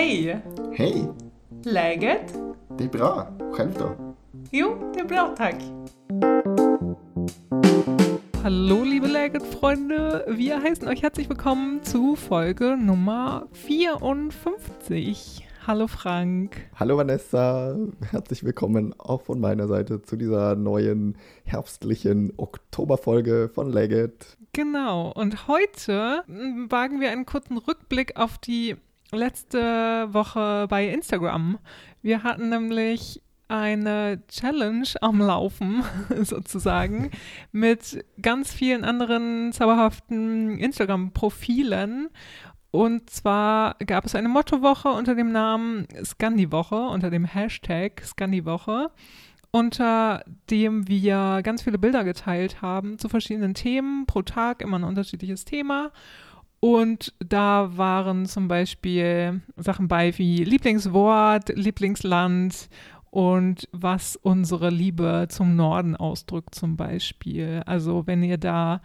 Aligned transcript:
Hej! 0.00 0.40
Hej! 0.72 1.08
Läget? 1.64 2.34
Det 2.78 2.84
är 2.84 2.88
bra. 2.88 3.26
Själv 3.52 3.74
då? 3.78 4.14
Jo, 4.50 4.92
det 4.94 5.00
är 5.00 5.04
bra 5.04 5.34
tack. 5.36 5.56
Hallo 8.42 8.84
liebe 8.84 9.08
Läget-Freunde, 9.08 10.24
wir 10.28 10.62
heißen 10.62 10.88
euch 10.88 11.02
herzlich 11.02 11.28
willkommen 11.28 11.82
zu 11.82 12.16
Folge 12.16 12.78
Nummer 12.78 13.46
54. 13.52 15.46
Hallo 15.66 15.86
Frank. 15.86 16.70
Hallo 16.76 16.96
Vanessa, 16.96 17.76
herzlich 18.10 18.42
willkommen 18.42 18.94
auch 18.98 19.20
von 19.20 19.38
meiner 19.38 19.68
Seite 19.68 20.00
zu 20.00 20.16
dieser 20.16 20.56
neuen 20.56 21.18
herbstlichen 21.44 22.32
Oktoberfolge 22.38 23.50
von 23.54 23.70
Legit. 23.70 24.38
Genau, 24.54 25.12
und 25.12 25.46
heute 25.46 26.24
wagen 26.70 27.02
wir 27.02 27.10
einen 27.10 27.26
kurzen 27.26 27.58
Rückblick 27.58 28.16
auf 28.16 28.38
die 28.38 28.76
letzte 29.12 30.08
Woche 30.12 30.66
bei 30.68 30.88
Instagram. 30.88 31.58
Wir 32.02 32.22
hatten 32.22 32.48
nämlich 32.48 33.22
eine 33.48 34.22
Challenge 34.28 34.88
am 35.00 35.20
Laufen, 35.20 35.82
sozusagen, 36.22 37.10
mit 37.50 38.04
ganz 38.22 38.52
vielen 38.52 38.84
anderen 38.84 39.52
zauberhaften 39.52 40.58
Instagram-Profilen. 40.58 42.08
Und 42.70 43.10
zwar 43.10 43.74
gab 43.84 44.04
es 44.04 44.14
eine 44.14 44.28
Mottowoche 44.28 44.90
unter 44.90 45.16
dem 45.16 45.32
Namen 45.32 45.88
Scandiwoche, 46.04 46.76
unter 46.76 47.10
dem 47.10 47.24
Hashtag 47.24 48.00
Scandiwoche, 48.04 48.90
unter 49.50 50.22
dem 50.48 50.86
wir 50.86 51.40
ganz 51.42 51.62
viele 51.62 51.78
Bilder 51.78 52.04
geteilt 52.04 52.62
haben 52.62 52.98
zu 52.98 53.08
verschiedenen 53.08 53.54
Themen, 53.54 54.06
pro 54.06 54.22
Tag 54.22 54.62
immer 54.62 54.78
ein 54.78 54.84
unterschiedliches 54.84 55.44
Thema. 55.44 55.90
Und 56.60 57.14
da 57.18 57.76
waren 57.78 58.26
zum 58.26 58.46
Beispiel 58.46 59.40
Sachen 59.56 59.88
bei 59.88 60.16
wie 60.18 60.44
Lieblingswort, 60.44 61.48
Lieblingsland 61.56 62.68
und 63.10 63.66
was 63.72 64.16
unsere 64.16 64.68
Liebe 64.68 65.26
zum 65.30 65.56
Norden 65.56 65.96
ausdrückt 65.96 66.54
zum 66.54 66.76
Beispiel. 66.76 67.62
Also 67.64 68.06
wenn 68.06 68.22
ihr 68.22 68.36
da 68.36 68.82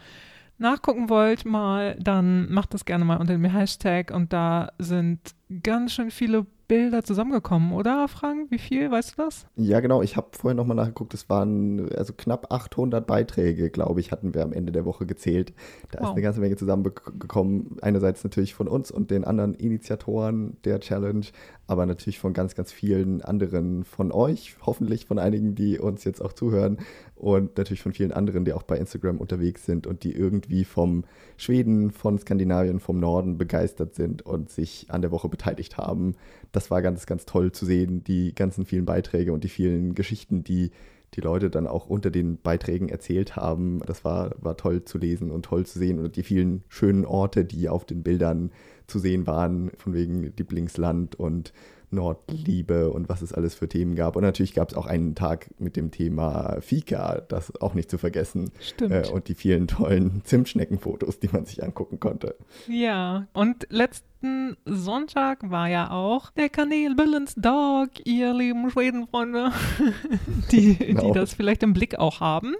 nachgucken 0.57 1.09
wollt 1.09 1.43
mal, 1.43 1.97
dann 1.99 2.49
macht 2.51 2.73
das 2.73 2.85
gerne 2.85 3.03
mal 3.03 3.17
unter 3.17 3.33
dem 3.33 3.43
Hashtag 3.43 4.11
und 4.11 4.31
da 4.31 4.71
sind 4.79 5.19
ganz 5.61 5.93
schön 5.93 6.11
viele 6.11 6.45
Bilder 6.67 7.03
zusammengekommen, 7.03 7.73
oder 7.73 8.07
Frank? 8.07 8.49
Wie 8.51 8.57
viel, 8.57 8.89
weißt 8.89 9.17
du 9.17 9.23
das? 9.23 9.45
Ja, 9.55 9.79
genau. 9.79 10.01
Ich 10.01 10.17
habe 10.17 10.27
vorher 10.31 10.55
nochmal 10.55 10.75
nachgeguckt. 10.75 11.13
Es 11.13 11.29
waren 11.29 11.89
also 11.95 12.13
knapp 12.13 12.51
800 12.51 13.05
Beiträge, 13.05 13.69
glaube 13.69 13.99
ich, 13.99 14.11
hatten 14.11 14.33
wir 14.33 14.43
am 14.43 14.53
Ende 14.53 14.71
der 14.71 14.85
Woche 14.85 15.05
gezählt. 15.05 15.53
Da 15.91 15.99
wow. 15.99 16.07
ist 16.07 16.11
eine 16.13 16.21
ganze 16.21 16.39
Menge 16.39 16.55
zusammengekommen. 16.55 17.77
Einerseits 17.81 18.23
natürlich 18.23 18.53
von 18.53 18.67
uns 18.67 18.91
und 18.91 19.11
den 19.11 19.25
anderen 19.25 19.53
Initiatoren 19.53 20.57
der 20.63 20.79
Challenge, 20.79 21.25
aber 21.67 21.85
natürlich 21.85 22.19
von 22.19 22.33
ganz, 22.33 22.55
ganz 22.55 22.71
vielen 22.71 23.21
anderen 23.21 23.83
von 23.83 24.11
euch. 24.11 24.55
Hoffentlich 24.65 25.05
von 25.05 25.19
einigen, 25.19 25.55
die 25.55 25.79
uns 25.79 26.03
jetzt 26.03 26.21
auch 26.21 26.33
zuhören 26.33 26.77
und 27.15 27.57
natürlich 27.57 27.81
von 27.81 27.93
vielen 27.93 28.11
anderen, 28.11 28.43
die 28.43 28.53
auch 28.53 28.63
bei 28.63 28.77
Instagram 28.77 29.17
unterwegs 29.17 29.65
sind 29.65 29.87
und 29.87 30.03
die 30.03 30.13
irgendwie 30.13 30.65
vom 30.65 31.05
Schweden, 31.37 31.91
von 31.91 32.19
Skandinavien, 32.19 32.79
vom 32.79 32.99
Norden 32.99 33.37
begeistert 33.37 33.95
sind 33.95 34.21
und 34.21 34.49
sich 34.49 34.87
an 34.89 35.01
der 35.01 35.11
Woche 35.11 35.29
beteiligt 35.29 35.77
haben. 35.77 36.15
Das 36.51 36.71
war 36.71 36.81
ganz, 36.81 37.05
ganz 37.05 37.25
toll 37.25 37.51
zu 37.51 37.65
sehen, 37.65 38.03
die 38.03 38.35
ganzen 38.35 38.65
vielen 38.65 38.85
Beiträge 38.85 39.31
und 39.31 39.43
die 39.43 39.49
vielen 39.49 39.95
Geschichten, 39.95 40.43
die 40.43 40.71
die 41.13 41.21
Leute 41.21 41.49
dann 41.49 41.67
auch 41.67 41.87
unter 41.87 42.11
den 42.11 42.37
Beiträgen 42.37 42.89
erzählt 42.89 43.35
haben. 43.35 43.81
Das 43.85 44.03
war, 44.03 44.31
war 44.39 44.57
toll 44.57 44.83
zu 44.83 44.97
lesen 44.97 45.31
und 45.31 45.45
toll 45.45 45.65
zu 45.65 45.79
sehen 45.79 45.99
und 45.99 46.17
die 46.17 46.23
vielen 46.23 46.63
schönen 46.67 47.05
Orte, 47.05 47.45
die 47.45 47.69
auf 47.69 47.85
den 47.85 48.03
Bildern 48.03 48.51
zu 48.87 48.99
sehen 48.99 49.25
waren, 49.25 49.71
von 49.77 49.93
wegen 49.93 50.33
Lieblingsland 50.37 51.15
und 51.15 51.53
Nordliebe 51.91 52.91
und 52.91 53.09
was 53.09 53.21
es 53.21 53.33
alles 53.33 53.55
für 53.55 53.67
Themen 53.67 53.95
gab. 53.95 54.15
Und 54.15 54.23
natürlich 54.23 54.53
gab 54.53 54.69
es 54.69 54.75
auch 54.75 54.85
einen 54.85 55.15
Tag 55.15 55.49
mit 55.59 55.75
dem 55.75 55.91
Thema 55.91 56.57
Fika, 56.61 57.21
das 57.27 57.55
auch 57.61 57.73
nicht 57.73 57.89
zu 57.89 57.97
vergessen. 57.97 58.51
Stimmt. 58.59 58.91
Äh, 58.91 59.09
und 59.11 59.27
die 59.27 59.35
vielen 59.35 59.67
tollen 59.67 60.21
Zimtschneckenfotos, 60.23 61.19
die 61.19 61.29
man 61.31 61.45
sich 61.45 61.63
angucken 61.63 61.99
konnte. 61.99 62.35
Ja, 62.67 63.27
und 63.33 63.67
letzten 63.69 64.57
Sonntag 64.65 65.49
war 65.49 65.67
ja 65.69 65.91
auch 65.91 66.31
der 66.31 66.49
Kanal 66.49 66.95
Billens 66.95 67.35
Dog, 67.35 67.89
ihr 68.05 68.33
lieben 68.33 68.69
Schwedenfreunde, 68.71 69.51
die, 70.51 70.75
genau. 70.75 71.07
die 71.07 71.11
das 71.11 71.33
vielleicht 71.33 71.63
im 71.63 71.73
Blick 71.73 71.99
auch 71.99 72.19
haben. 72.19 72.55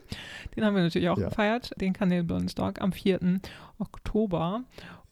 Den 0.56 0.64
haben 0.64 0.76
wir 0.76 0.84
natürlich 0.84 1.10
auch 1.10 1.18
ja. 1.18 1.30
gefeiert, 1.30 1.72
den 1.80 1.94
Kanal 1.94 2.24
Billens 2.24 2.56
Dog 2.56 2.82
am 2.82 2.92
4. 2.92 3.40
Oktober. 3.80 4.64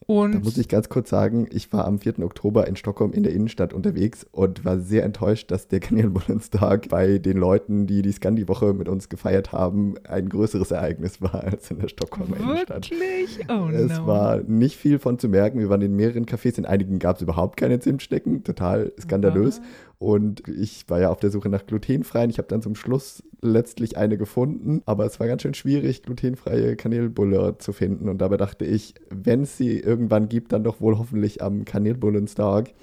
Und 0.06 0.34
da 0.34 0.38
muss 0.40 0.58
ich 0.58 0.68
ganz 0.68 0.88
kurz 0.88 1.08
sagen, 1.08 1.46
ich 1.50 1.72
war 1.72 1.86
am 1.86 1.98
4. 1.98 2.18
Oktober 2.20 2.66
in 2.66 2.76
Stockholm 2.76 3.12
in 3.12 3.22
der 3.22 3.32
Innenstadt 3.32 3.72
unterwegs 3.72 4.26
und 4.32 4.64
war 4.64 4.78
sehr 4.78 5.04
enttäuscht, 5.04 5.50
dass 5.50 5.68
der 5.68 5.80
Kanelbullentag 5.80 6.88
bei 6.90 7.18
den 7.18 7.38
Leuten, 7.38 7.86
die 7.86 8.02
die 8.02 8.12
Scandi-Woche 8.12 8.74
mit 8.74 8.88
uns 8.88 9.08
gefeiert 9.08 9.52
haben, 9.52 9.94
ein 10.04 10.28
größeres 10.28 10.70
Ereignis 10.70 11.22
war 11.22 11.44
als 11.44 11.70
in 11.70 11.78
der 11.78 11.88
Stockholmer 11.88 12.36
Innenstadt. 12.36 12.90
Wirklich? 12.90 13.38
Oh 13.48 13.68
es 13.68 13.98
no. 13.98 14.06
war 14.06 14.42
nicht 14.42 14.76
viel 14.76 14.98
von 14.98 15.18
zu 15.18 15.28
merken. 15.28 15.58
Wir 15.58 15.68
waren 15.68 15.82
in 15.82 15.96
mehreren 15.96 16.26
Cafés, 16.26 16.58
in 16.58 16.66
einigen 16.66 16.98
gab 16.98 17.16
es 17.16 17.22
überhaupt 17.22 17.56
keine 17.56 17.80
Zimtstecken, 17.80 18.44
total 18.44 18.92
skandalös. 19.00 19.60
Was? 19.60 19.66
Und 20.04 20.46
ich 20.50 20.84
war 20.90 21.00
ja 21.00 21.08
auf 21.08 21.18
der 21.18 21.30
Suche 21.30 21.48
nach 21.48 21.64
glutenfreien. 21.64 22.28
Ich 22.28 22.36
habe 22.36 22.48
dann 22.48 22.60
zum 22.60 22.74
Schluss 22.74 23.22
letztlich 23.40 23.96
eine 23.96 24.18
gefunden, 24.18 24.82
aber 24.84 25.06
es 25.06 25.18
war 25.18 25.26
ganz 25.26 25.40
schön 25.40 25.54
schwierig, 25.54 26.02
glutenfreie 26.02 26.76
Kanelbulle 26.76 27.56
zu 27.56 27.72
finden. 27.72 28.10
Und 28.10 28.18
dabei 28.18 28.36
dachte 28.36 28.66
ich, 28.66 28.92
wenn 29.08 29.44
es 29.44 29.56
sie 29.56 29.78
irgendwann 29.78 30.28
gibt, 30.28 30.52
dann 30.52 30.62
doch 30.62 30.82
wohl 30.82 30.98
hoffentlich 30.98 31.42
am 31.42 31.64
Kanelbullenstag. 31.64 32.74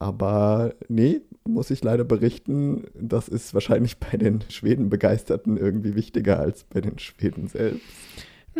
Aber 0.00 0.74
nee, 0.88 1.20
muss 1.46 1.70
ich 1.70 1.84
leider 1.84 2.02
berichten, 2.02 2.86
das 3.00 3.28
ist 3.28 3.54
wahrscheinlich 3.54 3.98
bei 3.98 4.16
den 4.16 4.40
Schweden-Begeisterten 4.48 5.58
irgendwie 5.58 5.94
wichtiger 5.94 6.40
als 6.40 6.64
bei 6.64 6.80
den 6.80 6.98
Schweden 6.98 7.46
selbst. 7.46 7.82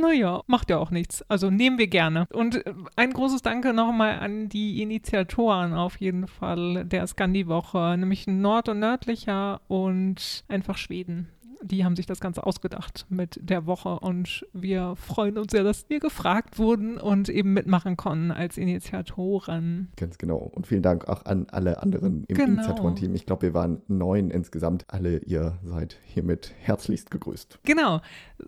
Naja, 0.00 0.42
macht 0.46 0.70
ja 0.70 0.78
auch 0.78 0.90
nichts. 0.90 1.22
Also 1.28 1.50
nehmen 1.50 1.78
wir 1.78 1.88
gerne. 1.88 2.26
Und 2.32 2.66
äh, 2.66 2.74
ein 2.96 3.12
großes 3.12 3.42
Danke 3.42 3.72
nochmal 3.72 4.18
an 4.18 4.48
die 4.48 4.82
Initiatoren 4.82 5.74
auf 5.74 5.96
jeden 5.96 6.26
Fall 6.26 6.84
der 6.84 7.06
Scandi-Woche, 7.06 7.96
nämlich 7.98 8.26
Nord- 8.26 8.68
und 8.68 8.80
Nördlicher 8.80 9.60
und 9.68 10.44
einfach 10.48 10.76
Schweden 10.76 11.28
die 11.62 11.84
haben 11.84 11.96
sich 11.96 12.06
das 12.06 12.20
Ganze 12.20 12.44
ausgedacht 12.44 13.06
mit 13.08 13.38
der 13.42 13.66
Woche 13.66 14.00
und 14.00 14.46
wir 14.52 14.94
freuen 14.96 15.38
uns 15.38 15.52
sehr, 15.52 15.64
dass 15.64 15.88
wir 15.88 16.00
gefragt 16.00 16.58
wurden 16.58 16.98
und 16.98 17.28
eben 17.28 17.52
mitmachen 17.52 17.96
konnten 17.96 18.30
als 18.30 18.56
Initiatoren. 18.56 19.88
Ganz 19.96 20.18
genau. 20.18 20.36
Und 20.36 20.66
vielen 20.66 20.82
Dank 20.82 21.08
auch 21.08 21.24
an 21.24 21.46
alle 21.50 21.82
anderen 21.82 22.24
im 22.28 22.36
genau. 22.36 22.52
Initiatorenteam. 22.54 23.14
Ich 23.14 23.26
glaube, 23.26 23.42
wir 23.42 23.54
waren 23.54 23.82
neun 23.88 24.30
insgesamt. 24.30 24.84
Alle 24.88 25.18
ihr 25.18 25.58
seid 25.64 25.98
hiermit 26.04 26.54
herzlichst 26.58 27.10
gegrüßt. 27.10 27.60
Genau. 27.64 28.00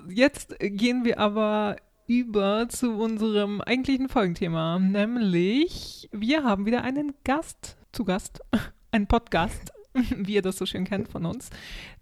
Jetzt 0.09 0.57
gehen 0.59 1.05
wir 1.05 1.19
aber 1.19 1.77
über 2.07 2.69
zu 2.69 2.93
unserem 2.97 3.61
eigentlichen 3.61 4.09
Folgenthema, 4.09 4.81
nämlich 4.81 6.09
wir 6.13 6.43
haben 6.43 6.67
wieder 6.67 6.83
einen 6.83 7.13
Gast 7.23 7.77
zu 7.93 8.05
Gast, 8.05 8.41
einen 8.91 9.07
Podcast 9.07 9.73
wie 10.17 10.35
ihr 10.35 10.43
das 10.43 10.57
so 10.57 10.67
schön 10.67 10.85
kennt 10.85 11.09
von 11.09 11.27
uns, 11.27 11.51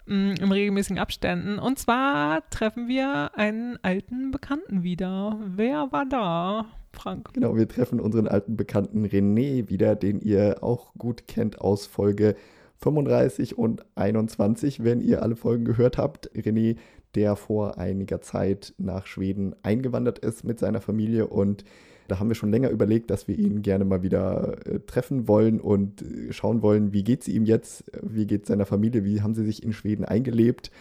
im 0.09 0.51
regelmäßigen 0.51 0.99
Abständen. 0.99 1.59
Und 1.59 1.79
zwar 1.79 2.49
treffen 2.49 2.87
wir 2.87 3.31
einen 3.35 3.77
alten 3.81 4.31
Bekannten 4.31 4.83
wieder. 4.83 5.39
Wer 5.55 5.91
war 5.91 6.05
da? 6.05 6.65
Frank. 6.91 7.33
Genau, 7.33 7.55
wir 7.55 7.67
treffen 7.67 7.99
unseren 7.99 8.27
alten 8.27 8.57
Bekannten 8.57 9.05
René 9.05 9.69
wieder, 9.69 9.95
den 9.95 10.19
ihr 10.19 10.63
auch 10.63 10.93
gut 10.95 11.27
kennt 11.27 11.61
aus 11.61 11.85
Folge 11.85 12.35
35 12.77 13.57
und 13.57 13.85
21, 13.95 14.83
wenn 14.83 15.01
ihr 15.01 15.21
alle 15.21 15.35
Folgen 15.35 15.65
gehört 15.65 15.97
habt. 15.97 16.31
René, 16.31 16.77
der 17.15 17.35
vor 17.35 17.77
einiger 17.77 18.21
Zeit 18.21 18.73
nach 18.77 19.05
Schweden 19.05 19.55
eingewandert 19.63 20.19
ist 20.19 20.43
mit 20.43 20.59
seiner 20.59 20.81
Familie 20.81 21.27
und 21.27 21.63
da 22.11 22.19
haben 22.19 22.29
wir 22.29 22.35
schon 22.35 22.51
länger 22.51 22.69
überlegt, 22.69 23.09
dass 23.09 23.27
wir 23.27 23.37
ihn 23.37 23.61
gerne 23.61 23.85
mal 23.85 24.03
wieder 24.03 24.65
äh, 24.65 24.79
treffen 24.81 25.27
wollen 25.27 25.59
und 25.59 26.01
äh, 26.01 26.33
schauen 26.33 26.61
wollen, 26.61 26.93
wie 26.93 27.03
geht 27.03 27.21
es 27.21 27.27
ihm 27.27 27.45
jetzt, 27.45 27.85
wie 28.01 28.27
geht 28.27 28.43
es 28.43 28.47
seiner 28.47 28.65
Familie, 28.65 29.05
wie 29.05 29.21
haben 29.21 29.35
sie 29.35 29.45
sich 29.45 29.63
in 29.63 29.73
Schweden 29.73 30.05
eingelebt. 30.05 30.71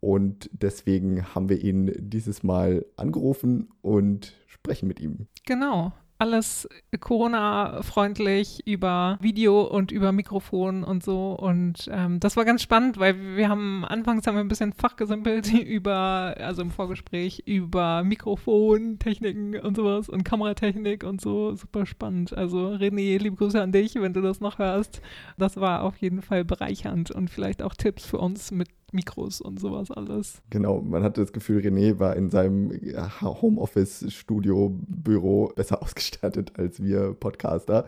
Und 0.00 0.48
deswegen 0.52 1.34
haben 1.34 1.50
wir 1.50 1.62
ihn 1.62 1.92
dieses 1.98 2.42
Mal 2.42 2.86
angerufen 2.96 3.68
und 3.82 4.34
sprechen 4.46 4.88
mit 4.88 4.98
ihm. 4.98 5.26
Genau 5.46 5.92
alles 6.20 6.68
Corona-freundlich 7.00 8.66
über 8.66 9.16
Video 9.22 9.62
und 9.62 9.90
über 9.90 10.12
Mikrofon 10.12 10.84
und 10.84 11.02
so. 11.02 11.32
Und 11.32 11.88
ähm, 11.90 12.20
das 12.20 12.36
war 12.36 12.44
ganz 12.44 12.60
spannend, 12.62 12.98
weil 12.98 13.36
wir 13.36 13.48
haben 13.48 13.86
anfangs 13.86 14.26
haben 14.26 14.34
wir 14.34 14.42
ein 14.42 14.48
bisschen 14.48 14.74
fachgesimpelt 14.74 15.50
über, 15.64 16.34
also 16.38 16.60
im 16.60 16.70
Vorgespräch, 16.70 17.44
über 17.46 18.04
Mikrofontechniken 18.04 19.60
und 19.60 19.76
sowas 19.76 20.10
und 20.10 20.24
Kameratechnik 20.24 21.04
und 21.04 21.22
so. 21.22 21.54
Super 21.54 21.86
spannend. 21.86 22.36
Also 22.36 22.68
René, 22.68 23.18
liebe 23.18 23.36
Grüße 23.36 23.60
an 23.60 23.72
dich, 23.72 23.94
wenn 23.94 24.12
du 24.12 24.20
das 24.20 24.40
noch 24.40 24.58
hörst. 24.58 25.00
Das 25.38 25.56
war 25.56 25.82
auf 25.82 25.96
jeden 25.96 26.20
Fall 26.20 26.44
bereichernd 26.44 27.10
und 27.10 27.30
vielleicht 27.30 27.62
auch 27.62 27.74
Tipps 27.74 28.04
für 28.04 28.18
uns 28.18 28.50
mit 28.50 28.68
Mikros 28.92 29.40
und 29.40 29.60
sowas 29.60 29.90
alles. 29.90 30.42
Genau, 30.50 30.80
man 30.80 31.02
hatte 31.02 31.20
das 31.20 31.32
Gefühl, 31.32 31.60
René 31.60 31.98
war 31.98 32.16
in 32.16 32.30
seinem 32.30 32.72
Homeoffice-Studio-Büro 33.20 35.52
besser 35.54 35.82
ausgestattet 35.82 36.58
als 36.58 36.82
wir 36.82 37.14
Podcaster 37.14 37.86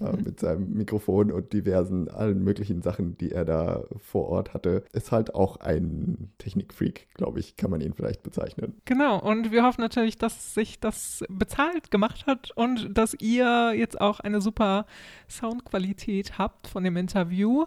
äh, 0.00 0.12
mhm. 0.12 0.20
mit 0.24 0.40
seinem 0.40 0.72
Mikrofon 0.72 1.30
und 1.30 1.52
diversen 1.52 2.08
allen 2.08 2.42
möglichen 2.42 2.82
Sachen, 2.82 3.16
die 3.18 3.32
er 3.32 3.44
da 3.44 3.84
vor 3.98 4.28
Ort 4.28 4.54
hatte. 4.54 4.84
Ist 4.92 5.12
halt 5.12 5.34
auch 5.34 5.58
ein 5.58 6.30
Technikfreak, 6.38 7.08
glaube 7.14 7.40
ich, 7.40 7.56
kann 7.56 7.70
man 7.70 7.80
ihn 7.80 7.94
vielleicht 7.94 8.22
bezeichnen. 8.22 8.74
Genau, 8.84 9.20
und 9.20 9.52
wir 9.52 9.64
hoffen 9.64 9.80
natürlich, 9.80 10.18
dass 10.18 10.54
sich 10.54 10.80
das 10.80 11.24
bezahlt 11.28 11.90
gemacht 11.90 12.26
hat 12.26 12.50
und 12.54 12.96
dass 12.96 13.14
ihr 13.20 13.72
jetzt 13.74 14.00
auch 14.00 14.20
eine 14.20 14.40
super 14.40 14.86
Soundqualität 15.28 16.38
habt 16.38 16.66
von 16.66 16.84
dem 16.84 16.96
Interview. 16.96 17.66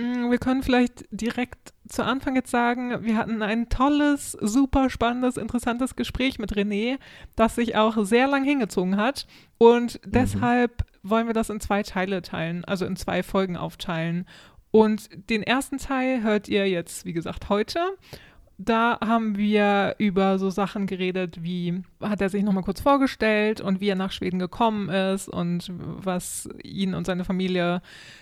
Mm, 0.00 0.30
wir 0.30 0.38
können 0.38 0.62
vielleicht 0.62 1.04
direkt 1.10 1.74
zu 1.88 2.04
Anfang 2.04 2.36
jetzt 2.36 2.50
sagen, 2.50 3.04
wir 3.04 3.16
hatten 3.16 3.42
ein 3.42 3.68
tolles, 3.68 4.32
super 4.32 4.88
spannendes, 4.88 5.36
interessantes 5.36 5.96
Gespräch 5.96 6.38
mit 6.38 6.54
René, 6.54 6.98
das 7.36 7.56
sich 7.56 7.76
auch 7.76 8.04
sehr 8.04 8.28
lang 8.28 8.44
hingezogen 8.44 8.96
hat. 8.96 9.26
Und 9.58 9.94
mhm. 9.94 10.10
deshalb 10.12 10.84
wollen 11.02 11.26
wir 11.26 11.34
das 11.34 11.50
in 11.50 11.60
zwei 11.60 11.82
Teile 11.82 12.22
teilen, 12.22 12.64
also 12.64 12.86
in 12.86 12.96
zwei 12.96 13.22
Folgen 13.22 13.56
aufteilen. 13.56 14.26
Und 14.70 15.08
den 15.28 15.42
ersten 15.42 15.78
Teil 15.78 16.22
hört 16.22 16.48
ihr 16.48 16.68
jetzt, 16.68 17.04
wie 17.04 17.12
gesagt, 17.12 17.48
heute 17.48 17.80
da 18.64 18.98
haben 19.00 19.36
wir 19.36 19.94
über 19.98 20.38
so 20.38 20.50
Sachen 20.50 20.86
geredet, 20.86 21.42
wie 21.42 21.82
hat 22.00 22.20
er 22.20 22.28
sich 22.28 22.42
nochmal 22.42 22.62
kurz 22.62 22.80
vorgestellt 22.80 23.60
und 23.60 23.80
wie 23.80 23.88
er 23.88 23.96
nach 23.96 24.12
Schweden 24.12 24.38
gekommen 24.38 24.88
ist 24.88 25.28
und 25.28 25.70
was 25.70 26.48
ihn 26.62 26.94
und 26.94 27.06
seine 27.06 27.24
Familie 27.24 27.80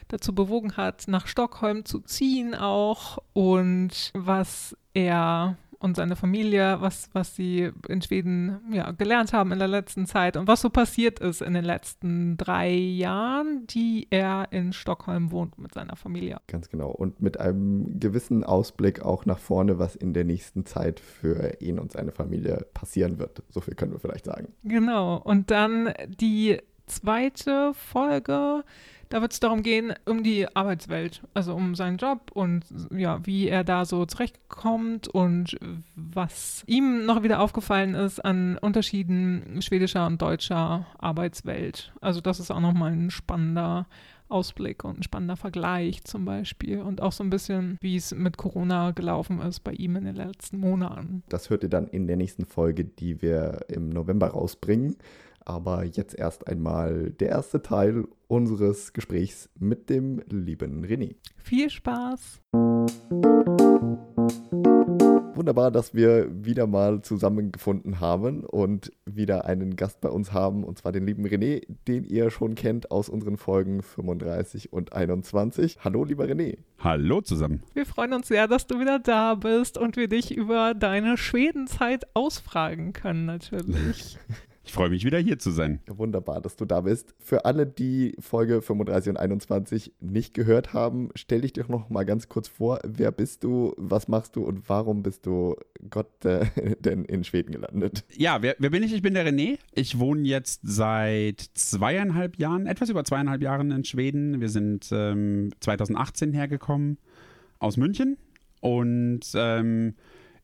dazu 0.09 0.35
bewogen 0.35 0.77
hat, 0.77 1.09
nach 1.09 1.27
Stockholm 1.27 1.85
zu 1.85 2.01
ziehen 2.01 2.55
auch 2.55 3.19
und 3.33 4.11
was 4.15 4.77
er 4.95 5.57
und 5.79 5.97
seine 5.97 6.17
Familie, 6.17 6.81
was, 6.81 7.11
was 7.13 7.37
sie 7.37 7.71
in 7.89 8.03
Schweden 8.03 8.59
ja, 8.73 8.91
gelernt 8.91 9.33
haben 9.33 9.53
in 9.53 9.59
der 9.59 9.69
letzten 9.69 10.07
Zeit 10.07 10.37
und 10.37 10.49
was 10.49 10.61
so 10.61 10.71
passiert 10.71 11.21
ist 11.21 11.41
in 11.41 11.55
den 11.55 11.65
letzten 11.65 12.37
drei 12.37 12.71
Jahren, 12.71 13.67
die 13.69 14.09
er 14.11 14.49
in 14.51 14.73
Stockholm 14.73 15.31
wohnt 15.31 15.59
mit 15.59 15.75
seiner 15.75 15.97
Familie. 15.97 16.39
Ganz 16.49 16.69
genau. 16.69 16.91
Und 16.91 17.21
mit 17.21 17.39
einem 17.39 18.01
gewissen 18.01 18.45
Ausblick 18.45 19.03
auch 19.03 19.25
nach 19.25 19.39
vorne, 19.39 19.79
was 19.79 19.95
in 19.95 20.15
der 20.15 20.25
nächsten 20.25 20.67
Zeit 20.67 21.01
für 21.01 21.61
ihn 21.61 21.79
und 21.79 21.93
seine 21.93 22.13
Familie 22.13 22.67
passieren 22.75 23.19
wird. 23.19 23.43
So 23.51 23.61
viel 23.61 23.75
können 23.75 23.93
wir 23.93 24.01
vielleicht 24.01 24.25
sagen. 24.25 24.53
Genau. 24.65 25.17
Und 25.17 25.51
dann 25.51 25.93
die 26.09 26.59
zweite 26.87 27.73
Folge 27.75 28.65
da 29.09 29.21
wird 29.21 29.33
es 29.33 29.41
darum 29.41 29.63
gehen, 29.63 29.95
um 30.05 30.23
die 30.23 30.55
Arbeitswelt, 30.55 31.23
also 31.35 31.55
um 31.55 31.75
seinen 31.75 31.99
Job 31.99 32.31
und 32.33 32.65
ja, 32.95 33.25
wie 33.25 33.49
er 33.49 33.65
da 33.65 33.85
so 33.85 34.07
zurechtkommt 34.07 35.09
und 35.09 35.59
was 35.95 36.63
ihm 36.67 37.07
noch 37.07 37.23
wieder 37.23 37.41
aufgefallen 37.41 37.95
ist 37.95 38.25
an 38.25 38.59
Unterschieden 38.59 39.61
schwedischer 39.63 40.07
und 40.07 40.21
deutscher 40.21 40.87
Arbeitswelt. 40.99 41.93
Also 42.01 42.21
das 42.21 42.41
ist 42.41 42.51
auch 42.51 42.61
nochmal 42.61 42.93
ein 42.93 43.11
spannender 43.11 43.87
Ausblick 44.29 44.85
und 44.85 44.99
ein 44.99 45.03
spannender 45.03 45.37
Vergleich 45.37 46.05
zum 46.05 46.25
Beispiel 46.25 46.81
und 46.81 47.01
auch 47.01 47.13
so 47.13 47.25
ein 47.25 47.31
bisschen, 47.31 47.79
wie 47.81 47.97
es 47.97 48.15
mit 48.15 48.37
Corona 48.37 48.91
gelaufen 48.91 49.41
ist 49.41 49.61
bei 49.61 49.73
ihm 49.73 49.97
in 49.97 50.05
den 50.05 50.17
letzten 50.17 50.59
Monaten. 50.59 51.23
Das 51.29 51.51
hört 51.51 51.63
ihr 51.63 51.69
dann 51.69 51.89
in 51.89 52.07
der 52.07 52.17
nächsten 52.17 52.45
Folge, 52.45 52.85
die 52.85 53.23
wir 53.23 53.61
im 53.69 53.89
November 53.89 54.29
rausbringen. 54.29 54.97
Aber 55.49 55.83
jetzt 55.85 56.15
erst 56.15 56.47
einmal 56.47 57.11
der 57.13 57.31
erste 57.31 57.63
Teil 57.63 58.05
unseres 58.27 58.93
Gesprächs 58.93 59.49
mit 59.59 59.89
dem 59.89 60.21
lieben 60.29 60.85
René. 60.85 61.17
Viel 61.39 61.71
Spaß! 61.71 62.43
Wunderbar, 65.35 65.71
dass 65.71 65.95
wir 65.95 66.29
wieder 66.45 66.67
mal 66.67 67.01
zusammengefunden 67.01 67.99
haben 67.99 68.45
und 68.45 68.93
wieder 69.07 69.47
einen 69.47 69.77
Gast 69.77 70.03
bei 70.03 70.11
uns 70.11 70.35
haben, 70.35 70.65
und 70.65 70.77
zwar 70.77 70.93
den 70.93 71.07
lieben 71.07 71.25
René, 71.25 71.63
den 71.87 72.05
ihr 72.05 72.31
schon 72.31 72.55
kennt 72.55 72.91
aus 72.91 73.09
unseren 73.09 73.39
Folgen 73.39 73.83
35 73.83 74.71
und 74.75 74.93
21. 74.93 75.79
Hallo, 75.83 76.05
lieber 76.05 76.27
René. 76.27 76.59
Hallo 76.79 77.23
zusammen. 77.23 77.63
Wir 77.73 77.87
freuen 77.87 78.13
uns 78.13 78.29
sehr, 78.29 78.49
dass 78.49 78.67
du 78.67 78.81
wieder 78.81 78.99
da 78.99 79.35
bist 79.35 79.79
und 79.79 79.97
wir 79.97 80.09
dich 80.09 80.37
über 80.37 80.75
deine 80.75 81.17
Schwedenzeit 81.17 82.05
ausfragen 82.13 82.93
können, 82.93 83.25
natürlich. 83.25 84.19
Ich 84.69 84.75
freue 84.75 84.91
mich 84.91 85.07
wieder 85.07 85.19
hier 85.19 85.39
zu 85.39 85.51
sein. 85.51 85.81
Wunderbar, 85.87 86.43
dass 86.43 86.55
du 86.57 86.67
da 86.67 86.83
bist. 86.83 87.15
Für 87.19 87.47
alle, 87.47 87.67
die 87.67 88.15
Folge 88.19 88.61
35 88.61 89.13
und 89.13 89.17
21 89.17 89.95
nicht 90.01 90.35
gehört 90.35 90.75
haben, 90.75 91.09
stell 91.15 91.41
dich 91.41 91.55
doch 91.55 91.69
noch 91.69 91.89
mal 91.89 92.05
ganz 92.05 92.29
kurz 92.29 92.49
vor. 92.49 92.79
Wer 92.87 93.11
bist 93.11 93.45
du, 93.45 93.73
was 93.79 94.09
machst 94.09 94.37
du 94.37 94.45
und 94.45 94.69
warum 94.69 95.03
bist 95.03 95.25
du 95.25 95.57
Gott 95.89 96.23
äh, 96.27 96.45
denn 96.81 97.07
in 97.07 97.25
Schweden 97.25 97.51
gelandet? 97.51 98.05
Ja, 98.15 98.43
wer, 98.43 98.57
wer, 98.59 98.69
bin 98.69 98.83
ich? 98.83 98.93
Ich 98.93 99.01
bin 99.01 99.15
der 99.15 99.27
René. 99.27 99.57
Ich 99.73 99.99
wohne 99.99 100.29
jetzt 100.29 100.61
seit 100.65 101.41
zweieinhalb 101.55 102.37
Jahren, 102.37 102.67
etwas 102.67 102.91
über 102.91 103.05
zweieinhalb 103.05 103.41
Jahren 103.41 103.71
in 103.71 103.85
Schweden. 103.85 104.43
Wir 104.43 104.51
sind 104.51 104.91
ähm, 104.93 105.49
2018 105.61 106.35
hergekommen 106.35 106.99
aus 107.59 107.79
München 107.79 108.19
und 108.61 109.23
ähm, 109.35 109.95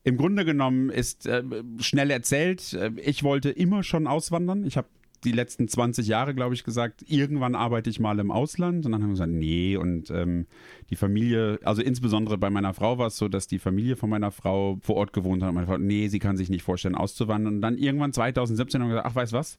im 0.05 0.17
Grunde 0.17 0.45
genommen 0.45 0.91
ist 0.91 1.25
äh, 1.25 1.43
schnell 1.79 2.11
erzählt, 2.11 2.73
äh, 2.73 2.91
ich 3.03 3.23
wollte 3.23 3.49
immer 3.49 3.81
schon 3.81 4.05
auswandern. 4.05 4.63
Ich 4.63 4.77
habe 4.77 4.87
die 5.23 5.31
letzten 5.31 5.67
20 5.67 6.05
Jahre, 6.05 6.35
glaube 6.35 6.53
ich, 6.53 6.63
gesagt, 6.63 7.03
irgendwann 7.07 7.55
arbeite 7.55 7.89
ich 7.89 7.99
mal 7.99 8.19
im 8.19 8.29
Ausland. 8.29 8.85
Und 8.85 8.91
dann 8.91 9.01
haben 9.01 9.09
wir 9.09 9.13
gesagt, 9.13 9.31
nee. 9.31 9.75
Und 9.77 10.11
ähm, 10.11 10.45
die 10.91 10.95
Familie, 10.95 11.57
also 11.63 11.81
insbesondere 11.81 12.37
bei 12.37 12.51
meiner 12.51 12.75
Frau 12.75 12.99
war 12.99 13.07
es 13.07 13.17
so, 13.17 13.27
dass 13.27 13.47
die 13.47 13.57
Familie 13.57 13.95
von 13.95 14.11
meiner 14.11 14.29
Frau 14.29 14.77
vor 14.83 14.95
Ort 14.97 15.11
gewohnt 15.11 15.41
hat. 15.41 15.49
Und 15.49 15.55
meine 15.55 15.65
Frau, 15.65 15.79
nee, 15.79 16.07
sie 16.07 16.19
kann 16.19 16.37
sich 16.37 16.51
nicht 16.51 16.61
vorstellen, 16.61 16.93
auszuwandern. 16.93 17.55
Und 17.55 17.61
dann 17.61 17.75
irgendwann 17.75 18.13
2017 18.13 18.81
haben 18.81 18.89
wir 18.89 18.97
gesagt, 18.97 19.09
ach, 19.09 19.15
weißt 19.15 19.33
was? 19.33 19.57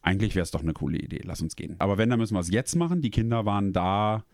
Eigentlich 0.00 0.34
wäre 0.34 0.44
es 0.44 0.50
doch 0.50 0.62
eine 0.62 0.72
coole 0.72 0.98
Idee, 0.98 1.20
lass 1.24 1.42
uns 1.42 1.56
gehen. 1.56 1.76
Aber 1.78 1.98
wenn, 1.98 2.08
dann 2.08 2.18
müssen 2.18 2.34
wir 2.34 2.40
es 2.40 2.50
jetzt 2.50 2.74
machen. 2.74 3.02
Die 3.02 3.10
Kinder 3.10 3.44
waren 3.44 3.74
da 3.74 4.24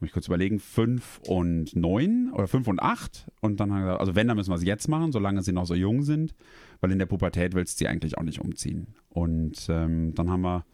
muss 0.00 0.08
ich 0.08 0.12
kurz 0.12 0.26
überlegen, 0.26 0.58
fünf 0.58 1.20
und 1.26 1.76
neun 1.76 2.32
oder 2.32 2.48
fünf 2.48 2.68
und 2.68 2.80
acht. 2.80 3.30
Und 3.40 3.60
dann 3.60 3.70
haben 3.70 3.80
wir 3.80 3.84
gesagt, 3.84 4.00
also 4.00 4.14
wenn, 4.14 4.28
dann 4.28 4.36
müssen 4.36 4.50
wir 4.50 4.56
es 4.56 4.64
jetzt 4.64 4.88
machen, 4.88 5.12
solange 5.12 5.42
sie 5.42 5.52
noch 5.52 5.66
so 5.66 5.74
jung 5.74 6.02
sind, 6.02 6.34
weil 6.80 6.90
in 6.90 6.98
der 6.98 7.06
Pubertät 7.06 7.54
willst 7.54 7.80
du 7.80 7.84
sie 7.84 7.88
eigentlich 7.88 8.18
auch 8.18 8.22
nicht 8.22 8.40
umziehen. 8.40 8.94
Und 9.10 9.66
ähm, 9.68 10.14
dann 10.14 10.30
haben 10.30 10.42
wir 10.42 10.64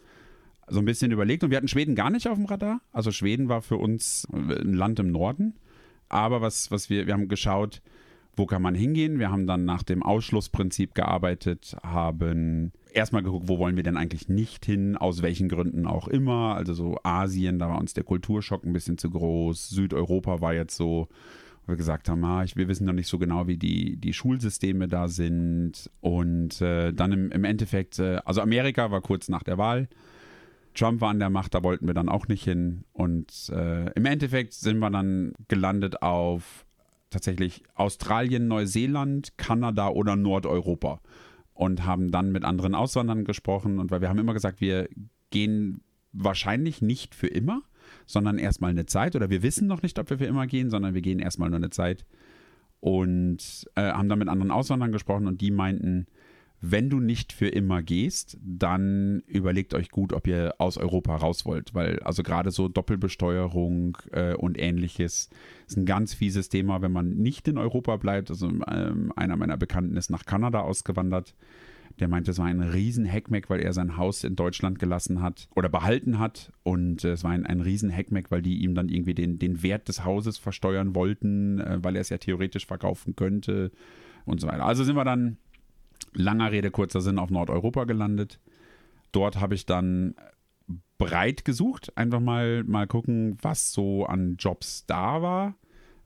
so 0.69 0.79
ein 0.81 0.85
bisschen 0.85 1.13
überlegt 1.13 1.45
und 1.45 1.51
wir 1.51 1.57
hatten 1.57 1.69
Schweden 1.69 1.95
gar 1.95 2.11
nicht 2.11 2.29
auf 2.29 2.37
dem 2.37 2.47
Radar. 2.47 2.81
Also 2.93 3.13
Schweden 3.13 3.49
war 3.49 3.63
für 3.63 3.77
uns 3.77 4.27
ein 4.33 4.75
Land 4.75 4.99
im 4.99 5.11
Norden. 5.11 5.55
Aber 6.09 6.41
was, 6.41 6.71
was 6.71 6.91
wir, 6.91 7.07
wir 7.07 7.15
haben 7.15 7.29
geschaut, 7.29 7.83
wo 8.37 8.45
kann 8.45 8.61
man 8.61 8.75
hingehen? 8.75 9.19
Wir 9.19 9.31
haben 9.31 9.47
dann 9.47 9.65
nach 9.65 9.83
dem 9.83 10.03
Ausschlussprinzip 10.03 10.95
gearbeitet, 10.95 11.77
haben 11.83 12.73
erstmal 12.93 13.23
geguckt, 13.23 13.49
wo 13.49 13.59
wollen 13.59 13.77
wir 13.77 13.83
denn 13.83 13.97
eigentlich 13.97 14.29
nicht 14.29 14.67
hin, 14.67 14.97
aus 14.97 15.23
welchen 15.23 15.49
Gründen 15.49 15.87
auch 15.87 16.07
immer. 16.07 16.55
Also 16.55 16.75
so 16.75 16.99
Asien, 17.03 17.59
da 17.59 17.69
war 17.69 17.79
uns 17.79 17.95
der 17.95 18.05
Kulturschock 18.05 18.65
ein 18.65 18.75
bisschen 18.75 18.99
zu 18.99 19.11
groß. 19.11 19.71
Südeuropa 19.71 20.43
war 20.43 20.53
jetzt 20.53 20.77
so, 20.77 21.09
wo 21.65 21.73
wir 21.73 21.77
gesagt 21.77 22.11
haben, 22.11 22.23
ah, 22.25 22.45
ich, 22.45 22.57
wir 22.57 22.69
wissen 22.69 22.87
noch 22.87 22.93
nicht 22.93 23.09
so 23.09 23.19
genau, 23.19 23.47
wie 23.47 23.57
die, 23.57 23.97
die 23.97 24.13
Schulsysteme 24.13 24.87
da 24.87 25.09
sind. 25.09 25.91
Und 26.01 26.61
äh, 26.61 26.93
dann 26.93 27.13
im, 27.13 27.31
im 27.31 27.45
Endeffekt, 27.45 27.99
äh, 27.99 28.21
also 28.27 28.43
Amerika 28.43 28.91
war 28.91 29.01
kurz 29.01 29.29
nach 29.29 29.45
der 29.45 29.57
Wahl. 29.57 29.89
Trump 30.75 31.01
war 31.01 31.09
an 31.09 31.19
der 31.19 31.31
Macht, 31.31 31.55
da 31.55 31.63
wollten 31.63 31.87
wir 31.87 31.95
dann 31.95 32.11
auch 32.11 32.29
nicht 32.29 32.45
hin. 32.45 32.85
Und 32.93 33.51
äh, 33.51 33.91
im 33.93 34.05
Endeffekt 34.05 34.53
sind 34.53 34.79
wir 34.79 34.91
dann 34.91 35.33
gelandet 35.49 36.03
auf 36.03 36.66
tatsächlich 37.11 37.63
Australien, 37.75 38.49
Neuseeland, 38.49 39.39
Kanada 39.39 39.89
oder 39.89 40.17
Nordeuropa 40.17 41.01
und 41.55 41.85
haben 41.85 42.11
dann 42.11 42.33
mit 42.33 42.45
anderen 42.45 42.75
Auswandern 42.75 43.25
gesprochen 43.25 43.79
und 43.79 43.91
weil 43.91 44.01
wir 44.01 44.09
haben 44.09 44.19
immer 44.19 44.35
gesagt, 44.35 44.61
wir 44.61 44.89
gehen 45.31 45.81
wahrscheinlich 46.13 46.83
nicht 46.83 47.15
für 47.15 47.29
immer, 47.29 47.63
sondern 48.05 48.39
erstmal 48.39 48.71
eine 48.71 48.87
Zeit 48.87 49.17
oder 49.17 49.31
wir 49.31 49.43
wissen 49.43 49.67
noch 49.67 49.83
nicht, 49.83 49.99
ob 49.99 50.11
wir 50.11 50.19
für 50.19 50.27
immer 50.27 50.47
gehen, 50.47 50.71
sondern 50.71 50.95
wir 50.95 51.03
gehen 51.03 51.19
erstmal 51.19 51.49
nur 51.49 51.59
eine 51.59 51.71
Zeit 51.71 52.05
und 52.81 53.69
äh, 53.75 53.93
haben 53.93 54.09
dann 54.09 54.19
mit 54.19 54.29
anderen 54.29 54.51
Auswandern 54.51 54.93
gesprochen 54.93 55.27
und 55.27 55.41
die 55.41 55.51
meinten, 55.51 56.07
wenn 56.61 56.89
du 56.89 57.01
nicht 57.01 57.33
für 57.33 57.49
immer 57.49 57.83
gehst, 57.83 58.39
dann 58.43 59.23
überlegt 59.27 59.75
euch 59.75 59.91
gut, 59.91 60.13
ob 60.13 60.27
ihr 60.27 60.55
aus 60.59 60.79
Europa 60.79 61.17
raus 61.17 61.45
wollt, 61.45 61.75
weil 61.75 62.01
also 62.01 62.23
gerade 62.23 62.51
so 62.51 62.69
Doppelbesteuerung 62.69 63.99
äh, 64.13 64.35
und 64.35 64.59
ähnliches 64.59 65.29
ist 65.67 65.77
ein 65.77 65.87
ganz 65.87 66.15
fieses 66.15 66.49
Thema, 66.49 66.81
wenn 66.81 66.93
man 66.93 67.11
nicht 67.17 67.47
in 67.49 67.59
Europa 67.59 67.97
bleibt. 67.97 68.31
Also 68.31 68.49
ähm, 68.69 69.13
einer 69.17 69.37
meiner 69.37 69.57
Bekannten 69.57 69.97
ist 69.97 70.11
nach 70.11 70.25
Kanada 70.25 70.61
ausgewandert. 70.61 71.35
Der 72.01 72.09
meinte, 72.09 72.31
es 72.31 72.39
war 72.39 72.47
ein 72.47 72.61
riesen 72.61 73.11
Hackmack, 73.11 73.49
weil 73.49 73.61
er 73.61 73.73
sein 73.73 73.97
Haus 73.97 74.23
in 74.23 74.37
Deutschland 74.37 74.79
gelassen 74.79 75.23
hat 75.23 75.49
oder 75.55 75.69
behalten 75.69 76.19
hat. 76.19 76.53
Und 76.63 77.05
äh, 77.05 77.13
es 77.13 77.25
war 77.25 77.33
ein, 77.33 77.47
ein 77.47 77.61
riesen 77.61 77.91
Hackmack, 77.91 78.31
weil 78.31 78.43
die 78.43 78.63
ihm 78.63 78.75
dann 78.75 78.89
irgendwie 78.89 79.15
den, 79.15 79.39
den 79.39 79.63
Wert 79.63 79.89
des 79.89 80.05
Hauses 80.05 80.39
versteuern 80.39 80.95
wollten, 80.95 81.61
äh, 81.61 81.79
weil 81.83 81.97
er 81.97 82.03
es 82.03 82.09
ja 82.09 82.19
theoretisch 82.19 82.67
verkaufen 82.67 83.15
könnte 83.15 83.73
und 84.27 84.41
so 84.41 84.47
weiter. 84.47 84.67
Also 84.67 84.85
sind 84.85 84.97
wir 84.97 85.05
dann 85.05 85.39
langer 86.17 86.53
Rede, 86.53 86.71
kurzer 86.71 87.01
Sinn, 87.01 87.19
auf 87.19 87.31
Nordeuropa 87.31 87.85
gelandet. 87.85 88.41
Dort 89.13 89.41
habe 89.41 89.55
ich 89.55 89.67
dann 89.67 90.15
breit 90.99 91.45
gesucht, 91.45 91.97
einfach 91.97 92.21
mal, 92.21 92.65
mal 92.65 92.87
gucken, 92.87 93.37
was 93.43 93.73
so 93.73 94.07
an 94.07 94.37
Jobs 94.39 94.87
da 94.87 95.23
war. 95.23 95.55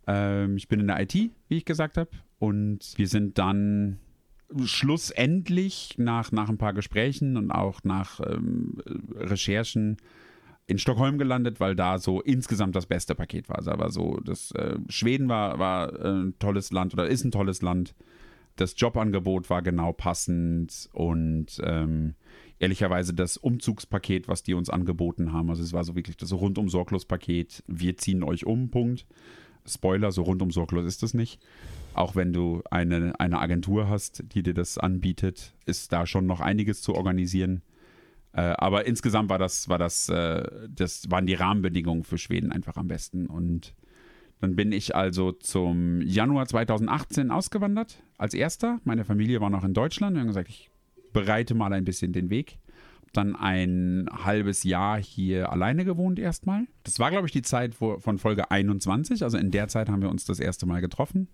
Ähm, 0.06 0.56
ich 0.56 0.68
bin 0.68 0.80
in 0.80 0.88
der 0.88 1.00
IT, 1.00 1.14
wie 1.14 1.56
ich 1.56 1.64
gesagt 1.64 1.96
habe. 1.96 2.10
Und 2.38 2.94
wir 2.96 3.06
sind 3.06 3.38
dann 3.38 3.98
schlussendlich 4.64 5.94
nach, 5.98 6.32
nach 6.32 6.48
ein 6.48 6.58
paar 6.58 6.72
Gesprächen 6.72 7.36
und 7.36 7.50
auch 7.50 7.80
nach 7.84 8.20
ähm, 8.20 8.78
Recherchen 9.14 9.98
in 10.66 10.78
Stockholm 10.78 11.18
gelandet, 11.18 11.60
weil 11.60 11.76
da 11.76 11.98
so 11.98 12.20
insgesamt 12.20 12.76
das 12.76 12.86
beste 12.86 13.14
Paket 13.14 13.48
war. 13.48 13.58
Also 13.58 13.70
war 13.72 13.90
so, 13.90 14.20
das 14.24 14.52
äh, 14.52 14.76
Schweden 14.88 15.28
war, 15.28 15.58
war 15.58 15.92
äh, 16.00 16.08
ein 16.08 16.38
tolles 16.38 16.72
Land 16.72 16.92
oder 16.94 17.06
ist 17.06 17.24
ein 17.24 17.30
tolles 17.30 17.62
Land. 17.62 17.94
Das 18.56 18.74
Jobangebot 18.76 19.48
war 19.48 19.62
genau 19.62 19.92
passend 19.92 20.88
und 20.92 21.60
ähm, 21.62 22.14
ehrlicherweise 22.58 23.14
das 23.14 23.36
Umzugspaket, 23.36 24.28
was 24.28 24.42
die 24.42 24.54
uns 24.54 24.70
angeboten 24.70 25.32
haben. 25.32 25.50
Also 25.50 25.62
es 25.62 25.72
war 25.72 25.82
so 25.84 25.96
wirklich 25.96 26.16
das 26.16 26.32
rundum 26.32 26.68
sorglos 26.68 27.06
Paket. 27.06 27.64
Wir 27.66 27.96
ziehen 27.96 28.22
euch 28.22 28.46
um, 28.46 28.70
Punkt. 28.70 29.06
Spoiler, 29.66 30.12
so 30.12 30.22
rundum 30.22 30.50
sorglos 30.50 30.84
ist 30.84 31.02
es 31.02 31.14
nicht. 31.14 31.40
Auch 31.94 32.16
wenn 32.16 32.32
du 32.32 32.62
eine, 32.70 33.18
eine 33.18 33.38
Agentur 33.38 33.88
hast, 33.88 34.24
die 34.34 34.42
dir 34.42 34.54
das 34.54 34.78
anbietet, 34.78 35.54
ist 35.66 35.92
da 35.92 36.06
schon 36.06 36.26
noch 36.26 36.40
einiges 36.40 36.82
zu 36.82 36.94
organisieren. 36.94 37.62
Äh, 38.32 38.40
aber 38.40 38.86
insgesamt 38.86 39.28
war 39.28 39.38
das, 39.38 39.68
war 39.68 39.78
das, 39.78 40.08
äh, 40.08 40.68
das 40.68 41.10
waren 41.10 41.26
die 41.26 41.34
Rahmenbedingungen 41.34 42.04
für 42.04 42.18
Schweden 42.18 42.52
einfach 42.52 42.76
am 42.76 42.88
besten. 42.88 43.26
Und 43.26 43.74
dann 44.40 44.56
bin 44.56 44.72
ich 44.72 44.96
also 44.96 45.32
zum 45.32 46.00
Januar 46.00 46.46
2018 46.46 47.30
ausgewandert 47.30 48.02
als 48.16 48.34
erster. 48.34 48.80
Meine 48.84 49.04
Familie 49.04 49.40
war 49.40 49.50
noch 49.50 49.64
in 49.64 49.74
Deutschland. 49.74 50.16
Wir 50.16 50.20
haben 50.20 50.28
gesagt, 50.28 50.48
ich 50.48 50.70
bereite 51.12 51.54
mal 51.54 51.72
ein 51.72 51.84
bisschen 51.84 52.12
den 52.12 52.30
Weg. 52.30 52.58
Dann 53.12 53.34
ein 53.34 54.08
halbes 54.24 54.62
Jahr 54.62 55.00
hier 55.00 55.50
alleine 55.52 55.84
gewohnt 55.84 56.18
erstmal. 56.18 56.66
Das 56.84 56.98
war, 56.98 57.10
glaube 57.10 57.26
ich, 57.26 57.32
die 57.32 57.42
Zeit 57.42 57.80
wo, 57.80 57.98
von 57.98 58.18
Folge 58.18 58.50
21. 58.50 59.24
Also 59.24 59.36
in 59.36 59.50
der 59.50 59.68
Zeit 59.68 59.88
haben 59.88 60.00
wir 60.00 60.10
uns 60.10 60.24
das 60.24 60.40
erste 60.40 60.64
Mal 60.64 60.80
getroffen. 60.80 61.28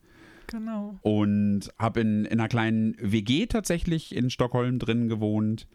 Genau. 0.48 0.98
Und 1.02 1.70
habe 1.78 2.00
in, 2.00 2.24
in 2.24 2.40
einer 2.40 2.48
kleinen 2.48 2.96
WG 2.98 3.46
tatsächlich 3.46 4.14
in 4.16 4.30
Stockholm 4.30 4.78
drin 4.78 5.08
gewohnt 5.08 5.68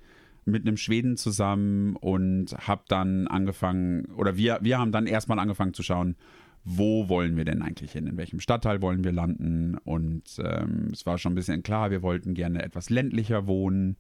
mit 0.43 0.67
einem 0.67 0.77
Schweden 0.77 1.17
zusammen 1.17 1.95
und 1.97 2.55
habe 2.67 2.83
dann 2.87 3.27
angefangen, 3.27 4.05
oder 4.17 4.37
wir, 4.37 4.59
wir 4.61 4.79
haben 4.79 4.91
dann 4.91 5.05
erstmal 5.05 5.39
angefangen 5.39 5.73
zu 5.73 5.83
schauen, 5.83 6.15
wo 6.63 7.09
wollen 7.09 7.37
wir 7.37 7.45
denn 7.45 7.61
eigentlich 7.61 7.91
hin, 7.91 8.07
in 8.07 8.17
welchem 8.17 8.39
Stadtteil 8.39 8.81
wollen 8.81 9.03
wir 9.03 9.11
landen. 9.11 9.77
Und 9.83 10.23
ähm, 10.43 10.89
es 10.91 11.05
war 11.05 11.17
schon 11.17 11.33
ein 11.33 11.35
bisschen 11.35 11.63
klar, 11.63 11.91
wir 11.91 12.01
wollten 12.01 12.33
gerne 12.33 12.61
etwas 12.61 12.89
ländlicher 12.89 13.47
wohnen, 13.47 13.97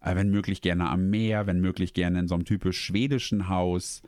äh, 0.00 0.14
wenn 0.14 0.30
möglich 0.30 0.62
gerne 0.62 0.88
am 0.88 1.10
Meer, 1.10 1.46
wenn 1.46 1.60
möglich 1.60 1.92
gerne 1.92 2.20
in 2.20 2.28
so 2.28 2.34
einem 2.34 2.44
typisch 2.44 2.80
schwedischen 2.80 3.48
Haus. 3.48 4.02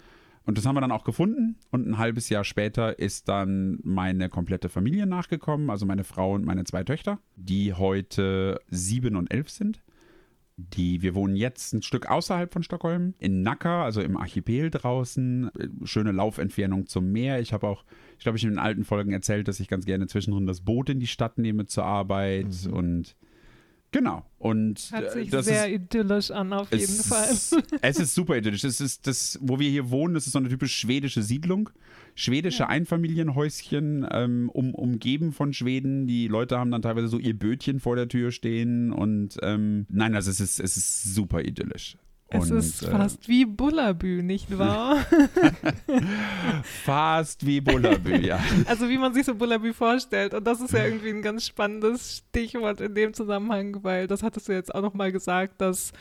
Und 0.44 0.56
das 0.56 0.64
haben 0.64 0.76
wir 0.76 0.80
dann 0.80 0.92
auch 0.92 1.02
gefunden. 1.02 1.56
Und 1.72 1.88
ein 1.88 1.98
halbes 1.98 2.28
Jahr 2.28 2.44
später 2.44 2.98
ist 2.98 3.28
dann 3.28 3.80
meine 3.82 4.28
komplette 4.28 4.68
Familie 4.68 5.06
nachgekommen, 5.06 5.70
also 5.70 5.86
meine 5.86 6.04
Frau 6.04 6.34
und 6.34 6.44
meine 6.44 6.62
zwei 6.62 6.84
Töchter, 6.84 7.18
die 7.34 7.74
heute 7.74 8.60
sieben 8.68 9.16
und 9.16 9.32
elf 9.32 9.50
sind. 9.50 9.82
Die, 10.58 11.02
wir 11.02 11.14
wohnen 11.14 11.36
jetzt 11.36 11.74
ein 11.74 11.82
Stück 11.82 12.06
außerhalb 12.06 12.50
von 12.50 12.62
Stockholm, 12.62 13.14
in 13.18 13.42
Nacka, 13.42 13.84
also 13.84 14.00
im 14.00 14.16
Archipel 14.16 14.70
draußen. 14.70 15.50
Schöne 15.84 16.12
Laufentfernung 16.12 16.86
zum 16.86 17.12
Meer. 17.12 17.40
Ich 17.40 17.52
habe 17.52 17.66
auch, 17.66 17.84
ich 18.16 18.22
glaube, 18.22 18.38
ich 18.38 18.44
in 18.44 18.50
den 18.50 18.58
alten 18.58 18.84
Folgen 18.84 19.12
erzählt, 19.12 19.48
dass 19.48 19.60
ich 19.60 19.68
ganz 19.68 19.84
gerne 19.84 20.06
zwischendrin 20.06 20.46
das 20.46 20.62
Boot 20.62 20.88
in 20.88 20.98
die 20.98 21.06
Stadt 21.06 21.36
nehme 21.36 21.66
zur 21.66 21.84
Arbeit. 21.84 22.48
Mhm. 22.64 22.72
Und 22.72 23.16
Genau. 23.92 24.26
Und 24.38 24.90
Hört 24.92 25.12
sich 25.12 25.30
das 25.30 25.46
sehr 25.46 25.68
ist, 25.68 25.74
idyllisch 25.74 26.30
an, 26.30 26.52
auf 26.52 26.70
jeden 26.70 26.86
Fall. 26.86 27.28
Es 27.80 27.98
ist 27.98 28.14
super 28.14 28.36
idyllisch. 28.36 28.64
Es 28.64 28.80
ist 28.80 29.06
das, 29.06 29.38
wo 29.40 29.58
wir 29.58 29.70
hier 29.70 29.90
wohnen, 29.90 30.14
das 30.14 30.26
ist 30.26 30.32
so 30.32 30.38
eine 30.38 30.48
typisch 30.48 30.76
schwedische 30.76 31.22
Siedlung. 31.22 31.70
Schwedische. 32.16 32.68
Einfamilienhäuschen, 32.68 34.06
ähm, 34.10 34.48
um, 34.52 34.74
umgeben 34.74 35.32
von 35.32 35.52
Schweden. 35.52 36.06
Die 36.06 36.26
Leute 36.28 36.58
haben 36.58 36.70
dann 36.70 36.82
teilweise 36.82 37.08
so 37.08 37.18
ihr 37.18 37.38
Bötchen 37.38 37.78
vor 37.78 37.94
der 37.94 38.08
Tür 38.08 38.32
stehen. 38.32 38.90
Und 38.90 39.36
ähm, 39.42 39.86
nein, 39.88 40.14
also 40.14 40.30
es 40.30 40.40
ist, 40.40 40.58
es 40.58 40.76
ist 40.76 41.14
super 41.14 41.42
idyllisch. 41.42 41.96
Es 42.28 42.50
und, 42.50 42.56
ist 42.56 42.82
äh, 42.82 42.90
fast 42.90 43.28
wie 43.28 43.44
Bullabü, 43.44 44.22
nicht 44.22 44.58
wahr? 44.58 44.96
fast 46.64 47.46
wie 47.46 47.60
Bullabü, 47.60 48.16
ja. 48.16 48.40
Also 48.66 48.88
wie 48.88 48.98
man 48.98 49.14
sich 49.14 49.26
so 49.26 49.34
Bullabü 49.36 49.72
vorstellt. 49.72 50.34
Und 50.34 50.44
das 50.44 50.60
ist 50.60 50.72
ja 50.72 50.84
irgendwie 50.84 51.10
ein 51.10 51.22
ganz 51.22 51.46
spannendes 51.46 52.24
Stichwort 52.30 52.80
in 52.80 52.94
dem 52.94 53.14
Zusammenhang, 53.14 53.84
weil 53.84 54.08
das 54.08 54.24
hattest 54.24 54.48
du 54.48 54.52
jetzt 54.52 54.74
auch 54.74 54.82
nochmal 54.82 55.12
gesagt, 55.12 55.60
dass 55.60 55.92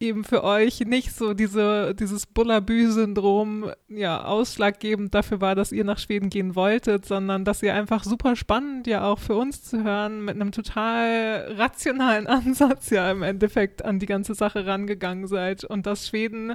eben 0.00 0.24
für 0.24 0.44
euch 0.44 0.80
nicht 0.80 1.12
so 1.12 1.34
diese, 1.34 1.94
dieses 1.94 2.26
Bullabü-Syndrom 2.26 3.72
ja, 3.88 4.24
ausschlaggebend 4.24 5.14
dafür 5.14 5.40
war, 5.40 5.54
dass 5.54 5.72
ihr 5.72 5.84
nach 5.84 5.98
Schweden 5.98 6.30
gehen 6.30 6.54
wolltet, 6.54 7.04
sondern 7.04 7.44
dass 7.44 7.62
ihr 7.62 7.74
einfach 7.74 8.04
super 8.04 8.36
spannend 8.36 8.86
ja 8.86 9.04
auch 9.04 9.18
für 9.18 9.34
uns 9.34 9.64
zu 9.64 9.82
hören, 9.82 10.24
mit 10.24 10.36
einem 10.36 10.52
total 10.52 11.52
rationalen 11.56 12.26
Ansatz 12.28 12.90
ja 12.90 13.10
im 13.10 13.22
Endeffekt 13.22 13.84
an 13.84 13.98
die 13.98 14.06
ganze 14.06 14.34
Sache 14.34 14.66
rangegangen 14.66 15.26
seid 15.26 15.64
und 15.64 15.86
dass 15.86 16.06
Schweden 16.08 16.54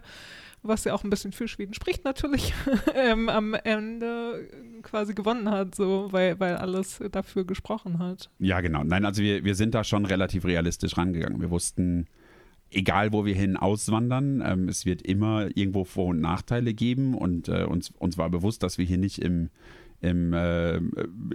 was 0.64 0.86
ja 0.86 0.94
auch 0.94 1.04
ein 1.04 1.10
bisschen 1.10 1.34
für 1.34 1.48
Schweden 1.48 1.74
spricht 1.74 2.06
natürlich, 2.06 2.54
ähm, 2.96 3.30
am 3.30 3.54
Ende 3.54 4.48
quasi 4.82 5.14
gewonnen 5.14 5.50
hat, 5.50 5.76
so, 5.76 6.08
weil, 6.12 6.40
weil 6.40 6.56
alles 6.56 7.02
dafür 7.12 7.44
gesprochen 7.46 8.00
hat. 8.00 8.30
Ja, 8.40 8.62
genau. 8.62 8.84
Nein, 8.84 9.06
also 9.06 9.22
wir, 9.22 9.44
wir 9.44 9.56
sind 9.56 9.76
da 9.76 9.84
schon 9.84 10.06
relativ 10.06 10.46
realistisch 10.46 10.98
rangegangen. 10.98 11.42
Wir 11.42 11.52
wussten, 11.52 12.08
egal 12.74 13.14
wo 13.14 13.26
wir 13.26 13.36
hin 13.36 13.58
auswandern, 13.58 14.42
ähm, 14.46 14.68
es 14.70 14.86
wird 14.86 15.02
immer 15.02 15.50
irgendwo 15.56 15.84
Vor- 15.84 16.08
und 16.08 16.22
Nachteile 16.22 16.74
geben 16.74 17.16
und 17.16 17.48
äh, 17.48 17.64
uns, 17.64 17.92
uns 18.00 18.18
war 18.18 18.30
bewusst, 18.30 18.64
dass 18.64 18.78
wir 18.78 18.86
hier 18.86 18.98
nicht 18.98 19.20
im, 19.20 19.50
im 20.02 20.34
äh, 20.34 20.78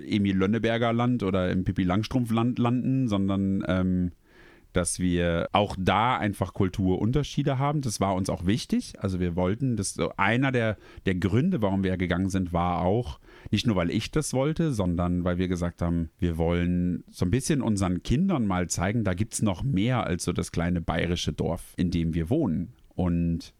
Emil 0.07 0.37
Lönneberger 0.37 0.93
Land 0.93 1.23
oder 1.23 1.51
im 1.51 1.65
Pippi 1.65 1.85
Langstrumpf 1.85 2.31
Land 2.31 2.59
landen, 2.59 3.09
sondern 3.09 3.65
ähm, 3.67 4.13
dass 4.73 4.99
wir 4.99 5.49
auch 5.53 5.77
da 5.79 6.17
einfach 6.19 6.53
Kulturunterschiede 6.53 7.59
haben. 7.59 7.81
Das 7.81 8.01
war 8.01 8.15
uns 8.15 8.31
auch 8.31 8.47
wichtig. 8.47 8.95
Also 8.99 9.19
wir 9.19 9.35
wollten, 9.35 9.77
das 9.77 9.95
so 9.95 10.13
einer 10.17 10.53
der, 10.53 10.77
der 11.07 11.15
Gründe, 11.15 11.63
warum 11.63 11.83
wir 11.83 11.97
gegangen 11.97 12.29
sind, 12.29 12.53
war 12.53 12.83
auch, 12.83 13.19
nicht 13.51 13.67
nur 13.67 13.77
weil 13.77 13.91
ich 13.91 14.11
das 14.11 14.33
wollte, 14.33 14.73
sondern 14.73 15.25
weil 15.25 15.39
wir 15.39 15.49
gesagt 15.49 15.83
haben, 15.83 16.11
wir 16.19 16.37
wollen 16.39 17.05
so 17.11 17.25
ein 17.25 17.31
bisschen 17.31 17.63
unseren 17.63 18.03
Kindern 18.03 18.47
mal 18.47 18.69
zeigen, 18.69 19.05
da 19.05 19.15
gibt 19.15 19.35
es 19.35 19.43
noch 19.43 19.63
mehr 19.63 20.07
als 20.07 20.25
so 20.25 20.33
das 20.33 20.53
kleine 20.53 20.81
bayerische 20.81 21.33
Dorf, 21.33 21.75
in 21.77 21.91
dem 21.91 22.15
wir 22.15 22.31
wohnen. 22.31 22.73
Und 22.95 23.55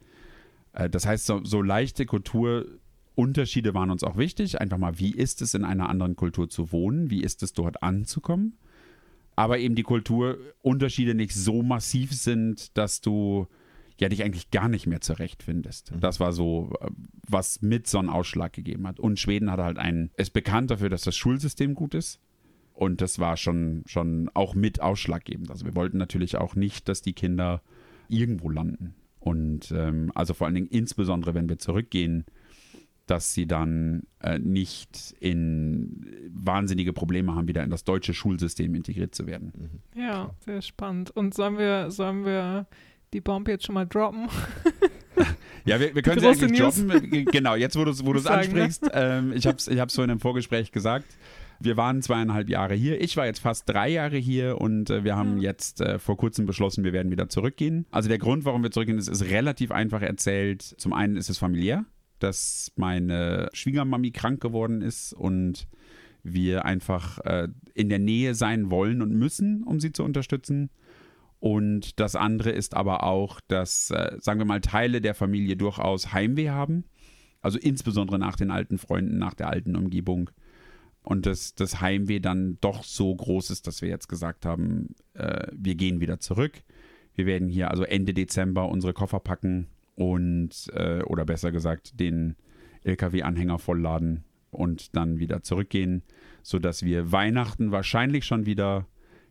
äh, 0.73 0.91
das 0.91 1.07
heißt, 1.07 1.27
so, 1.27 1.45
so 1.45 1.63
leichte 1.63 2.07
Kulturunterschiede 2.07 3.75
waren 3.75 3.91
uns 3.91 4.05
auch 4.05 4.17
wichtig. 4.17 4.61
Einfach 4.61 4.79
mal, 4.79 4.99
wie 4.99 5.13
ist 5.13 5.43
es 5.43 5.55
in 5.55 5.65
einer 5.65 5.89
anderen 5.89 6.17
Kultur 6.17 6.49
zu 6.49 6.73
wohnen? 6.73 7.11
Wie 7.11 7.23
ist 7.23 7.43
es 7.43 7.53
dort 7.53 7.83
anzukommen? 7.83 8.55
aber 9.39 9.61
eben 9.61 9.77
die 9.77 9.85
Kulturunterschiede 9.85 11.15
nicht 11.15 11.33
so 11.33 11.63
massiv 11.63 12.13
sind, 12.13 12.77
dass 12.77 13.01
du 13.01 13.47
ja 14.01 14.09
dich 14.09 14.23
eigentlich 14.25 14.51
gar 14.51 14.69
nicht 14.69 14.87
mehr 14.87 15.01
zurechtfindest. 15.01 15.93
Mhm. 15.93 16.01
Das 16.01 16.21
war 16.21 16.33
so, 16.33 16.73
was 17.27 17.63
mit 17.63 17.87
so 17.87 17.99
einen 17.99 18.09
Ausschlag 18.09 18.53
gegeben 18.53 18.87
hat. 18.87 19.01
Und 19.01 19.19
Schweden 19.19 19.51
hat 19.51 19.61
halt 19.61 19.79
einen, 19.79 20.11
ist 20.17 20.33
bekannt 20.33 20.71
dafür, 20.71 20.89
dass 20.89 21.03
das 21.03 21.17
Schulsystem 21.17 21.75
gut 21.75 21.95
ist. 21.95 22.21
Und 22.73 23.01
das 23.01 23.19
war 23.19 23.37
schon, 23.37 23.83
schon 23.87 24.31
auch 24.35 24.55
mit 24.55 24.81
ausschlaggebend. 24.81 25.51
Also 25.51 25.67
wir 25.67 25.75
wollten 25.75 25.99
natürlich 25.99 26.37
auch 26.37 26.55
nicht, 26.55 26.89
dass 26.89 27.03
die 27.03 27.13
Kinder 27.13 27.61
irgendwo 28.09 28.51
landen. 28.51 28.95
Und 29.19 29.73
ähm, 29.73 30.13
also 30.15 30.33
vor 30.33 30.47
allen 30.47 30.55
Dingen 30.55 30.69
insbesondere, 30.69 31.35
wenn 31.35 31.49
wir 31.49 31.59
zurückgehen, 31.59 32.25
dass 33.07 33.35
sie 33.35 33.47
dann 33.47 34.05
äh, 34.21 34.39
nicht 34.39 35.17
in 35.19 36.07
wahnsinnige 36.31 36.93
Probleme 36.93 37.35
haben, 37.35 37.49
wieder 37.49 37.65
in 37.65 37.71
das 37.71 37.85
deutsche 37.85 38.15
Schulsystem 38.15 38.75
integriert 38.75 39.15
zu 39.15 39.27
werden. 39.27 39.53
Mhm. 39.95 40.01
Ja, 40.01 40.35
sehr 40.45 40.63
spannend. 40.63 41.11
Und 41.11 41.35
sollen 41.35 41.59
wir, 41.59 41.91
sollen 41.91 42.25
wir 42.25 42.67
die 43.13 43.21
Bombe 43.21 43.53
jetzt 43.53 43.67
schon 43.67 43.75
mal 43.75 43.87
droppen? 43.87 44.29
ja, 45.65 45.81
wir, 45.81 45.95
wir 45.95 46.03
können 46.03 46.21
sie 46.21 46.27
eigentlich 46.27 46.61
News. 46.61 46.85
droppen. 46.85 47.25
Genau, 47.27 47.55
jetzt 47.55 47.77
wo 47.79 47.85
du 47.85 47.91
es 47.91 48.05
wo 48.05 48.13
ne? 48.13 48.31
ansprichst, 48.31 48.83
ne? 48.85 48.91
ähm, 48.95 49.33
ich 49.33 49.47
habe 49.47 49.57
es 49.59 49.69
ich 49.69 49.79
vorhin 49.93 50.11
im 50.11 50.21
Vorgespräch 50.21 50.73
gesagt. 50.73 51.07
Wir 51.61 51.77
waren 51.77 52.03
zweieinhalb 52.03 52.49
Jahre 52.49 52.75
hier. 52.75 53.01
Ich 53.01 53.17
war 53.17 53.27
jetzt 53.27 53.41
fast 53.41 53.69
drei 53.69 53.89
Jahre 53.89 54.17
hier 54.17 54.61
und 54.61 54.91
äh, 54.91 55.03
wir 55.03 55.17
haben 55.17 55.39
jetzt 55.39 55.81
äh, 55.81 55.99
vor 55.99 56.17
kurzem 56.17 56.47
beschlossen, 56.47 56.85
wir 56.85 56.93
werden 56.93 57.11
wieder 57.11 57.29
zurückgehen. 57.29 57.87
Also 57.91 58.09
der 58.09 58.19
Grund, 58.19 58.45
warum 58.45 58.63
wir 58.63 58.71
zurückgehen, 58.71 58.99
ist, 58.99 59.09
ist 59.09 59.25
relativ 59.25 59.73
einfach 59.73 60.03
erzählt. 60.03 60.63
Zum 60.63 60.93
einen 60.93 61.17
ist 61.17 61.31
es 61.31 61.39
familiär 61.39 61.85
dass 62.19 62.73
meine 62.77 63.49
Schwiegermami 63.53 64.11
krank 64.11 64.41
geworden 64.41 64.83
ist 64.83 65.13
und 65.13 65.69
wir 66.23 66.65
einfach 66.65 67.19
äh, 67.21 67.49
in 67.75 67.89
der 67.89 67.99
Nähe 67.99 68.35
sein 68.35 68.71
wollen 68.71 69.03
und 69.03 69.13
müssen, 69.13 69.63
um 69.63 69.81
sie 69.81 69.93
zu 69.93 70.05
unterstützen. 70.05 70.71
Und 71.41 72.01
das 72.01 72.17
andere 72.17 72.51
ist 72.51 72.75
aber 72.75 73.05
auch, 73.05 73.41
dass, 73.47 73.91
äh, 73.91 74.17
sagen 74.19 74.41
wir 74.41 74.45
mal, 74.45 74.61
Teile 74.61 75.01
der 75.01 75.15
Familie 75.15 75.57
durchaus 75.57 76.13
Heimweh 76.13 76.51
haben. 76.51 76.85
Also 77.41 77.59
insbesondere 77.59 78.19
nach 78.19 78.37
den 78.37 78.51
alten 78.51 78.79
Freunden, 78.79 79.19
nach 79.19 79.35
der 79.35 79.49
alten 79.49 79.77
Umgebung. 79.77 80.31
Und 81.03 81.27
dass 81.27 81.55
das 81.55 81.81
Heimweh 81.81 82.19
dann 82.19 82.59
doch 82.61 82.83
so 82.83 83.15
groß 83.15 83.51
ist, 83.51 83.67
dass 83.67 83.83
wir 83.83 83.89
jetzt 83.89 84.09
gesagt 84.09 84.45
haben, 84.45 84.95
äh, 85.15 85.47
wir 85.53 85.77
gehen 85.77 86.01
wieder 86.01 86.19
zurück. 86.19 86.63
Wir 87.15 87.27
werden 87.27 87.49
hier 87.49 87.71
also 87.71 87.85
Ende 87.85 88.15
Dezember 88.15 88.69
unsere 88.69 88.93
Koffer 88.93 89.21
packen 89.21 89.69
und, 89.95 90.71
äh, 90.75 91.03
oder 91.03 91.25
besser 91.25 91.53
gesagt, 91.53 91.99
den 91.99 92.37
LKW-Anhänger 92.85 93.59
vollladen 93.59 94.25
und 94.51 94.97
dann 94.97 95.19
wieder 95.19 95.43
zurückgehen, 95.43 96.03
sodass 96.43 96.83
wir 96.83 97.13
Weihnachten 97.13 97.71
wahrscheinlich 97.71 98.25
schon 98.25 98.47
wieder 98.47 98.87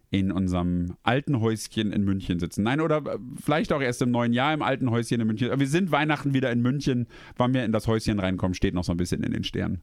in 0.09 0.31
unserem 0.31 0.95
alten 1.03 1.41
Häuschen 1.41 1.91
in 1.91 2.03
München 2.03 2.39
sitzen. 2.39 2.63
Nein, 2.63 2.79
oder 2.79 2.97
äh, 2.97 3.17
vielleicht 3.43 3.73
auch 3.73 3.81
erst 3.81 4.01
im 4.01 4.11
neuen 4.11 4.31
Jahr 4.31 4.53
im 4.53 4.61
alten 4.61 4.89
Häuschen 4.89 5.19
in 5.19 5.27
München. 5.27 5.49
Aber 5.49 5.59
wir 5.59 5.67
sind 5.67 5.91
Weihnachten 5.91 6.33
wieder 6.33 6.49
in 6.51 6.61
München. 6.61 7.07
Wann 7.35 7.53
wir 7.53 7.65
in 7.65 7.73
das 7.73 7.87
Häuschen 7.87 8.19
reinkommen, 8.19 8.53
steht 8.53 8.73
noch 8.73 8.85
so 8.85 8.93
ein 8.93 8.97
bisschen 8.97 9.21
in 9.23 9.33
den 9.33 9.43
Sternen. 9.43 9.81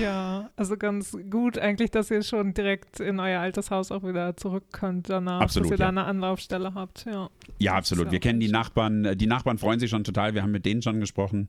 Ja, 0.00 0.50
also 0.54 0.76
ganz 0.76 1.16
gut 1.28 1.58
eigentlich, 1.58 1.90
dass 1.90 2.10
ihr 2.10 2.22
schon 2.22 2.54
direkt 2.54 3.00
in 3.00 3.18
euer 3.18 3.40
altes 3.40 3.70
Haus 3.70 3.90
auch 3.90 4.04
wieder 4.04 4.36
zurück 4.36 4.64
könnt 4.72 5.08
danach, 5.08 5.40
absolut, 5.40 5.72
dass 5.72 5.78
ihr 5.78 5.84
ja. 5.84 5.92
da 5.92 6.00
eine 6.00 6.04
Anlaufstelle 6.04 6.74
habt. 6.74 7.04
Ja, 7.06 7.28
ja 7.58 7.74
absolut. 7.74 8.12
Wir 8.12 8.20
kennen 8.20 8.38
die 8.38 8.50
Nachbarn. 8.50 9.16
Die 9.18 9.26
Nachbarn 9.26 9.58
freuen 9.58 9.80
sich 9.80 9.90
schon 9.90 10.04
total. 10.04 10.34
Wir 10.34 10.42
haben 10.42 10.52
mit 10.52 10.66
denen 10.66 10.82
schon 10.82 11.00
gesprochen. 11.00 11.48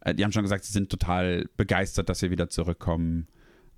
Äh, 0.00 0.14
die 0.14 0.24
haben 0.24 0.32
schon 0.32 0.42
gesagt, 0.42 0.64
sie 0.64 0.72
sind 0.72 0.90
total 0.90 1.46
begeistert, 1.56 2.10
dass 2.10 2.20
wir 2.20 2.30
wieder 2.30 2.50
zurückkommen. 2.50 3.28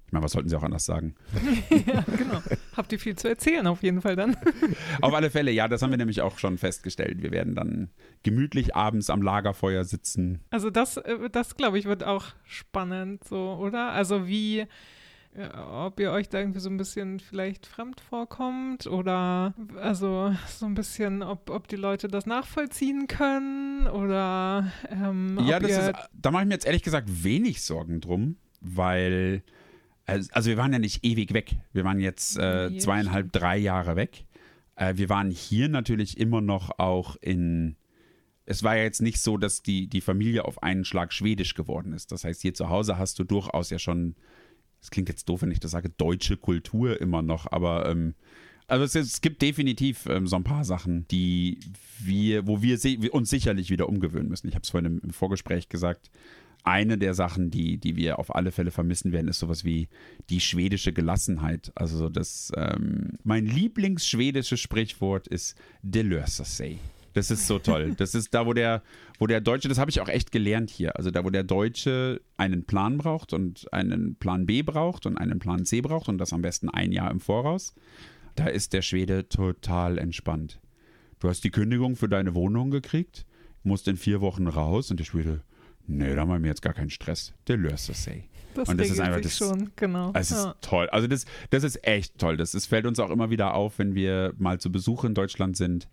Ich 0.09 0.13
meine, 0.13 0.25
was 0.25 0.33
sollten 0.33 0.49
sie 0.49 0.57
auch 0.57 0.63
anders 0.63 0.87
sagen? 0.87 1.15
ja, 1.71 2.03
genau. 2.17 2.43
Habt 2.75 2.91
ihr 2.93 2.99
viel 2.99 3.15
zu 3.15 3.29
erzählen, 3.29 3.67
auf 3.67 3.83
jeden 3.83 4.01
Fall 4.01 4.17
dann. 4.17 4.39
auf 5.03 5.13
alle 5.13 5.29
Fälle, 5.29 5.51
ja, 5.51 5.69
das 5.69 5.83
haben 5.83 5.91
wir 5.91 5.99
nämlich 5.99 6.23
auch 6.23 6.39
schon 6.39 6.57
festgestellt. 6.57 7.23
Wir 7.23 7.31
werden 7.31 7.55
dann 7.55 7.91
gemütlich 8.23 8.75
abends 8.75 9.11
am 9.11 9.21
Lagerfeuer 9.21 9.85
sitzen. 9.85 10.41
Also 10.49 10.71
das, 10.71 10.97
äh, 10.97 11.29
das 11.31 11.57
glaube 11.57 11.79
ich, 11.79 11.85
wird 11.85 12.05
auch 12.05 12.25
spannend, 12.43 13.23
so, 13.25 13.59
oder? 13.61 13.91
Also 13.91 14.27
wie, 14.27 14.67
ja, 15.37 15.85
ob 15.85 16.01
ihr 16.01 16.11
euch 16.11 16.31
da 16.31 16.39
irgendwie 16.39 16.61
so 16.61 16.71
ein 16.71 16.79
bisschen 16.79 17.21
vielleicht 17.21 17.67
fremd 17.67 18.01
vorkommt 18.01 18.87
oder 18.87 19.53
also 19.77 20.35
so 20.47 20.65
ein 20.65 20.75
bisschen, 20.75 21.23
ob, 21.23 21.51
ob 21.51 21.69
die 21.69 21.77
Leute 21.77 22.09
das 22.09 22.25
nachvollziehen 22.25 23.09
können 23.09 23.87
oder 23.89 24.73
ähm, 24.89 25.39
Ja, 25.45 25.61
das 25.61 25.73
ist, 25.73 25.93
da 26.15 26.31
mache 26.31 26.45
ich 26.45 26.49
mir 26.49 26.55
jetzt 26.55 26.67
ehrlich 26.67 26.83
gesagt 26.83 27.25
wenig 27.25 27.61
Sorgen 27.61 28.01
drum, 28.01 28.37
weil 28.63 29.43
also 30.09 30.49
wir 30.51 30.57
waren 30.57 30.73
ja 30.73 30.79
nicht 30.79 31.05
ewig 31.05 31.35
weg. 31.35 31.57
Wir 31.73 31.85
waren 31.85 32.01
jetzt 32.01 32.39
äh, 32.39 32.77
zweieinhalb, 32.79 33.31
drei 33.33 33.59
Jahre 33.59 33.97
weg. 33.97 34.25
Äh, 34.77 34.95
wir 34.97 35.09
waren 35.09 35.31
hier 35.31 35.69
natürlich 35.69 36.19
immer 36.19 36.41
noch 36.41 36.79
auch 36.79 37.17
in. 37.21 37.77
Es 38.47 38.63
war 38.63 38.77
ja 38.77 38.85
jetzt 38.85 39.03
nicht 39.03 39.21
so, 39.21 39.37
dass 39.37 39.63
die, 39.63 39.89
die 39.89 40.01
Familie 40.01 40.47
auf 40.47 40.63
einen 40.63 40.87
Schlag 40.87 41.13
schwedisch 41.13 41.53
geworden 41.53 41.93
ist. 41.93 42.13
Das 42.13 42.25
heißt, 42.25 42.41
hier 42.41 42.55
zu 42.55 42.71
Hause 42.71 42.97
hast 42.97 43.19
du 43.19 43.25
durchaus 43.25 43.69
ja 43.69 43.79
schon, 43.79 44.15
es 44.81 44.91
klingt 44.91 45.11
jetzt 45.11 45.29
doof, 45.29 45.43
wenn 45.43 45.51
ich 45.51 45.61
das 45.61 45.73
sage, 45.73 45.91
deutsche 45.91 46.39
Kultur 46.39 46.99
immer 46.99 47.21
noch, 47.21 47.53
aber 47.53 47.91
ähm, 47.91 48.15
also 48.67 48.85
es, 48.85 48.95
es, 48.95 49.21
gibt 49.21 49.43
definitiv 49.43 50.07
ähm, 50.07 50.27
so 50.27 50.37
ein 50.37 50.45
paar 50.45 50.65
Sachen, 50.65 51.07
die 51.09 51.61
wir, 51.99 52.47
wo 52.47 52.63
wir 52.63 52.79
uns 53.13 53.29
sicherlich 53.29 53.69
wieder 53.69 53.87
umgewöhnen 53.87 54.31
müssen. 54.31 54.49
Ich 54.49 54.55
habe 54.55 54.63
es 54.63 54.71
vorhin 54.71 54.93
im, 54.93 55.01
im 55.01 55.11
Vorgespräch 55.11 55.69
gesagt 55.69 56.11
eine 56.69 56.99
der 56.99 57.15
Sachen, 57.15 57.51
die, 57.51 57.79
die 57.79 57.97
wir 57.97 58.19
auf 58.19 58.35
alle 58.35 58.53
Fälle 58.53 58.71
vermissen 58.71 59.13
werden, 59.13 59.29
ist 59.29 59.39
sowas 59.39 59.65
wie 59.65 59.89
die 60.31 60.41
schwedische 60.41 60.93
Gelassenheit. 60.93 61.73
Also 61.75 62.09
das, 62.09 62.53
ähm, 62.57 63.13
mein 63.25 63.47
Lieblingsschwedisches 63.47 64.61
Sprichwort 64.61 65.27
ist 65.29 65.57
De 65.83 66.03
löser 66.03 66.45
sig. 66.45 66.79
Das 67.15 67.31
ist 67.31 67.47
so 67.47 67.59
toll. 67.59 67.95
Das 67.97 68.15
ist 68.15 68.35
da, 68.35 68.47
wo 68.47 68.53
der, 68.53 68.83
wo 69.19 69.27
der 69.27 69.41
Deutsche, 69.41 69.69
das 69.69 69.79
habe 69.79 69.91
ich 69.91 70.01
auch 70.01 70.09
echt 70.09 70.31
gelernt 70.31 70.71
hier. 70.71 70.97
Also 70.97 71.11
da, 71.11 71.25
wo 71.25 71.31
der 71.31 71.43
Deutsche 71.43 72.21
einen 72.37 72.65
Plan 72.65 72.99
braucht 72.99 73.33
und 73.33 73.73
einen 73.73 74.17
Plan 74.17 74.47
B 74.47 74.63
braucht 74.63 75.07
und 75.07 75.17
einen 75.17 75.39
Plan 75.39 75.65
C 75.65 75.81
braucht 75.81 76.09
und 76.09 76.19
das 76.19 76.33
am 76.33 76.43
besten 76.43 76.69
ein 76.69 76.93
Jahr 76.93 77.11
im 77.11 77.21
Voraus, 77.21 77.75
da 78.37 78.47
ist 78.47 78.73
der 78.73 78.83
Schwede 78.83 79.29
total 79.29 79.99
entspannt. 79.99 80.61
Du 81.19 81.29
hast 81.29 81.43
die 81.43 81.51
Kündigung 81.51 81.97
für 81.97 82.09
deine 82.09 82.35
Wohnung 82.35 82.71
gekriegt, 82.71 83.27
musst 83.65 83.89
in 83.89 83.97
vier 83.97 84.21
Wochen 84.21 84.47
raus 84.47 84.91
und 84.91 85.01
der 85.01 85.05
Schwede, 85.05 85.43
Nee, 85.89 86.15
da 86.15 86.21
haben 86.21 86.43
wir 86.43 86.49
jetzt 86.49 86.63
gar 86.63 86.75
keinen 86.75 86.91
Stress. 86.91 87.33
Der 87.49 87.57
löst 87.57 87.89
das, 87.89 88.07
ey. 88.07 88.29
Das 88.55 88.69
und 88.69 88.79
das 88.79 88.91
ist 88.91 89.01
einfach 89.01 89.21
das, 89.21 89.37
schon, 89.37 89.71
genau. 89.77 90.13
Es 90.15 90.31
ja. 90.31 90.51
ist 90.51 90.57
toll. 90.61 90.89
Also 90.91 91.07
das, 91.07 91.25
das 91.51 91.65
ist 91.65 91.87
echt 91.87 92.19
toll. 92.19 92.37
Das, 92.37 92.53
das 92.53 92.67
fällt 92.67 92.87
uns 92.87 92.99
auch 93.01 93.11
immer 93.11 93.31
wieder 93.31 93.55
auf, 93.55 93.79
wenn 93.79 93.95
wir 93.95 94.35
mal 94.37 94.61
zu 94.61 94.71
Besuch 94.71 95.05
in 95.05 95.15
Deutschland 95.15 95.57
sind, 95.57 95.89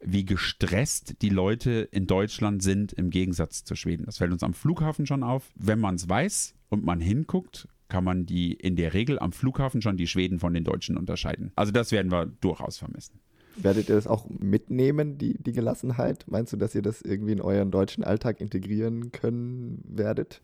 wie 0.00 0.24
gestresst 0.24 1.22
die 1.22 1.30
Leute 1.30 1.88
in 1.90 2.06
Deutschland 2.06 2.62
sind 2.62 2.92
im 2.92 3.10
Gegensatz 3.10 3.64
zu 3.64 3.74
Schweden. 3.74 4.06
Das 4.06 4.18
fällt 4.18 4.32
uns 4.32 4.42
am 4.42 4.54
Flughafen 4.54 5.06
schon 5.06 5.22
auf. 5.22 5.50
Wenn 5.56 5.80
man 5.80 5.96
es 5.96 6.08
weiß 6.08 6.54
und 6.68 6.84
man 6.84 7.00
hinguckt, 7.00 7.68
kann 7.88 8.04
man 8.04 8.26
die 8.26 8.52
in 8.52 8.76
der 8.76 8.94
Regel 8.94 9.18
am 9.18 9.32
Flughafen 9.32 9.82
schon 9.82 9.96
die 9.96 10.06
Schweden 10.06 10.38
von 10.38 10.54
den 10.54 10.64
Deutschen 10.64 10.96
unterscheiden. 10.96 11.52
Also 11.56 11.72
das 11.72 11.90
werden 11.90 12.12
wir 12.12 12.26
durchaus 12.26 12.78
vermissen. 12.78 13.20
Werdet 13.56 13.88
ihr 13.88 13.94
das 13.94 14.06
auch 14.06 14.28
mitnehmen, 14.28 15.18
die, 15.18 15.40
die 15.42 15.52
Gelassenheit? 15.52 16.24
Meinst 16.28 16.52
du, 16.52 16.56
dass 16.56 16.74
ihr 16.74 16.82
das 16.82 17.02
irgendwie 17.02 17.32
in 17.32 17.40
euren 17.40 17.70
deutschen 17.70 18.04
Alltag 18.04 18.40
integrieren 18.40 19.12
können 19.12 19.82
werdet? 19.86 20.42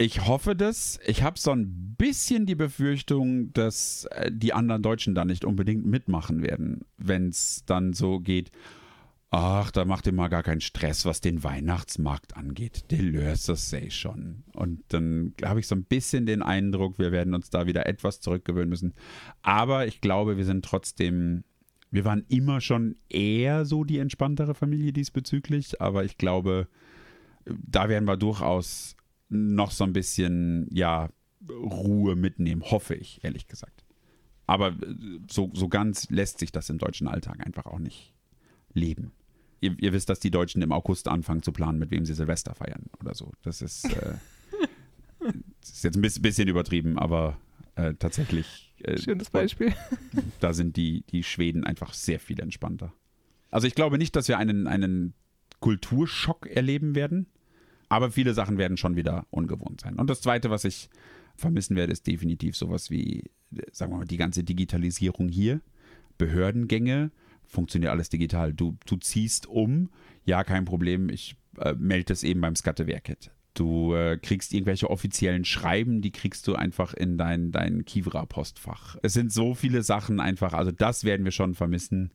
Ich 0.00 0.26
hoffe 0.26 0.54
das. 0.54 1.00
Ich 1.04 1.24
habe 1.24 1.38
so 1.38 1.50
ein 1.50 1.96
bisschen 1.98 2.46
die 2.46 2.54
Befürchtung, 2.54 3.52
dass 3.52 4.04
äh, 4.12 4.30
die 4.32 4.52
anderen 4.52 4.82
Deutschen 4.82 5.14
da 5.16 5.24
nicht 5.24 5.44
unbedingt 5.44 5.84
mitmachen 5.84 6.42
werden, 6.42 6.84
wenn 6.96 7.28
es 7.28 7.64
dann 7.66 7.92
so 7.92 8.20
geht. 8.20 8.52
Ach, 9.30 9.70
da 9.72 9.84
macht 9.84 10.06
ihr 10.06 10.14
mal 10.14 10.28
gar 10.28 10.42
keinen 10.42 10.62
Stress, 10.62 11.04
was 11.04 11.20
den 11.20 11.42
Weihnachtsmarkt 11.42 12.36
angeht. 12.36 12.90
Der 12.90 13.02
löst 13.02 13.48
das 13.48 13.68
sei 13.68 13.90
schon. 13.90 14.44
Und 14.54 14.82
dann 14.88 15.34
habe 15.44 15.60
ich 15.60 15.66
so 15.66 15.74
ein 15.74 15.84
bisschen 15.84 16.24
den 16.24 16.42
Eindruck, 16.42 16.98
wir 16.98 17.12
werden 17.12 17.34
uns 17.34 17.50
da 17.50 17.66
wieder 17.66 17.86
etwas 17.86 18.20
zurückgewöhnen 18.20 18.70
müssen. 18.70 18.94
Aber 19.42 19.86
ich 19.86 20.00
glaube, 20.00 20.38
wir 20.38 20.46
sind 20.46 20.64
trotzdem 20.64 21.44
wir 21.90 22.04
waren 22.04 22.24
immer 22.28 22.60
schon 22.60 22.96
eher 23.08 23.64
so 23.64 23.84
die 23.84 23.98
entspanntere 23.98 24.54
Familie 24.54 24.92
diesbezüglich, 24.92 25.80
aber 25.80 26.04
ich 26.04 26.18
glaube, 26.18 26.68
da 27.44 27.88
werden 27.88 28.06
wir 28.06 28.16
durchaus 28.16 28.96
noch 29.28 29.70
so 29.70 29.84
ein 29.84 29.92
bisschen, 29.92 30.68
ja, 30.70 31.08
Ruhe 31.48 32.16
mitnehmen, 32.16 32.62
hoffe 32.62 32.94
ich, 32.94 33.22
ehrlich 33.22 33.46
gesagt. 33.46 33.84
Aber 34.46 34.74
so, 35.30 35.50
so 35.54 35.68
ganz 35.68 36.10
lässt 36.10 36.38
sich 36.38 36.52
das 36.52 36.70
im 36.70 36.78
deutschen 36.78 37.06
Alltag 37.06 37.44
einfach 37.46 37.66
auch 37.66 37.78
nicht 37.78 38.14
leben. 38.72 39.12
Ihr, 39.60 39.76
ihr 39.78 39.92
wisst, 39.92 40.08
dass 40.08 40.20
die 40.20 40.30
Deutschen 40.30 40.62
im 40.62 40.72
August 40.72 41.08
anfangen 41.08 41.42
zu 41.42 41.52
planen, 41.52 41.78
mit 41.78 41.90
wem 41.90 42.04
sie 42.04 42.14
Silvester 42.14 42.54
feiern 42.54 42.86
oder 43.00 43.14
so. 43.14 43.32
Das 43.42 43.60
ist, 43.60 43.84
äh, 43.84 44.14
das 45.60 45.70
ist 45.70 45.84
jetzt 45.84 45.96
ein 45.96 46.02
bisschen 46.02 46.48
übertrieben, 46.48 46.98
aber 46.98 47.36
äh, 47.74 47.94
tatsächlich. 47.94 48.67
Äh, 48.82 48.98
Schönes 48.98 49.30
Beispiel. 49.30 49.74
Da 50.40 50.52
sind 50.52 50.76
die, 50.76 51.02
die 51.10 51.22
Schweden 51.22 51.64
einfach 51.64 51.92
sehr 51.94 52.20
viel 52.20 52.40
entspannter. 52.40 52.92
Also 53.50 53.66
ich 53.66 53.74
glaube 53.74 53.98
nicht, 53.98 54.14
dass 54.14 54.28
wir 54.28 54.38
einen, 54.38 54.66
einen 54.66 55.14
Kulturschock 55.60 56.46
erleben 56.46 56.94
werden, 56.94 57.26
aber 57.88 58.10
viele 58.10 58.34
Sachen 58.34 58.58
werden 58.58 58.76
schon 58.76 58.96
wieder 58.96 59.26
ungewohnt 59.30 59.80
sein. 59.80 59.96
Und 59.96 60.08
das 60.08 60.20
Zweite, 60.20 60.50
was 60.50 60.64
ich 60.64 60.90
vermissen 61.34 61.76
werde, 61.76 61.92
ist 61.92 62.06
definitiv 62.06 62.56
sowas 62.56 62.90
wie, 62.90 63.30
sagen 63.72 63.92
wir 63.92 63.98
mal, 63.98 64.04
die 64.04 64.16
ganze 64.16 64.44
Digitalisierung 64.44 65.28
hier. 65.28 65.60
Behördengänge, 66.18 67.10
funktioniert 67.46 67.90
alles 67.90 68.10
digital. 68.10 68.52
Du, 68.52 68.76
du 68.86 68.96
ziehst 68.96 69.46
um, 69.46 69.90
ja, 70.24 70.44
kein 70.44 70.64
Problem, 70.64 71.08
ich 71.08 71.36
äh, 71.58 71.74
melde 71.74 72.12
es 72.12 72.22
eben 72.22 72.40
beim 72.40 72.54
Skattewerket. 72.54 73.30
Du 73.58 73.92
äh, 73.92 74.18
kriegst 74.18 74.54
irgendwelche 74.54 74.88
offiziellen 74.88 75.44
Schreiben, 75.44 76.00
die 76.00 76.12
kriegst 76.12 76.46
du 76.46 76.54
einfach 76.54 76.94
in 76.94 77.18
dein, 77.18 77.50
dein 77.50 77.84
Kivra-Postfach. 77.84 78.96
Es 79.02 79.14
sind 79.14 79.32
so 79.32 79.54
viele 79.54 79.82
Sachen 79.82 80.20
einfach, 80.20 80.52
also 80.52 80.70
das 80.70 81.02
werden 81.02 81.24
wir 81.24 81.32
schon 81.32 81.56
vermissen. 81.56 82.12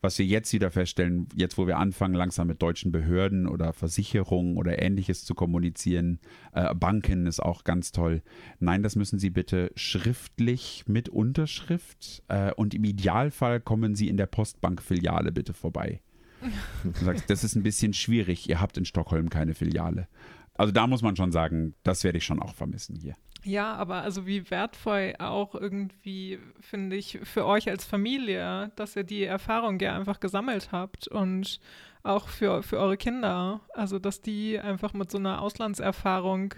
Was 0.00 0.18
wir 0.18 0.24
jetzt 0.24 0.54
wieder 0.54 0.70
feststellen, 0.70 1.26
jetzt 1.34 1.58
wo 1.58 1.66
wir 1.66 1.76
anfangen, 1.76 2.14
langsam 2.14 2.46
mit 2.46 2.62
deutschen 2.62 2.92
Behörden 2.92 3.46
oder 3.46 3.74
Versicherungen 3.74 4.56
oder 4.56 4.80
ähnliches 4.80 5.26
zu 5.26 5.34
kommunizieren, 5.34 6.18
äh, 6.52 6.74
Banken 6.74 7.26
ist 7.26 7.40
auch 7.40 7.64
ganz 7.64 7.92
toll. 7.92 8.22
Nein, 8.58 8.82
das 8.82 8.96
müssen 8.96 9.18
Sie 9.18 9.30
bitte 9.30 9.72
schriftlich 9.74 10.84
mit 10.86 11.10
Unterschrift 11.10 12.22
äh, 12.28 12.52
und 12.52 12.72
im 12.72 12.84
Idealfall 12.84 13.60
kommen 13.60 13.96
Sie 13.96 14.08
in 14.08 14.16
der 14.16 14.26
Postbankfiliale 14.26 15.30
bitte 15.30 15.52
vorbei. 15.52 16.00
Du 16.84 17.04
sagst, 17.04 17.28
das 17.28 17.44
ist 17.44 17.54
ein 17.54 17.62
bisschen 17.62 17.92
schwierig. 17.92 18.48
Ihr 18.48 18.60
habt 18.60 18.78
in 18.78 18.84
Stockholm 18.84 19.28
keine 19.28 19.54
Filiale. 19.54 20.08
Also 20.58 20.72
da 20.72 20.86
muss 20.86 21.02
man 21.02 21.16
schon 21.16 21.32
sagen, 21.32 21.74
das 21.82 22.04
werde 22.04 22.18
ich 22.18 22.24
schon 22.24 22.40
auch 22.40 22.54
vermissen 22.54 22.96
hier. 22.96 23.14
Ja, 23.44 23.74
aber 23.74 24.02
also 24.02 24.26
wie 24.26 24.50
wertvoll 24.50 25.14
auch 25.18 25.54
irgendwie, 25.54 26.38
finde 26.60 26.96
ich, 26.96 27.20
für 27.22 27.46
euch 27.46 27.68
als 27.68 27.84
Familie, 27.84 28.72
dass 28.74 28.96
ihr 28.96 29.04
die 29.04 29.22
Erfahrung 29.22 29.78
ja 29.78 29.94
einfach 29.96 30.18
gesammelt 30.18 30.72
habt 30.72 31.06
und 31.06 31.60
auch 32.02 32.28
für, 32.28 32.62
für 32.62 32.78
eure 32.78 32.96
Kinder. 32.96 33.60
Also, 33.74 33.98
dass 33.98 34.22
die 34.22 34.58
einfach 34.58 34.94
mit 34.94 35.10
so 35.10 35.18
einer 35.18 35.42
Auslandserfahrung 35.42 36.54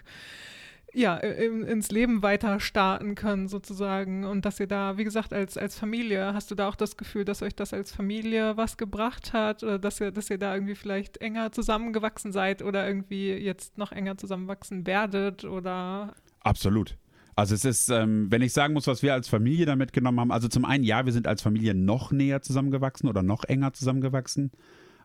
ja, 0.94 1.16
in, 1.16 1.64
ins 1.64 1.90
Leben 1.90 2.22
weiter 2.22 2.60
starten 2.60 3.14
können 3.14 3.48
sozusagen 3.48 4.24
und 4.24 4.44
dass 4.44 4.58
ihr 4.58 4.66
da, 4.66 4.96
wie 4.96 5.04
gesagt, 5.04 5.32
als, 5.32 5.58
als 5.58 5.78
Familie, 5.78 6.32
hast 6.34 6.50
du 6.50 6.54
da 6.54 6.68
auch 6.68 6.76
das 6.76 6.96
Gefühl, 6.96 7.24
dass 7.24 7.42
euch 7.42 7.54
das 7.54 7.74
als 7.74 7.92
Familie 7.92 8.56
was 8.56 8.76
gebracht 8.76 9.32
hat 9.32 9.62
oder 9.62 9.78
dass 9.78 10.00
ihr, 10.00 10.10
dass 10.10 10.30
ihr 10.30 10.38
da 10.38 10.54
irgendwie 10.54 10.74
vielleicht 10.74 11.18
enger 11.18 11.52
zusammengewachsen 11.52 12.32
seid 12.32 12.62
oder 12.62 12.86
irgendwie 12.86 13.32
jetzt 13.32 13.76
noch 13.76 13.92
enger 13.92 14.16
zusammenwachsen 14.16 14.86
werdet 14.86 15.44
oder? 15.44 16.14
Absolut. 16.40 16.96
Also 17.36 17.54
es 17.54 17.64
ist, 17.64 17.88
ähm, 17.90 18.32
wenn 18.32 18.42
ich 18.42 18.52
sagen 18.52 18.74
muss, 18.74 18.86
was 18.86 19.02
wir 19.02 19.12
als 19.12 19.28
Familie 19.28 19.66
da 19.66 19.76
mitgenommen 19.76 20.18
haben, 20.18 20.32
also 20.32 20.48
zum 20.48 20.64
einen, 20.64 20.84
ja, 20.84 21.04
wir 21.04 21.12
sind 21.12 21.28
als 21.28 21.42
Familie 21.42 21.74
noch 21.74 22.10
näher 22.10 22.42
zusammengewachsen 22.42 23.08
oder 23.08 23.22
noch 23.22 23.44
enger 23.44 23.72
zusammengewachsen, 23.72 24.50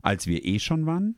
als 0.01 0.25
wir 0.27 0.43
eh 0.43 0.59
schon 0.59 0.85
waren 0.85 1.15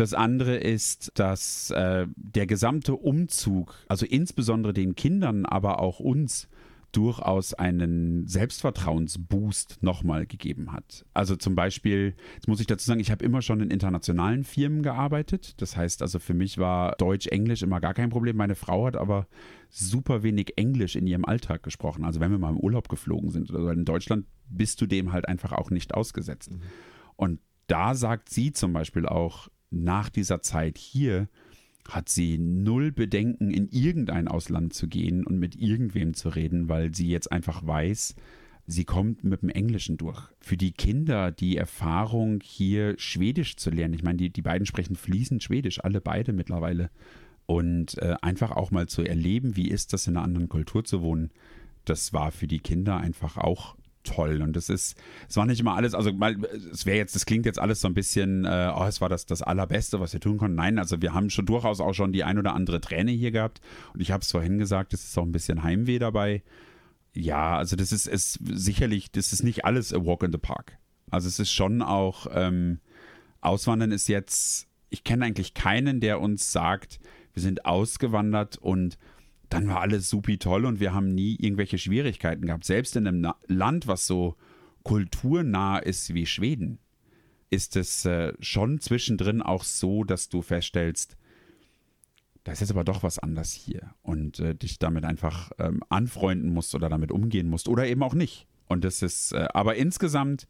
Das 0.00 0.14
andere 0.14 0.56
ist, 0.56 1.12
dass 1.16 1.70
äh, 1.72 2.06
der 2.16 2.46
gesamte 2.46 2.94
Umzug, 2.94 3.74
also 3.86 4.06
insbesondere 4.06 4.72
den 4.72 4.94
Kindern, 4.94 5.44
aber 5.44 5.78
auch 5.78 6.00
uns, 6.00 6.48
durchaus 6.92 7.52
einen 7.52 8.26
Selbstvertrauensboost 8.26 9.82
nochmal 9.82 10.24
gegeben 10.24 10.72
hat. 10.72 11.04
Also 11.12 11.36
zum 11.36 11.54
Beispiel, 11.54 12.14
jetzt 12.34 12.48
muss 12.48 12.60
ich 12.60 12.66
dazu 12.66 12.86
sagen, 12.86 12.98
ich 12.98 13.10
habe 13.10 13.22
immer 13.22 13.42
schon 13.42 13.60
in 13.60 13.70
internationalen 13.70 14.42
Firmen 14.42 14.82
gearbeitet. 14.82 15.60
Das 15.60 15.76
heißt 15.76 16.00
also, 16.00 16.18
für 16.18 16.32
mich 16.32 16.56
war 16.56 16.92
Deutsch, 16.96 17.26
Englisch 17.26 17.62
immer 17.62 17.78
gar 17.78 17.92
kein 17.92 18.08
Problem. 18.08 18.36
Meine 18.36 18.54
Frau 18.54 18.86
hat 18.86 18.96
aber 18.96 19.26
super 19.68 20.22
wenig 20.22 20.54
Englisch 20.56 20.96
in 20.96 21.06
ihrem 21.06 21.26
Alltag 21.26 21.62
gesprochen. 21.62 22.06
Also 22.06 22.20
wenn 22.20 22.30
wir 22.30 22.38
mal 22.38 22.48
im 22.48 22.58
Urlaub 22.58 22.88
geflogen 22.88 23.28
sind 23.28 23.50
oder 23.50 23.64
so, 23.64 23.68
in 23.68 23.84
Deutschland 23.84 24.24
bist 24.48 24.80
du 24.80 24.86
dem 24.86 25.12
halt 25.12 25.28
einfach 25.28 25.52
auch 25.52 25.68
nicht 25.68 25.92
ausgesetzt. 25.92 26.52
Mhm. 26.52 26.62
Und 27.16 27.40
da 27.66 27.94
sagt 27.94 28.30
sie 28.30 28.52
zum 28.52 28.72
Beispiel 28.72 29.04
auch 29.04 29.50
nach 29.70 30.08
dieser 30.08 30.42
Zeit 30.42 30.78
hier, 30.78 31.28
hat 31.88 32.08
sie 32.08 32.38
null 32.38 32.92
Bedenken, 32.92 33.50
in 33.50 33.68
irgendein 33.68 34.28
Ausland 34.28 34.74
zu 34.74 34.86
gehen 34.86 35.26
und 35.26 35.38
mit 35.38 35.56
irgendwem 35.56 36.14
zu 36.14 36.28
reden, 36.28 36.68
weil 36.68 36.94
sie 36.94 37.08
jetzt 37.08 37.32
einfach 37.32 37.66
weiß, 37.66 38.14
sie 38.66 38.84
kommt 38.84 39.24
mit 39.24 39.42
dem 39.42 39.48
Englischen 39.48 39.96
durch. 39.96 40.28
Für 40.40 40.56
die 40.56 40.72
Kinder 40.72 41.32
die 41.32 41.56
Erfahrung, 41.56 42.40
hier 42.42 42.94
Schwedisch 42.98 43.56
zu 43.56 43.70
lernen, 43.70 43.94
ich 43.94 44.02
meine, 44.02 44.18
die, 44.18 44.30
die 44.30 44.42
beiden 44.42 44.66
sprechen 44.66 44.96
fließend 44.96 45.42
Schwedisch, 45.42 45.82
alle 45.82 46.00
beide 46.00 46.32
mittlerweile. 46.32 46.90
Und 47.46 47.98
äh, 47.98 48.14
einfach 48.22 48.52
auch 48.52 48.70
mal 48.70 48.86
zu 48.86 49.02
erleben, 49.02 49.56
wie 49.56 49.68
ist 49.68 49.92
das 49.92 50.06
in 50.06 50.16
einer 50.16 50.24
anderen 50.24 50.48
Kultur 50.48 50.84
zu 50.84 51.02
wohnen, 51.02 51.30
das 51.84 52.12
war 52.12 52.30
für 52.30 52.46
die 52.46 52.60
Kinder 52.60 52.98
einfach 52.98 53.36
auch 53.36 53.76
toll. 54.02 54.42
Und 54.42 54.54
das 54.56 54.68
ist, 54.68 54.96
es 55.28 55.36
war 55.36 55.46
nicht 55.46 55.60
immer 55.60 55.74
alles, 55.74 55.94
also 55.94 56.12
mal, 56.12 56.36
es 56.72 56.86
wäre 56.86 56.96
jetzt, 56.96 57.14
das 57.14 57.26
klingt 57.26 57.46
jetzt 57.46 57.58
alles 57.58 57.80
so 57.80 57.88
ein 57.88 57.94
bisschen, 57.94 58.44
äh, 58.44 58.72
oh, 58.74 58.84
es 58.84 59.00
war 59.00 59.08
das, 59.08 59.26
das 59.26 59.42
Allerbeste, 59.42 60.00
was 60.00 60.12
wir 60.12 60.20
tun 60.20 60.38
konnten. 60.38 60.56
Nein, 60.56 60.78
also 60.78 61.00
wir 61.02 61.14
haben 61.14 61.30
schon 61.30 61.46
durchaus 61.46 61.80
auch 61.80 61.92
schon 61.92 62.12
die 62.12 62.24
ein 62.24 62.38
oder 62.38 62.54
andere 62.54 62.80
Träne 62.80 63.10
hier 63.12 63.30
gehabt. 63.30 63.60
Und 63.94 64.00
ich 64.00 64.10
habe 64.10 64.22
es 64.22 64.30
vorhin 64.30 64.58
gesagt, 64.58 64.94
es 64.94 65.04
ist 65.04 65.18
auch 65.18 65.24
ein 65.24 65.32
bisschen 65.32 65.62
Heimweh 65.62 65.98
dabei. 65.98 66.42
Ja, 67.12 67.56
also 67.56 67.76
das 67.76 67.92
ist, 67.92 68.06
ist 68.06 68.38
sicherlich, 68.44 69.10
das 69.10 69.32
ist 69.32 69.42
nicht 69.42 69.64
alles 69.64 69.92
a 69.92 70.04
walk 70.04 70.22
in 70.22 70.32
the 70.32 70.38
park. 70.38 70.78
Also 71.10 71.28
es 71.28 71.38
ist 71.38 71.52
schon 71.52 71.82
auch, 71.82 72.26
ähm, 72.32 72.78
Auswandern 73.40 73.90
ist 73.90 74.08
jetzt, 74.08 74.68
ich 74.90 75.02
kenne 75.04 75.24
eigentlich 75.24 75.54
keinen, 75.54 76.00
der 76.00 76.20
uns 76.20 76.52
sagt, 76.52 77.00
wir 77.32 77.42
sind 77.42 77.64
ausgewandert 77.64 78.58
und 78.58 78.98
dann 79.50 79.68
war 79.68 79.80
alles 79.80 80.08
supi 80.08 80.38
toll 80.38 80.64
und 80.64 80.80
wir 80.80 80.94
haben 80.94 81.08
nie 81.14 81.36
irgendwelche 81.38 81.76
Schwierigkeiten 81.76 82.46
gehabt. 82.46 82.64
Selbst 82.64 82.96
in 82.96 83.06
einem 83.06 83.20
Na 83.20 83.36
Land, 83.46 83.86
was 83.86 84.06
so 84.06 84.36
kulturnah 84.84 85.78
ist 85.78 86.14
wie 86.14 86.24
Schweden, 86.24 86.78
ist 87.50 87.76
es 87.76 88.04
äh, 88.04 88.32
schon 88.40 88.80
zwischendrin 88.80 89.42
auch 89.42 89.64
so, 89.64 90.04
dass 90.04 90.28
du 90.28 90.40
feststellst, 90.40 91.16
da 92.44 92.52
ist 92.52 92.60
jetzt 92.60 92.70
aber 92.70 92.84
doch 92.84 93.02
was 93.02 93.18
anders 93.18 93.52
hier 93.52 93.94
und 94.02 94.38
äh, 94.38 94.54
dich 94.54 94.78
damit 94.78 95.04
einfach 95.04 95.50
ähm, 95.58 95.82
anfreunden 95.88 96.54
musst 96.54 96.74
oder 96.74 96.88
damit 96.88 97.10
umgehen 97.10 97.50
musst 97.50 97.68
oder 97.68 97.86
eben 97.86 98.02
auch 98.02 98.14
nicht. 98.14 98.46
Und 98.68 98.84
das 98.84 99.02
ist, 99.02 99.32
äh, 99.32 99.48
aber 99.52 99.74
insgesamt 99.74 100.46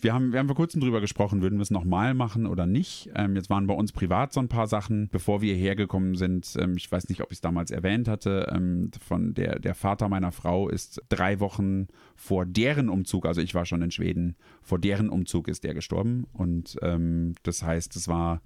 wir 0.00 0.12
haben, 0.12 0.32
wir 0.32 0.38
haben 0.38 0.48
vor 0.48 0.56
kurzem 0.56 0.80
drüber 0.80 1.00
gesprochen, 1.00 1.40
würden 1.40 1.58
wir 1.58 1.62
es 1.62 1.70
nochmal 1.70 2.14
machen 2.14 2.46
oder 2.46 2.66
nicht. 2.66 3.10
Ähm, 3.14 3.36
jetzt 3.36 3.48
waren 3.48 3.66
bei 3.66 3.74
uns 3.74 3.92
privat 3.92 4.32
so 4.32 4.40
ein 4.40 4.48
paar 4.48 4.66
Sachen, 4.66 5.08
bevor 5.10 5.40
wir 5.40 5.54
hergekommen 5.54 6.14
sind. 6.14 6.56
Ähm, 6.58 6.74
ich 6.76 6.90
weiß 6.92 7.08
nicht, 7.08 7.22
ob 7.22 7.30
ich 7.32 7.36
es 7.36 7.40
damals 7.40 7.70
erwähnt 7.70 8.06
hatte. 8.06 8.52
Ähm, 8.54 8.90
von 9.00 9.34
der, 9.34 9.58
der 9.58 9.74
Vater 9.74 10.08
meiner 10.08 10.32
Frau 10.32 10.68
ist 10.68 11.02
drei 11.08 11.40
Wochen 11.40 11.88
vor 12.16 12.44
deren 12.44 12.88
Umzug, 12.88 13.24
also 13.24 13.40
ich 13.40 13.54
war 13.54 13.64
schon 13.64 13.82
in 13.82 13.90
Schweden, 13.90 14.36
vor 14.62 14.78
deren 14.78 15.08
Umzug 15.08 15.48
ist 15.48 15.64
der 15.64 15.74
gestorben. 15.74 16.26
Und 16.32 16.76
ähm, 16.82 17.34
das 17.42 17.62
heißt, 17.62 17.96
es 17.96 18.06
war 18.06 18.42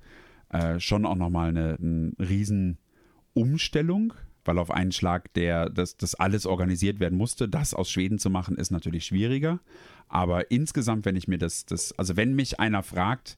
äh, 0.51 0.79
schon 0.79 1.05
auch 1.05 1.17
nochmal 1.17 1.49
eine, 1.49 1.77
eine 1.81 2.13
Riesenumstellung 2.21 4.13
weil 4.49 4.59
auf 4.59 4.71
einen 4.71 4.93
Schlag 4.93 5.33
der, 5.35 5.69
das, 5.69 5.99
das 5.99 6.15
alles 6.15 6.47
organisiert 6.47 7.01
werden 7.01 7.19
musste. 7.19 7.51
Das 7.51 7.75
aus 7.75 7.91
Schweden 7.91 8.19
zu 8.19 8.31
machen, 8.31 8.57
ist 8.57 8.71
natürlich 8.71 9.05
schwieriger. 9.05 9.61
Aber 10.09 10.51
insgesamt, 10.51 11.05
wenn 11.05 11.17
ich 11.17 11.29
mir 11.29 11.37
das, 11.37 11.67
das, 11.67 11.97
also 11.99 12.17
wenn 12.17 12.35
mich 12.35 12.59
einer 12.59 12.83
fragt, 12.83 13.37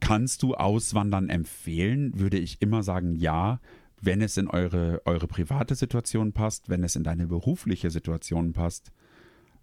kannst 0.00 0.42
du 0.42 0.54
Auswandern 0.54 1.28
empfehlen, 1.28 2.18
würde 2.18 2.38
ich 2.38 2.62
immer 2.62 2.82
sagen, 2.82 3.14
ja, 3.14 3.60
wenn 4.00 4.22
es 4.22 4.38
in 4.38 4.48
eure, 4.48 5.02
eure 5.04 5.28
private 5.28 5.74
Situation 5.74 6.32
passt, 6.32 6.70
wenn 6.70 6.82
es 6.82 6.96
in 6.96 7.04
deine 7.04 7.26
berufliche 7.26 7.90
Situation 7.90 8.54
passt. 8.54 8.90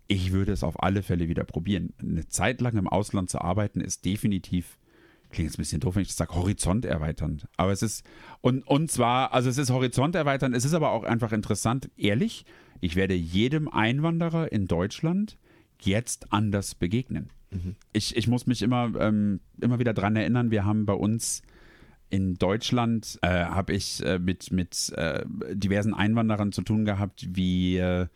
Ich 0.07 0.31
würde 0.31 0.51
es 0.51 0.63
auf 0.63 0.81
alle 0.81 1.01
Fälle 1.01 1.27
wieder 1.29 1.43
probieren. 1.43 1.93
Eine 1.99 2.27
Zeit 2.27 2.61
lang 2.61 2.77
im 2.77 2.87
Ausland 2.87 3.29
zu 3.31 3.41
arbeiten, 3.41 3.81
ist 3.81 4.05
definitiv, 4.05 4.77
klingt 5.29 5.49
jetzt 5.49 5.57
ein 5.57 5.61
bisschen 5.61 5.81
doof, 5.81 5.95
wenn 5.95 6.01
ich 6.01 6.09
das 6.09 6.17
sage, 6.17 6.35
horizonterweiternd. 6.35 7.47
Aber 7.57 7.71
es 7.71 7.81
ist, 7.81 8.05
und, 8.41 8.65
und 8.67 8.91
zwar, 8.91 9.33
also 9.33 9.49
es 9.49 9.57
ist 9.57 9.69
horizonterweiternd, 9.69 10.55
es 10.55 10.65
ist 10.65 10.73
aber 10.73 10.91
auch 10.91 11.03
einfach 11.03 11.31
interessant, 11.31 11.89
ehrlich, 11.97 12.45
ich 12.81 12.95
werde 12.95 13.13
jedem 13.13 13.67
Einwanderer 13.67 14.51
in 14.51 14.67
Deutschland 14.67 15.37
jetzt 15.81 16.31
anders 16.31 16.75
begegnen. 16.75 17.29
Mhm. 17.51 17.75
Ich, 17.93 18.15
ich 18.15 18.27
muss 18.27 18.47
mich 18.47 18.61
immer, 18.61 18.91
ähm, 18.99 19.39
immer 19.61 19.79
wieder 19.79 19.93
daran 19.93 20.15
erinnern, 20.15 20.51
wir 20.51 20.65
haben 20.65 20.85
bei 20.85 20.93
uns 20.93 21.41
in 22.09 22.35
Deutschland, 22.35 23.19
äh, 23.21 23.27
habe 23.27 23.73
ich 23.73 24.03
äh, 24.03 24.17
mit, 24.19 24.51
mit 24.51 24.91
äh, 24.95 25.23
diversen 25.53 25.93
Einwanderern 25.93 26.51
zu 26.51 26.63
tun 26.63 26.85
gehabt, 26.85 27.27
wie 27.35 27.77
äh, 27.77 28.07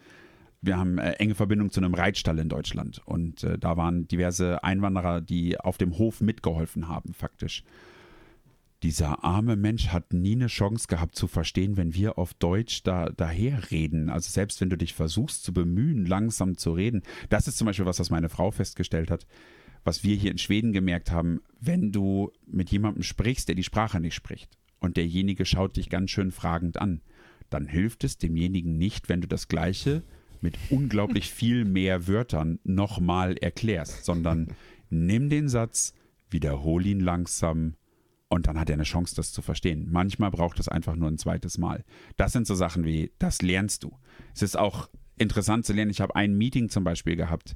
wir 0.64 0.78
haben 0.78 0.98
äh, 0.98 1.12
enge 1.14 1.36
Verbindung 1.36 1.70
zu 1.70 1.80
einem 1.80 1.94
Reitstall 1.94 2.40
in 2.40 2.50
Deutschland. 2.50 3.02
Und 3.06 3.44
äh, 3.44 3.60
da 3.60 3.78
waren 3.78 4.08
diverse 4.08 4.64
Einwanderer, 4.64 5.22
die 5.22 5.60
auf 5.60 5.78
dem 5.78 5.98
Hof 5.98 6.22
mitgeholfen 6.22 6.88
haben, 6.88 7.14
faktisch 7.14 7.64
dieser 8.84 9.24
arme 9.24 9.56
Mensch 9.56 9.88
hat 9.88 10.12
nie 10.12 10.36
eine 10.36 10.48
Chance 10.48 10.88
gehabt 10.90 11.16
zu 11.16 11.28
verstehen, 11.28 11.78
wenn 11.78 11.94
wir 11.94 12.18
auf 12.18 12.34
Deutsch 12.34 12.84
da 12.84 13.10
daher 13.10 13.72
reden. 13.72 14.10
Also 14.10 14.30
selbst 14.30 14.60
wenn 14.60 14.70
du 14.70 14.78
dich 14.78 14.94
versuchst 14.94 15.44
zu 15.44 15.54
bemühen, 15.54 16.06
langsam 16.06 16.58
zu 16.58 16.74
reden. 16.74 17.02
Das 17.30 17.48
ist 17.48 17.58
zum 17.58 17.66
Beispiel 17.66 17.86
was, 17.86 18.00
was 18.00 18.10
meine 18.10 18.28
Frau 18.28 18.52
festgestellt 18.52 19.10
hat, 19.10 19.26
was 19.86 20.04
wir 20.04 20.16
hier 20.18 20.32
in 20.32 20.38
Schweden 20.38 20.74
gemerkt 20.74 21.12
haben, 21.12 21.42
wenn 21.62 21.94
du 21.94 22.32
mit 22.46 22.72
jemandem 22.72 23.04
sprichst, 23.04 23.48
der 23.48 23.56
die 23.56 23.64
Sprache 23.64 24.02
nicht 24.02 24.16
spricht 24.16 24.58
und 24.80 24.98
derjenige 24.98 25.46
schaut 25.46 25.78
dich 25.78 25.90
ganz 25.90 26.12
schön 26.12 26.32
fragend 26.32 26.78
an, 26.78 27.02
dann 27.50 27.66
hilft 27.66 28.04
es 28.04 28.18
demjenigen 28.18 28.78
nicht, 28.78 29.08
wenn 29.08 29.22
du 29.22 29.28
das 29.28 29.48
Gleiche 29.48 30.04
mit 30.44 30.58
unglaublich 30.70 31.32
viel 31.32 31.66
mehr 31.66 32.08
Wörtern 32.08 32.60
nochmal 32.64 33.38
erklärst, 33.38 34.06
sondern 34.06 34.50
nimm 34.90 35.30
den 35.30 35.48
Satz, 35.48 35.94
wiederhol 36.30 36.86
ihn 36.86 37.00
langsam 37.00 37.76
und 38.28 38.48
dann 38.48 38.60
hat 38.60 38.70
er 38.70 38.74
eine 38.74 38.84
Chance, 38.84 39.16
das 39.16 39.32
zu 39.32 39.42
verstehen. 39.42 39.88
Manchmal 39.92 40.32
braucht 40.32 40.60
es 40.60 40.68
einfach 40.68 40.96
nur 40.96 41.08
ein 41.08 41.18
zweites 41.18 41.58
Mal. 41.58 41.84
Das 42.18 42.34
sind 42.34 42.48
so 42.48 42.56
Sachen 42.56 42.84
wie, 42.84 43.12
das 43.20 43.42
lernst 43.42 43.84
du. 43.84 43.98
Es 44.34 44.42
ist 44.42 44.58
auch 44.58 44.90
interessant 45.18 45.66
zu 45.66 45.74
lernen. 45.74 45.92
Ich 45.92 46.02
habe 46.02 46.16
ein 46.16 46.36
Meeting 46.36 46.70
zum 46.70 46.84
Beispiel 46.84 47.16
gehabt, 47.16 47.56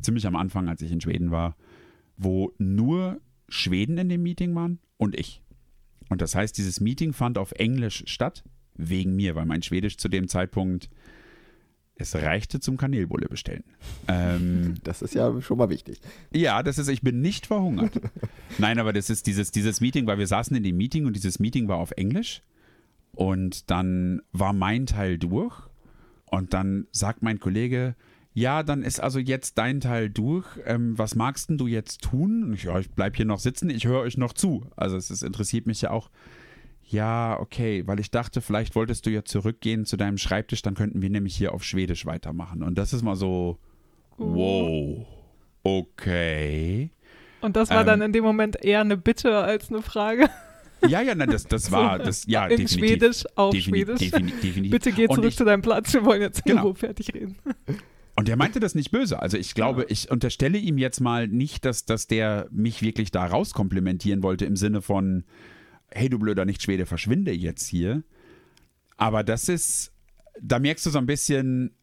ziemlich 0.00 0.26
am 0.26 0.34
Anfang, 0.34 0.68
als 0.68 0.82
ich 0.82 0.90
in 0.90 1.00
Schweden 1.00 1.30
war, 1.30 1.56
wo 2.16 2.52
nur 2.58 3.20
Schweden 3.48 3.98
in 3.98 4.08
dem 4.08 4.22
Meeting 4.22 4.54
waren 4.54 4.80
und 4.96 5.18
ich. 5.18 5.42
Und 6.08 6.22
das 6.22 6.34
heißt, 6.34 6.56
dieses 6.56 6.80
Meeting 6.80 7.12
fand 7.12 7.38
auf 7.38 7.52
Englisch 7.52 8.04
statt, 8.06 8.44
wegen 8.76 9.14
mir, 9.14 9.34
weil 9.34 9.46
mein 9.46 9.62
Schwedisch 9.62 9.98
zu 9.98 10.08
dem 10.08 10.28
Zeitpunkt 10.28 10.90
es 11.96 12.14
reichte 12.14 12.60
zum 12.60 12.76
Kanelbulle 12.76 13.28
bestellen. 13.28 13.64
Ähm, 14.08 14.74
das 14.84 15.02
ist 15.02 15.14
ja 15.14 15.40
schon 15.40 15.58
mal 15.58 15.70
wichtig. 15.70 16.00
Ja, 16.32 16.62
das 16.62 16.78
ist, 16.78 16.88
ich 16.88 17.02
bin 17.02 17.20
nicht 17.20 17.46
verhungert. 17.46 18.00
Nein, 18.58 18.78
aber 18.78 18.92
das 18.92 19.10
ist 19.10 19.26
dieses, 19.26 19.52
dieses 19.52 19.80
Meeting, 19.80 20.06
weil 20.06 20.18
wir 20.18 20.26
saßen 20.26 20.56
in 20.56 20.62
dem 20.62 20.76
Meeting 20.76 21.06
und 21.06 21.14
dieses 21.14 21.38
Meeting 21.38 21.68
war 21.68 21.76
auf 21.76 21.92
Englisch. 21.92 22.42
Und 23.12 23.70
dann 23.70 24.22
war 24.32 24.52
mein 24.52 24.86
Teil 24.86 25.18
durch. 25.18 25.54
Und 26.26 26.52
dann 26.52 26.88
sagt 26.90 27.22
mein 27.22 27.38
Kollege, 27.38 27.94
ja, 28.32 28.64
dann 28.64 28.82
ist 28.82 28.98
also 28.98 29.20
jetzt 29.20 29.58
dein 29.58 29.80
Teil 29.80 30.10
durch. 30.10 30.46
Ähm, 30.64 30.98
was 30.98 31.14
magst 31.14 31.48
denn 31.48 31.58
du 31.58 31.68
jetzt 31.68 32.02
tun? 32.02 32.42
Und 32.42 32.54
ich, 32.54 32.64
ja, 32.64 32.76
ich 32.80 32.90
bleib 32.90 33.14
hier 33.14 33.24
noch 33.24 33.38
sitzen, 33.38 33.70
ich 33.70 33.86
höre 33.86 34.00
euch 34.00 34.18
noch 34.18 34.32
zu. 34.32 34.66
Also 34.74 34.96
es 34.96 35.12
ist, 35.12 35.22
interessiert 35.22 35.68
mich 35.68 35.80
ja 35.82 35.90
auch 35.90 36.10
ja, 36.88 37.38
okay, 37.40 37.86
weil 37.86 38.00
ich 38.00 38.10
dachte, 38.10 38.40
vielleicht 38.40 38.74
wolltest 38.74 39.06
du 39.06 39.10
ja 39.10 39.24
zurückgehen 39.24 39.86
zu 39.86 39.96
deinem 39.96 40.18
Schreibtisch, 40.18 40.62
dann 40.62 40.74
könnten 40.74 41.02
wir 41.02 41.10
nämlich 41.10 41.36
hier 41.36 41.52
auf 41.52 41.64
Schwedisch 41.64 42.06
weitermachen. 42.06 42.62
Und 42.62 42.76
das 42.76 42.92
ist 42.92 43.02
mal 43.02 43.16
so, 43.16 43.58
wow, 44.16 45.06
okay. 45.62 46.90
Und 47.40 47.56
das 47.56 47.70
war 47.70 47.80
ähm, 47.80 47.86
dann 47.86 48.02
in 48.02 48.12
dem 48.12 48.24
Moment 48.24 48.64
eher 48.64 48.80
eine 48.80 48.96
Bitte 48.96 49.36
als 49.36 49.70
eine 49.70 49.82
Frage. 49.82 50.28
Ja, 50.86 51.00
ja, 51.00 51.14
nein, 51.14 51.30
das, 51.30 51.44
das 51.44 51.72
war, 51.72 51.98
das, 51.98 52.26
ja, 52.26 52.44
in 52.44 52.58
definitiv. 52.58 52.78
Schwedisch, 52.78 53.24
auf 53.36 53.54
defini 53.54 53.78
Schwedisch. 53.78 53.98
Defini 54.00 54.32
definitiv. 54.32 54.70
Bitte 54.70 54.92
geh 54.92 55.08
zurück 55.08 55.24
ich, 55.24 55.36
zu 55.36 55.44
deinem 55.44 55.62
Platz, 55.62 55.94
wir 55.94 56.04
wollen 56.04 56.20
jetzt 56.20 56.44
genau. 56.44 56.62
irgendwo 56.62 56.78
fertig 56.78 57.14
reden. 57.14 57.36
Und 58.16 58.28
er 58.28 58.36
meinte 58.36 58.60
das 58.60 58.74
nicht 58.74 58.90
böse. 58.90 59.20
Also 59.20 59.36
ich 59.38 59.54
glaube, 59.54 59.82
ja. 59.82 59.86
ich 59.88 60.10
unterstelle 60.10 60.58
ihm 60.58 60.78
jetzt 60.78 61.00
mal 61.00 61.26
nicht, 61.26 61.64
dass, 61.64 61.84
dass 61.84 62.06
der 62.06 62.48
mich 62.50 62.82
wirklich 62.82 63.10
da 63.10 63.24
rauskomplimentieren 63.24 64.22
wollte 64.22 64.44
im 64.44 64.56
Sinne 64.56 64.82
von, 64.82 65.24
hey 65.94 66.08
du 66.08 66.18
blöder 66.18 66.44
Nicht-Schwede, 66.44 66.86
verschwinde 66.86 67.32
jetzt 67.32 67.66
hier. 67.66 68.02
Aber 68.96 69.24
das 69.24 69.48
ist, 69.48 69.92
da 70.40 70.58
merkst 70.58 70.84
du 70.86 70.90
so 70.90 70.98
ein 70.98 71.06
bisschen, 71.06 71.74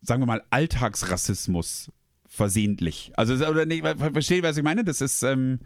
sagen 0.00 0.22
wir 0.22 0.26
mal, 0.26 0.42
Alltagsrassismus 0.50 1.92
versehentlich. 2.26 3.12
Also, 3.16 3.34
oder 3.46 3.64
nicht, 3.64 3.84
verstehe, 3.84 4.42
was 4.42 4.56
ich 4.56 4.64
meine? 4.64 4.84
Das 4.84 5.00
ist, 5.00 5.22
ähm, 5.22 5.60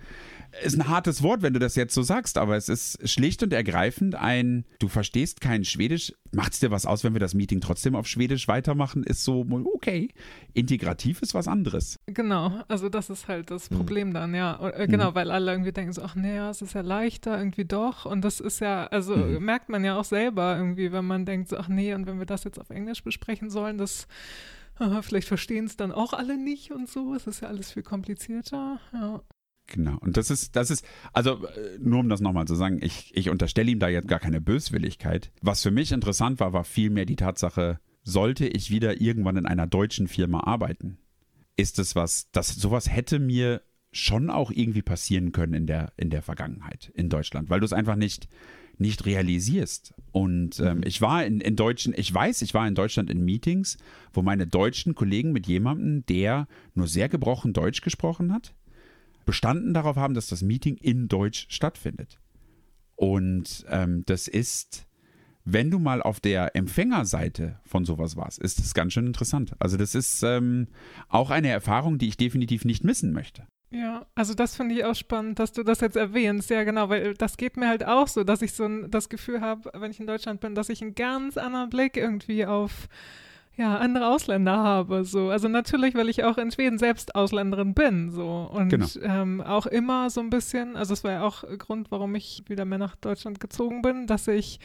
ist 0.62 0.76
ein 0.76 0.88
hartes 0.88 1.22
Wort, 1.22 1.42
wenn 1.42 1.52
du 1.52 1.58
das 1.58 1.76
jetzt 1.76 1.94
so 1.94 2.02
sagst, 2.02 2.38
aber 2.38 2.56
es 2.56 2.68
ist 2.68 3.08
schlicht 3.08 3.42
und 3.42 3.52
ergreifend 3.52 4.14
ein, 4.14 4.64
du 4.78 4.88
verstehst 4.88 5.40
kein 5.40 5.64
Schwedisch. 5.64 6.12
Macht 6.32 6.54
es 6.54 6.60
dir 6.60 6.70
was 6.70 6.86
aus, 6.86 7.04
wenn 7.04 7.14
wir 7.14 7.20
das 7.20 7.34
Meeting 7.34 7.60
trotzdem 7.60 7.94
auf 7.94 8.06
Schwedisch 8.06 8.48
weitermachen? 8.48 9.02
Ist 9.02 9.24
so, 9.24 9.46
okay. 9.74 10.08
Integrativ 10.54 11.22
ist 11.22 11.34
was 11.34 11.48
anderes. 11.48 11.98
Genau, 12.06 12.62
also 12.68 12.88
das 12.88 13.10
ist 13.10 13.28
halt 13.28 13.50
das 13.50 13.70
hm. 13.70 13.76
Problem 13.76 14.08
mhm. 14.08 14.14
dann, 14.14 14.34
ja. 14.34 14.70
Äh, 14.70 14.86
genau, 14.86 15.10
mhm. 15.10 15.14
weil 15.14 15.30
alle 15.30 15.52
irgendwie 15.52 15.72
denken 15.72 15.92
so, 15.92 16.02
ach 16.02 16.14
nee, 16.14 16.38
es 16.38 16.62
ist 16.62 16.74
ja 16.74 16.80
leichter, 16.80 17.38
irgendwie 17.38 17.64
doch. 17.64 18.04
Und 18.04 18.22
das 18.22 18.40
ist 18.40 18.60
ja, 18.60 18.86
also 18.86 19.16
mhm. 19.16 19.44
merkt 19.44 19.68
man 19.68 19.84
ja 19.84 19.98
auch 19.98 20.04
selber 20.04 20.56
irgendwie, 20.56 20.92
wenn 20.92 21.04
man 21.04 21.24
denkt 21.24 21.48
so, 21.48 21.56
ach 21.56 21.68
nee, 21.68 21.94
und 21.94 22.06
wenn 22.06 22.18
wir 22.18 22.26
das 22.26 22.44
jetzt 22.44 22.60
auf 22.60 22.70
Englisch 22.70 23.02
besprechen 23.02 23.50
sollen, 23.50 23.78
das 23.78 24.06
vielleicht 25.02 25.26
verstehen 25.26 25.64
es 25.64 25.76
dann 25.76 25.90
auch 25.90 26.12
alle 26.12 26.38
nicht 26.38 26.70
und 26.70 26.88
so. 26.88 27.12
Es 27.14 27.26
ist 27.26 27.40
ja 27.40 27.48
alles 27.48 27.72
viel 27.72 27.82
komplizierter. 27.82 28.78
Ja. 28.92 29.22
Genau. 29.68 29.98
Und 30.00 30.16
das 30.16 30.30
ist, 30.30 30.56
das 30.56 30.70
ist, 30.70 30.84
also 31.12 31.46
äh, 31.46 31.78
nur 31.78 32.00
um 32.00 32.08
das 32.08 32.20
nochmal 32.20 32.46
zu 32.46 32.54
sagen, 32.54 32.78
ich, 32.82 33.14
ich 33.14 33.28
unterstelle 33.28 33.70
ihm 33.70 33.78
da 33.78 33.88
jetzt 33.88 34.08
gar 34.08 34.18
keine 34.18 34.40
Böswilligkeit. 34.40 35.30
Was 35.42 35.62
für 35.62 35.70
mich 35.70 35.92
interessant 35.92 36.40
war, 36.40 36.52
war 36.52 36.64
vielmehr 36.64 37.04
die 37.04 37.16
Tatsache, 37.16 37.78
sollte 38.02 38.46
ich 38.46 38.70
wieder 38.70 39.00
irgendwann 39.00 39.36
in 39.36 39.46
einer 39.46 39.66
deutschen 39.66 40.08
Firma 40.08 40.40
arbeiten? 40.40 40.98
Ist 41.56 41.78
es 41.78 41.94
was, 41.94 42.30
das 42.32 42.54
sowas 42.54 42.90
hätte 42.90 43.18
mir 43.18 43.62
schon 43.92 44.30
auch 44.30 44.50
irgendwie 44.50 44.82
passieren 44.82 45.32
können 45.32 45.54
in 45.54 45.66
der, 45.66 45.92
in 45.96 46.10
der 46.10 46.22
Vergangenheit 46.22 46.90
in 46.94 47.08
Deutschland, 47.10 47.50
weil 47.50 47.60
du 47.60 47.66
es 47.66 47.72
einfach 47.72 47.96
nicht, 47.96 48.28
nicht 48.78 49.04
realisierst. 49.04 49.94
Und 50.12 50.60
ähm, 50.60 50.78
mhm. 50.78 50.82
ich 50.86 51.00
war 51.02 51.26
in, 51.26 51.40
in 51.40 51.56
deutschen, 51.56 51.92
ich 51.96 52.12
weiß, 52.12 52.40
ich 52.42 52.54
war 52.54 52.66
in 52.66 52.74
Deutschland 52.74 53.10
in 53.10 53.24
Meetings, 53.24 53.76
wo 54.12 54.22
meine 54.22 54.46
deutschen 54.46 54.94
Kollegen 54.94 55.32
mit 55.32 55.46
jemandem, 55.46 56.06
der 56.06 56.48
nur 56.74 56.86
sehr 56.86 57.08
gebrochen 57.08 57.52
Deutsch 57.52 57.82
gesprochen 57.82 58.32
hat, 58.32 58.54
bestanden 59.28 59.74
darauf 59.74 59.96
haben, 59.96 60.14
dass 60.14 60.28
das 60.28 60.40
Meeting 60.40 60.78
in 60.78 61.06
Deutsch 61.06 61.44
stattfindet. 61.50 62.18
Und 62.96 63.66
ähm, 63.68 64.02
das 64.06 64.26
ist, 64.26 64.86
wenn 65.44 65.70
du 65.70 65.78
mal 65.78 66.00
auf 66.00 66.18
der 66.18 66.56
Empfängerseite 66.56 67.60
von 67.66 67.84
sowas 67.84 68.16
warst, 68.16 68.38
ist 68.38 68.58
das 68.58 68.72
ganz 68.72 68.94
schön 68.94 69.06
interessant. 69.06 69.54
Also 69.58 69.76
das 69.76 69.94
ist 69.94 70.22
ähm, 70.22 70.68
auch 71.10 71.28
eine 71.28 71.50
Erfahrung, 71.50 71.98
die 71.98 72.08
ich 72.08 72.16
definitiv 72.16 72.64
nicht 72.64 72.84
missen 72.84 73.12
möchte. 73.12 73.46
Ja, 73.70 74.06
also 74.14 74.32
das 74.32 74.56
finde 74.56 74.76
ich 74.76 74.84
auch 74.86 74.94
spannend, 74.94 75.38
dass 75.38 75.52
du 75.52 75.62
das 75.62 75.80
jetzt 75.80 75.96
erwähnst. 75.96 76.48
Ja, 76.48 76.64
genau, 76.64 76.88
weil 76.88 77.12
das 77.12 77.36
geht 77.36 77.58
mir 77.58 77.68
halt 77.68 77.84
auch 77.84 78.08
so, 78.08 78.24
dass 78.24 78.40
ich 78.40 78.54
so 78.54 78.64
ein, 78.64 78.90
das 78.90 79.10
Gefühl 79.10 79.42
habe, 79.42 79.70
wenn 79.78 79.90
ich 79.90 80.00
in 80.00 80.06
Deutschland 80.06 80.40
bin, 80.40 80.54
dass 80.54 80.70
ich 80.70 80.80
einen 80.80 80.94
ganz 80.94 81.36
anderen 81.36 81.68
Blick 81.68 81.98
irgendwie 81.98 82.46
auf 82.46 82.88
ja, 83.58 83.76
andere 83.76 84.06
Ausländer 84.06 84.56
habe. 84.56 85.04
So. 85.04 85.30
Also 85.30 85.48
natürlich, 85.48 85.96
weil 85.96 86.08
ich 86.08 86.22
auch 86.22 86.38
in 86.38 86.52
Schweden 86.52 86.78
selbst 86.78 87.16
Ausländerin 87.16 87.74
bin. 87.74 88.10
So. 88.12 88.48
Und 88.52 88.68
genau. 88.68 88.86
ähm, 89.02 89.40
auch 89.40 89.66
immer 89.66 90.10
so 90.10 90.20
ein 90.20 90.30
bisschen, 90.30 90.76
also 90.76 90.94
es 90.94 91.02
war 91.02 91.10
ja 91.10 91.22
auch 91.22 91.44
Grund, 91.58 91.90
warum 91.90 92.14
ich 92.14 92.44
wieder 92.46 92.64
mehr 92.64 92.78
nach 92.78 92.94
Deutschland 92.94 93.40
gezogen 93.40 93.82
bin, 93.82 94.06
dass 94.06 94.28
ich 94.28 94.60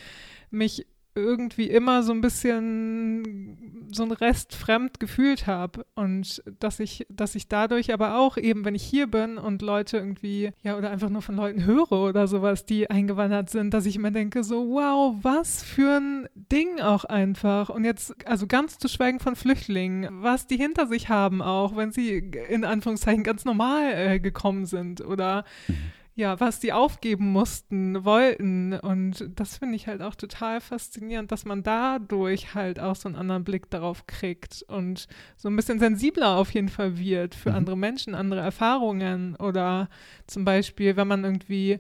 mich 0.51 0.85
irgendwie 1.15 1.69
immer 1.69 2.03
so 2.03 2.11
ein 2.11 2.21
bisschen 2.21 3.87
so 3.91 4.03
ein 4.03 4.11
Rest 4.11 4.55
fremd 4.55 4.99
gefühlt 4.99 5.45
habe 5.45 5.85
und 5.95 6.43
dass 6.59 6.79
ich, 6.79 7.05
dass 7.09 7.35
ich 7.35 7.47
dadurch 7.47 7.93
aber 7.93 8.17
auch 8.17 8.37
eben, 8.37 8.65
wenn 8.65 8.75
ich 8.75 8.83
hier 8.83 9.07
bin 9.07 9.37
und 9.37 9.61
Leute 9.61 9.97
irgendwie, 9.97 10.51
ja, 10.63 10.77
oder 10.77 10.89
einfach 10.89 11.09
nur 11.09 11.21
von 11.21 11.35
Leuten 11.35 11.65
höre 11.65 11.91
oder 11.91 12.27
sowas, 12.27 12.65
die 12.65 12.89
eingewandert 12.89 13.49
sind, 13.49 13.73
dass 13.73 13.85
ich 13.85 13.95
immer 13.95 14.11
denke, 14.11 14.43
so, 14.43 14.69
wow, 14.69 15.15
was 15.21 15.63
für 15.63 15.99
ein 15.99 16.27
Ding 16.35 16.79
auch 16.79 17.05
einfach. 17.05 17.69
Und 17.69 17.85
jetzt, 17.85 18.27
also 18.27 18.47
ganz 18.47 18.79
zu 18.79 18.87
schweigen 18.87 19.19
von 19.19 19.35
Flüchtlingen, 19.35 20.23
was 20.23 20.47
die 20.47 20.57
hinter 20.57 20.87
sich 20.87 21.09
haben 21.09 21.41
auch, 21.41 21.75
wenn 21.75 21.91
sie 21.91 22.31
in 22.49 22.65
Anführungszeichen 22.65 23.23
ganz 23.23 23.45
normal 23.45 23.93
äh, 23.93 24.19
gekommen 24.19 24.65
sind 24.65 25.01
oder 25.01 25.45
mhm 25.67 25.75
ja, 26.15 26.39
was 26.39 26.59
die 26.59 26.73
aufgeben 26.73 27.31
mussten, 27.31 28.05
wollten. 28.05 28.73
Und 28.73 29.29
das 29.35 29.57
finde 29.57 29.75
ich 29.75 29.87
halt 29.87 30.01
auch 30.01 30.15
total 30.15 30.61
faszinierend, 30.61 31.31
dass 31.31 31.45
man 31.45 31.63
dadurch 31.63 32.53
halt 32.53 32.79
auch 32.79 32.95
so 32.95 33.09
einen 33.09 33.15
anderen 33.15 33.43
Blick 33.43 33.69
darauf 33.71 34.05
kriegt 34.05 34.63
und 34.67 35.07
so 35.37 35.49
ein 35.49 35.55
bisschen 35.55 35.79
sensibler 35.79 36.37
auf 36.37 36.53
jeden 36.53 36.69
Fall 36.69 36.97
wird 36.97 37.33
für 37.33 37.49
mhm. 37.49 37.55
andere 37.55 37.77
Menschen, 37.77 38.13
andere 38.13 38.41
Erfahrungen. 38.41 39.35
Oder 39.37 39.89
zum 40.27 40.45
Beispiel, 40.45 40.95
wenn 40.95 41.07
man 41.07 41.23
irgendwie 41.23 41.79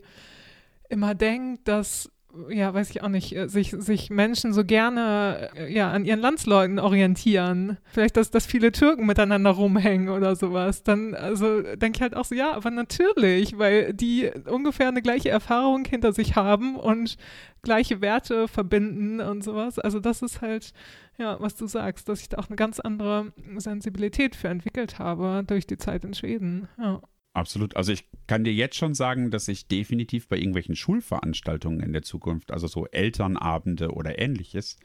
immer 0.89 1.13
denkt, 1.13 1.67
dass 1.67 2.11
ja, 2.49 2.73
weiß 2.73 2.89
ich 2.89 3.03
auch 3.03 3.09
nicht, 3.09 3.35
äh, 3.35 3.47
sich, 3.47 3.71
sich 3.71 4.09
Menschen 4.09 4.53
so 4.53 4.63
gerne 4.63 5.49
äh, 5.55 5.71
ja, 5.71 5.91
an 5.91 6.05
ihren 6.05 6.19
Landsleuten 6.19 6.79
orientieren. 6.79 7.77
Vielleicht, 7.85 8.17
dass, 8.17 8.31
dass 8.31 8.45
viele 8.45 8.71
Türken 8.71 9.05
miteinander 9.05 9.51
rumhängen 9.51 10.09
oder 10.09 10.35
sowas. 10.35 10.83
Dann, 10.83 11.13
also 11.15 11.61
denke 11.61 11.97
ich 11.97 12.01
halt 12.01 12.15
auch 12.15 12.25
so, 12.25 12.35
ja, 12.35 12.53
aber 12.53 12.71
natürlich, 12.71 13.57
weil 13.57 13.93
die 13.93 14.31
ungefähr 14.49 14.87
eine 14.87 15.01
gleiche 15.01 15.29
Erfahrung 15.29 15.85
hinter 15.85 16.13
sich 16.13 16.35
haben 16.35 16.75
und 16.75 17.17
gleiche 17.61 18.01
Werte 18.01 18.47
verbinden 18.47 19.21
und 19.21 19.43
sowas. 19.43 19.79
Also 19.79 19.99
das 19.99 20.21
ist 20.21 20.41
halt, 20.41 20.73
ja, 21.17 21.39
was 21.39 21.55
du 21.55 21.67
sagst, 21.67 22.09
dass 22.09 22.21
ich 22.21 22.29
da 22.29 22.37
auch 22.37 22.47
eine 22.47 22.55
ganz 22.55 22.79
andere 22.79 23.31
Sensibilität 23.57 24.35
für 24.35 24.49
entwickelt 24.49 24.99
habe 24.99 25.43
durch 25.45 25.67
die 25.67 25.77
Zeit 25.77 26.03
in 26.03 26.13
Schweden. 26.13 26.67
Ja. 26.77 27.01
Absolut. 27.33 27.75
Also 27.75 27.91
ich 27.91 28.07
kann 28.27 28.43
dir 28.43 28.53
jetzt 28.53 28.75
schon 28.75 28.93
sagen, 28.93 29.31
dass 29.31 29.47
ich 29.47 29.67
definitiv 29.67 30.27
bei 30.27 30.37
irgendwelchen 30.37 30.75
Schulveranstaltungen 30.75 31.79
in 31.79 31.91
der 31.91 32.03
Zukunft, 32.03 32.51
also 32.51 32.67
so 32.67 32.85
Elternabende 32.87 33.91
oder 33.91 34.19
ähnliches, 34.19 34.77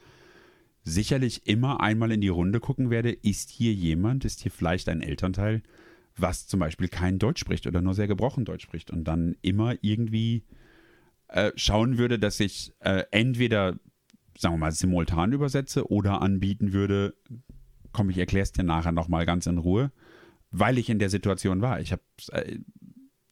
sicherlich 0.82 1.46
immer 1.46 1.80
einmal 1.80 2.10
in 2.10 2.22
die 2.22 2.28
Runde 2.28 2.60
gucken 2.60 2.88
werde, 2.88 3.12
ist 3.12 3.50
hier 3.50 3.74
jemand, 3.74 4.24
ist 4.24 4.40
hier 4.40 4.50
vielleicht 4.50 4.88
ein 4.88 5.02
Elternteil, 5.02 5.62
was 6.16 6.46
zum 6.46 6.60
Beispiel 6.60 6.88
kein 6.88 7.18
Deutsch 7.18 7.40
spricht 7.40 7.66
oder 7.66 7.82
nur 7.82 7.92
sehr 7.94 8.08
gebrochen 8.08 8.46
Deutsch 8.46 8.64
spricht 8.64 8.90
und 8.90 9.04
dann 9.04 9.36
immer 9.42 9.74
irgendwie 9.82 10.44
äh, 11.28 11.52
schauen 11.54 11.98
würde, 11.98 12.18
dass 12.18 12.40
ich 12.40 12.72
äh, 12.80 13.04
entweder, 13.10 13.78
sagen 14.38 14.54
wir 14.54 14.58
mal, 14.58 14.72
simultan 14.72 15.32
übersetze 15.32 15.86
oder 15.90 16.22
anbieten 16.22 16.72
würde, 16.72 17.14
komm, 17.92 18.08
ich 18.08 18.16
erkläre 18.16 18.44
es 18.44 18.52
dir 18.52 18.64
nachher 18.64 18.92
nochmal 18.92 19.26
ganz 19.26 19.46
in 19.46 19.58
Ruhe 19.58 19.92
weil 20.50 20.78
ich 20.78 20.90
in 20.90 20.98
der 20.98 21.10
Situation 21.10 21.60
war. 21.60 21.80
Ich, 21.80 21.92
hab, 21.92 22.00
äh, 22.32 22.58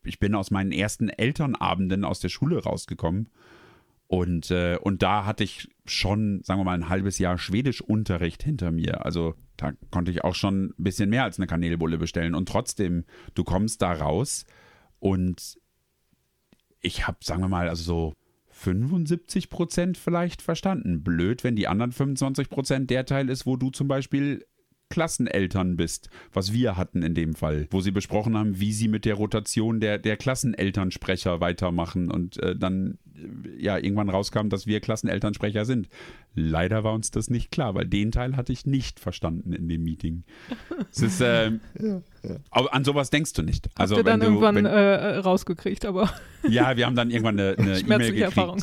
ich 0.05 0.19
bin 0.19 0.35
aus 0.35 0.51
meinen 0.51 0.73
ersten 0.73 1.09
Elternabenden 1.09 2.05
aus 2.05 2.21
der 2.21 2.29
Schule 2.29 2.63
rausgekommen 2.63 3.31
und, 4.09 4.51
äh, 4.51 4.79
und 4.81 5.03
da 5.03 5.25
hatte 5.25 5.45
ich 5.45 5.69
schon, 5.85 6.43
sagen 6.45 6.61
wir 6.61 6.65
mal, 6.65 6.75
ein 6.75 6.89
halbes 6.89 7.19
Jahr 7.19 7.39
Schwedischunterricht 7.39 8.43
hinter 8.43 8.71
mir. 8.71 9.05
Also 9.05 9.35
da 9.57 9.73
konnte 9.91 10.11
ich 10.11 10.23
auch 10.23 10.35
schon 10.35 10.67
ein 10.67 10.75
bisschen 10.85 11.11
mehr 11.11 11.25
als 11.25 11.39
eine 11.39 11.47
Kanelbulle 11.47 11.99
bestellen. 11.99 12.35
Und 12.35 12.49
trotzdem, 12.49 13.05
du 13.35 13.43
kommst 13.43 13.83
da 13.83 13.93
raus 13.93 14.47
und 15.01 15.59
ich 16.81 17.07
habe, 17.09 17.19
sagen 17.23 17.43
wir 17.43 17.49
mal, 17.49 17.69
also 17.69 17.83
so 17.83 18.13
75 18.51 19.51
Prozent 19.51 19.99
vielleicht 19.99 20.41
verstanden. 20.41 21.03
Blöd, 21.03 21.43
wenn 21.43 21.57
die 21.57 21.67
anderen 21.67 21.93
25 21.93 22.49
Prozent 22.49 22.91
der 22.91 23.07
Teil 23.07 23.29
ist, 23.29 23.45
wo 23.45 23.57
du 23.57 23.71
zum 23.71 23.89
Beispiel 23.89 24.47
Klasseneltern 24.89 25.77
bist, 25.77 26.11
was 26.33 26.53
wir 26.53 26.77
hatten 26.77 27.03
in 27.03 27.15
dem 27.15 27.35
Fall, 27.35 27.67
wo 27.71 27.81
sie 27.81 27.91
besprochen 27.91 28.37
haben, 28.37 28.61
wie 28.61 28.73
sie 28.73 28.89
mit 28.89 29.05
der 29.05 29.15
Rotation 29.15 29.81
der, 29.81 29.99
der 29.99 30.17
Klassenelternsprecher 30.17 31.41
weitermachen 31.41 32.11
und 32.11 32.41
äh, 32.43 32.55
dann 32.55 32.99
äh, 33.15 33.63
ja 33.63 33.79
irgendwann 33.79 34.09
rauskam, 34.09 34.49
dass 34.49 34.67
wir 34.67 34.81
Klassenelternsprecher 34.81 35.65
sind. 35.65 35.89
Leider 36.35 36.85
war 36.85 36.93
uns 36.93 37.11
das 37.11 37.31
nicht 37.31 37.51
klar, 37.51 37.75
weil 37.75 37.87
den 37.87 38.13
Teil 38.13 38.37
hatte 38.37 38.53
ich 38.53 38.65
nicht 38.65 39.01
verstanden 39.01 39.53
in 39.53 39.69
dem 39.69 39.83
Meeting. 39.83 40.23
Es 40.93 41.03
ist, 41.03 41.21
äh, 41.21 41.51
ja, 41.81 42.03
ja. 42.23 42.37
an 42.51 42.85
sowas 42.85 43.11
denkst 43.11 43.33
du 43.33 43.43
nicht. 43.43 43.69
Also 43.75 43.97
Habt 43.97 44.07
ihr 44.07 44.11
dann 44.11 44.21
du, 44.21 44.27
irgendwann 44.27 44.55
wenn, 44.55 44.67
äh, 44.67 45.17
rausgekriegt, 45.19 45.85
aber. 45.85 46.13
Ja, 46.49 46.77
wir 46.77 46.87
haben 46.87 46.97
dann 46.97 47.11
irgendwann 47.11 47.41
eine, 47.41 47.55
E-Mail 47.59 47.99
gekriegt. 47.99 48.21
Erfahrung. 48.21 48.63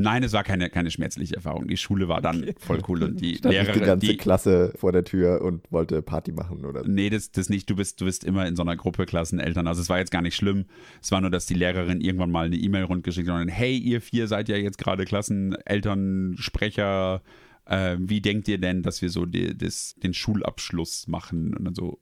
Nein, 0.00 0.22
es 0.22 0.32
war 0.32 0.44
keine, 0.44 0.70
keine 0.70 0.92
schmerzliche 0.92 1.34
Erfahrung. 1.34 1.66
Die 1.66 1.76
Schule 1.76 2.06
war 2.06 2.22
dann 2.22 2.44
okay. 2.44 2.54
voll 2.56 2.80
cool 2.86 3.02
und 3.02 3.20
die 3.20 3.34
Stand 3.34 3.52
Lehrerin. 3.52 3.80
die 3.80 3.86
ganze 3.86 4.06
die, 4.06 4.16
Klasse 4.16 4.72
vor 4.76 4.92
der 4.92 5.02
Tür 5.02 5.42
und 5.42 5.72
wollte 5.72 6.02
Party 6.02 6.30
machen 6.30 6.64
oder 6.64 6.84
so. 6.84 6.90
Nee, 6.90 7.10
das, 7.10 7.32
das 7.32 7.48
nicht. 7.48 7.68
Du 7.68 7.74
bist, 7.74 8.00
du 8.00 8.04
bist 8.04 8.22
immer 8.22 8.46
in 8.46 8.54
so 8.54 8.62
einer 8.62 8.76
Gruppe 8.76 9.06
Klasseneltern. 9.06 9.66
Also 9.66 9.82
es 9.82 9.88
war 9.88 9.98
jetzt 9.98 10.12
gar 10.12 10.22
nicht 10.22 10.36
schlimm. 10.36 10.66
Es 11.02 11.10
war 11.10 11.20
nur, 11.20 11.30
dass 11.30 11.46
die 11.46 11.54
Lehrerin 11.54 12.00
irgendwann 12.00 12.30
mal 12.30 12.46
eine 12.46 12.54
E-Mail 12.54 12.84
rundgeschickt 12.84 13.28
hat 13.28 13.40
und 13.40 13.48
hey, 13.48 13.76
ihr 13.76 14.00
vier 14.00 14.28
seid 14.28 14.48
ja 14.48 14.56
jetzt 14.56 14.78
gerade 14.78 15.04
Klassenelternsprecher. 15.04 17.20
Äh, 17.64 17.96
wie 17.98 18.20
denkt 18.20 18.46
ihr 18.46 18.58
denn, 18.58 18.84
dass 18.84 19.02
wir 19.02 19.10
so 19.10 19.26
die, 19.26 19.58
das, 19.58 19.96
den 19.96 20.14
Schulabschluss 20.14 21.08
machen? 21.08 21.56
Und 21.56 21.64
dann 21.64 21.74
so, 21.74 21.98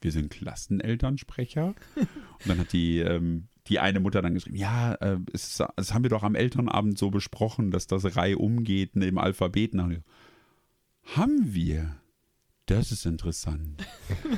wir 0.00 0.12
sind 0.12 0.30
Klassenelternsprecher. 0.30 1.74
und 1.96 2.08
dann 2.46 2.56
hat 2.58 2.72
die 2.72 3.00
ähm, 3.00 3.48
die 3.68 3.78
eine 3.78 4.00
Mutter 4.00 4.22
dann 4.22 4.34
geschrieben, 4.34 4.56
ja, 4.56 4.94
äh, 4.94 5.18
es, 5.32 5.62
das 5.76 5.94
haben 5.94 6.02
wir 6.02 6.10
doch 6.10 6.22
am 6.22 6.34
Elternabend 6.34 6.98
so 6.98 7.10
besprochen, 7.10 7.70
dass 7.70 7.86
das 7.86 8.16
Reihe 8.16 8.38
umgeht 8.38 8.96
im 8.96 9.18
Alphabet. 9.18 9.72
Haben 11.04 11.54
wir? 11.54 11.96
Das 12.66 12.92
ist 12.92 13.06
interessant. 13.06 13.86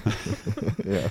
ja. 0.85 1.11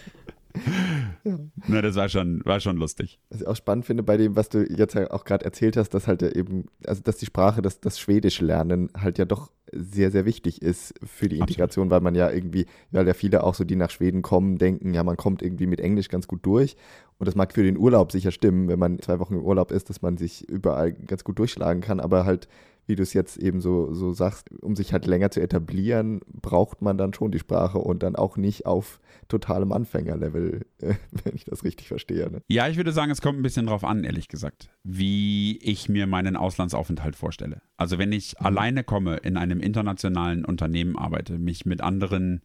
ja. 1.24 1.40
Na, 1.68 1.82
das 1.82 1.96
war 1.96 2.10
schon, 2.10 2.42
war 2.46 2.60
schon 2.60 2.78
lustig. 2.78 3.20
Was 3.30 3.42
ich 3.42 3.48
auch 3.48 3.56
spannend 3.56 3.86
finde 3.86 4.04
bei 4.04 4.18
dem, 4.18 4.36
was 4.36 4.50
du 4.50 4.64
jetzt 4.64 4.96
auch 4.96 5.26
gerade 5.26 5.46
erzählt 5.46 5.78
hast, 5.78 5.90
dass 5.90 6.08
halt 6.08 6.22
eben, 6.24 6.66
also 6.86 7.02
dass 7.02 7.18
die 7.18 7.26
Sprache, 7.26 7.62
das, 7.62 7.80
das 7.80 8.00
Schwedisch 8.00 8.42
lernen 8.42 8.90
halt 8.96 9.18
ja 9.18 9.26
doch 9.26 9.52
sehr, 9.76 10.12
sehr 10.12 10.26
wichtig 10.26 10.62
ist 10.62 10.94
für 11.04 11.30
die 11.30 11.40
Integration, 11.40 11.90
weil 11.90 12.02
man 12.02 12.16
ja 12.16 12.32
irgendwie, 12.32 12.66
weil 12.92 13.08
ja 13.08 13.14
viele 13.14 13.44
auch 13.44 13.56
so, 13.56 13.64
die 13.64 13.76
nach 13.76 13.90
Schweden 13.90 14.22
kommen, 14.22 14.58
denken, 14.58 14.94
ja, 14.94 15.04
man 15.04 15.18
kommt 15.18 15.42
irgendwie 15.42 15.68
mit 15.68 15.80
Englisch 15.80 16.10
ganz 16.10 16.28
gut 16.28 16.46
durch. 16.46 16.76
Und 17.18 17.28
das 17.28 17.36
mag 17.36 17.54
für 17.54 17.64
den 17.64 17.78
Urlaub 17.78 18.12
sicher 18.12 18.32
stimmen, 18.32 18.68
wenn 18.68 18.80
man 18.80 19.00
zwei 19.00 19.20
Wochen 19.20 19.36
im 19.36 19.44
Urlaub 19.44 19.72
ist, 19.72 19.90
dass 19.90 20.02
man 20.02 20.18
sich 20.18 20.48
überall 20.50 20.94
ganz 20.94 21.24
gut 21.24 21.40
durchschlagen 21.40 21.82
kann, 21.82 22.00
aber 22.00 22.26
halt 22.26 22.48
wie 22.88 22.96
du 22.96 23.04
es 23.04 23.14
jetzt 23.14 23.38
eben 23.38 23.62
so, 23.62 23.94
so 23.94 24.12
sagst, 24.14 24.50
um 24.62 24.76
sich 24.76 24.94
halt 24.94 25.06
länger 25.06 25.32
zu 25.32 25.42
etablieren, 25.42 26.22
braucht 26.28 26.82
man 26.82 26.98
dann 26.98 27.14
schon 27.14 27.32
die 27.32 27.40
Sprache 27.40 27.80
und 27.80 28.04
dann 28.04 28.16
auch 28.16 28.38
nicht 28.38 28.66
auf 28.66 29.00
totalem 29.28 29.72
Anfängerlevel, 29.72 30.66
wenn 30.80 31.36
ich 31.36 31.46
das 31.46 31.64
richtig 31.64 31.88
verstehe. 31.88 32.30
Ne? 32.30 32.42
Ja, 32.48 32.68
ich 32.68 32.78
würde 32.78 32.92
sagen, 32.92 33.12
es 33.12 33.22
kommt 33.22 33.40
ein 33.40 33.44
bisschen 33.44 33.68
drauf 33.68 33.84
an, 33.84 34.04
ehrlich 34.04 34.28
gesagt, 34.28 34.70
wie 34.84 35.58
ich 35.58 35.90
mir 35.90 36.08
meinen 36.08 36.36
Auslandsaufenthalt 36.36 37.16
vorstelle. 37.16 37.62
Also 37.78 37.98
wenn 37.98 38.12
ich 38.12 38.36
mhm. 38.40 38.46
alleine 38.46 38.84
komme, 38.84 39.18
in 39.18 39.38
einem 39.38 39.60
internationalen 39.60 40.46
Unternehmen 40.46 40.98
arbeite, 40.98 41.40
mich 41.40 41.66
mit 41.66 41.82
anderen 41.82 42.42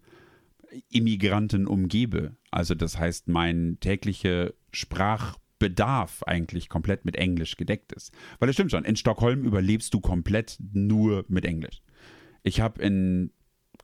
Immigranten 0.90 1.66
umgebe, 1.66 2.36
also 2.50 2.74
das 2.74 2.98
heißt, 2.98 3.28
mein 3.28 3.78
tägliche 3.80 4.54
Sprach 4.72 5.36
Bedarf 5.60 6.24
eigentlich 6.24 6.68
komplett 6.68 7.04
mit 7.04 7.14
Englisch 7.14 7.56
gedeckt 7.56 7.92
ist. 7.92 8.12
Weil 8.40 8.48
es 8.48 8.56
stimmt 8.56 8.72
schon, 8.72 8.84
in 8.84 8.96
Stockholm 8.96 9.44
überlebst 9.44 9.94
du 9.94 10.00
komplett 10.00 10.58
nur 10.72 11.24
mit 11.28 11.44
Englisch. 11.44 11.82
Ich 12.42 12.60
habe 12.60 12.82
in, 12.82 13.30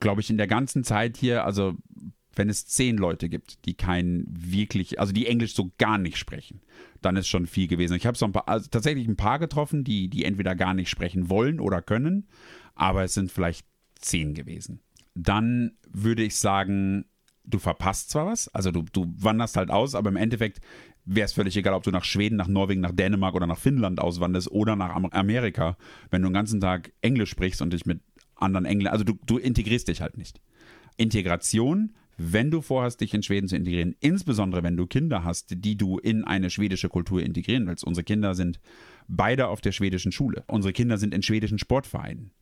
glaube 0.00 0.22
ich, 0.22 0.30
in 0.30 0.38
der 0.38 0.48
ganzen 0.48 0.82
Zeit 0.82 1.16
hier, 1.16 1.44
also 1.44 1.76
wenn 2.34 2.48
es 2.48 2.66
zehn 2.66 2.96
Leute 2.96 3.28
gibt, 3.28 3.64
die 3.66 3.74
kein 3.74 4.24
wirklich, 4.28 4.98
also 4.98 5.12
die 5.12 5.26
Englisch 5.26 5.54
so 5.54 5.70
gar 5.78 5.98
nicht 5.98 6.16
sprechen, 6.16 6.62
dann 7.02 7.16
ist 7.16 7.28
schon 7.28 7.46
viel 7.46 7.68
gewesen. 7.68 7.94
Ich 7.94 8.06
habe 8.06 8.16
so 8.16 8.26
ein 8.26 8.32
paar, 8.32 8.48
also 8.48 8.68
tatsächlich 8.70 9.06
ein 9.06 9.16
paar 9.16 9.38
getroffen, 9.38 9.84
die, 9.84 10.08
die 10.08 10.24
entweder 10.24 10.54
gar 10.54 10.74
nicht 10.74 10.88
sprechen 10.88 11.28
wollen 11.28 11.60
oder 11.60 11.82
können, 11.82 12.26
aber 12.74 13.04
es 13.04 13.14
sind 13.14 13.30
vielleicht 13.30 13.66
zehn 13.98 14.34
gewesen. 14.34 14.80
Dann 15.14 15.76
würde 15.90 16.22
ich 16.22 16.36
sagen, 16.36 17.06
du 17.46 17.58
verpasst 17.58 18.10
zwar 18.10 18.26
was, 18.26 18.48
also 18.48 18.70
du, 18.70 18.84
du 18.92 19.12
wanderst 19.18 19.56
halt 19.56 19.70
aus, 19.70 19.94
aber 19.94 20.10
im 20.10 20.16
Endeffekt 20.16 20.60
wäre 21.04 21.24
es 21.24 21.32
völlig 21.32 21.56
egal, 21.56 21.74
ob 21.74 21.84
du 21.84 21.90
nach 21.90 22.04
Schweden, 22.04 22.36
nach 22.36 22.48
Norwegen, 22.48 22.80
nach 22.80 22.92
Dänemark 22.92 23.34
oder 23.34 23.46
nach 23.46 23.58
Finnland 23.58 24.00
auswanderst 24.00 24.50
oder 24.50 24.76
nach 24.76 24.94
Amerika, 25.12 25.76
wenn 26.10 26.22
du 26.22 26.28
den 26.28 26.34
ganzen 26.34 26.60
Tag 26.60 26.92
Englisch 27.00 27.30
sprichst 27.30 27.62
und 27.62 27.72
dich 27.72 27.86
mit 27.86 28.00
anderen 28.34 28.66
Engländern, 28.66 28.92
also 28.92 29.04
du, 29.04 29.18
du 29.26 29.38
integrierst 29.38 29.88
dich 29.88 30.00
halt 30.02 30.18
nicht. 30.18 30.40
Integration, 30.96 31.94
wenn 32.18 32.50
du 32.50 32.62
vorhast, 32.62 33.00
dich 33.00 33.14
in 33.14 33.22
Schweden 33.22 33.46
zu 33.46 33.56
integrieren, 33.56 33.94
insbesondere 34.00 34.62
wenn 34.62 34.76
du 34.76 34.86
Kinder 34.86 35.22
hast, 35.22 35.54
die 35.64 35.76
du 35.76 35.98
in 35.98 36.24
eine 36.24 36.50
schwedische 36.50 36.88
Kultur 36.88 37.22
integrieren 37.22 37.66
willst. 37.66 37.84
Unsere 37.84 38.04
Kinder 38.04 38.34
sind 38.34 38.58
beide 39.06 39.48
auf 39.48 39.60
der 39.60 39.72
schwedischen 39.72 40.12
Schule. 40.12 40.44
Unsere 40.48 40.72
Kinder 40.72 40.98
sind 40.98 41.14
in 41.14 41.22
schwedischen 41.22 41.58
Sportvereinen 41.58 42.32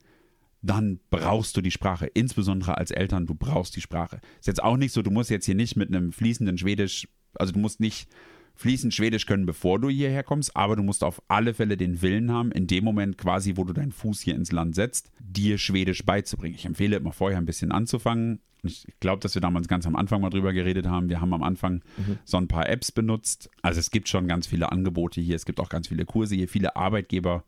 dann 0.65 1.01
brauchst 1.11 1.57
du 1.57 1.61
die 1.61 1.71
Sprache. 1.71 2.07
Insbesondere 2.07 2.79
als 2.79 2.91
Eltern, 2.91 3.27
du 3.27 3.35
brauchst 3.35 3.77
die 3.77 3.81
Sprache. 3.81 4.21
Ist 4.41 4.47
jetzt 4.47 4.63
auch 4.63 4.77
nicht 4.77 4.93
so, 4.93 5.03
du 5.03 5.11
musst 5.11 5.31
jetzt 5.31 5.45
hier 5.45 5.55
nicht 5.55 5.77
mit 5.77 5.89
einem 5.89 6.13
fließenden 6.13 6.57
Schwedisch, 6.59 7.07
also 7.35 7.53
du 7.53 7.59
musst 7.59 7.81
nicht 7.81 8.09
fließend 8.55 8.95
Schwedisch 8.95 9.27
können, 9.27 9.47
bevor 9.47 9.79
du 9.79 9.91
hierher 9.91 10.23
kommst, 10.23 10.57
aber 10.57 10.77
du 10.77 10.83
musst 10.83 11.05
auf 11.05 11.21
alle 11.29 11.55
Fälle 11.55 11.77
den 11.77 12.03
Willen 12.03 12.31
haben, 12.31 12.53
in 12.53 12.67
dem 12.67 12.85
Moment 12.85 13.19
quasi, 13.19 13.57
wo 13.57 13.65
du 13.65 13.73
deinen 13.73 13.93
Fuß 13.93 14.21
hier 14.21 14.37
ins 14.37 14.53
Land 14.53 14.75
setzt, 14.75 15.11
dir 15.19 15.59
Schwedisch 15.59 16.05
beizubringen. 16.05 16.55
Ich 16.55 16.65
empfehle 16.65 16.97
immer 16.97 17.13
vorher 17.13 17.39
ein 17.39 17.47
bisschen 17.47 17.73
anzufangen. 17.73 18.41
Ich 18.63 18.87
glaube, 19.01 19.21
dass 19.21 19.35
wir 19.35 19.43
damals 19.43 19.69
ganz 19.69 19.87
am 19.87 19.97
Anfang 19.97 20.23
mal 20.23 20.31
drüber 20.31 20.55
geredet 20.55 20.87
haben. 20.87 21.11
Wir 21.11 21.21
haben 21.21 21.35
am 21.35 21.43
Anfang 21.43 21.83
mhm. 21.99 22.19
so 22.25 22.39
ein 22.39 22.49
paar 22.49 22.69
Apps 22.71 22.93
benutzt. 22.93 23.51
Also 23.61 23.81
es 23.81 23.91
gibt 23.91 24.09
schon 24.09 24.29
ganz 24.29 24.47
viele 24.47 24.73
Angebote 24.73 25.21
hier. 25.21 25.37
Es 25.37 25.45
gibt 25.45 25.61
auch 25.61 25.69
ganz 25.69 25.89
viele 25.89 26.07
Kurse 26.07 26.35
hier. 26.35 26.49
Viele 26.49 26.75
Arbeitgeber 26.75 27.45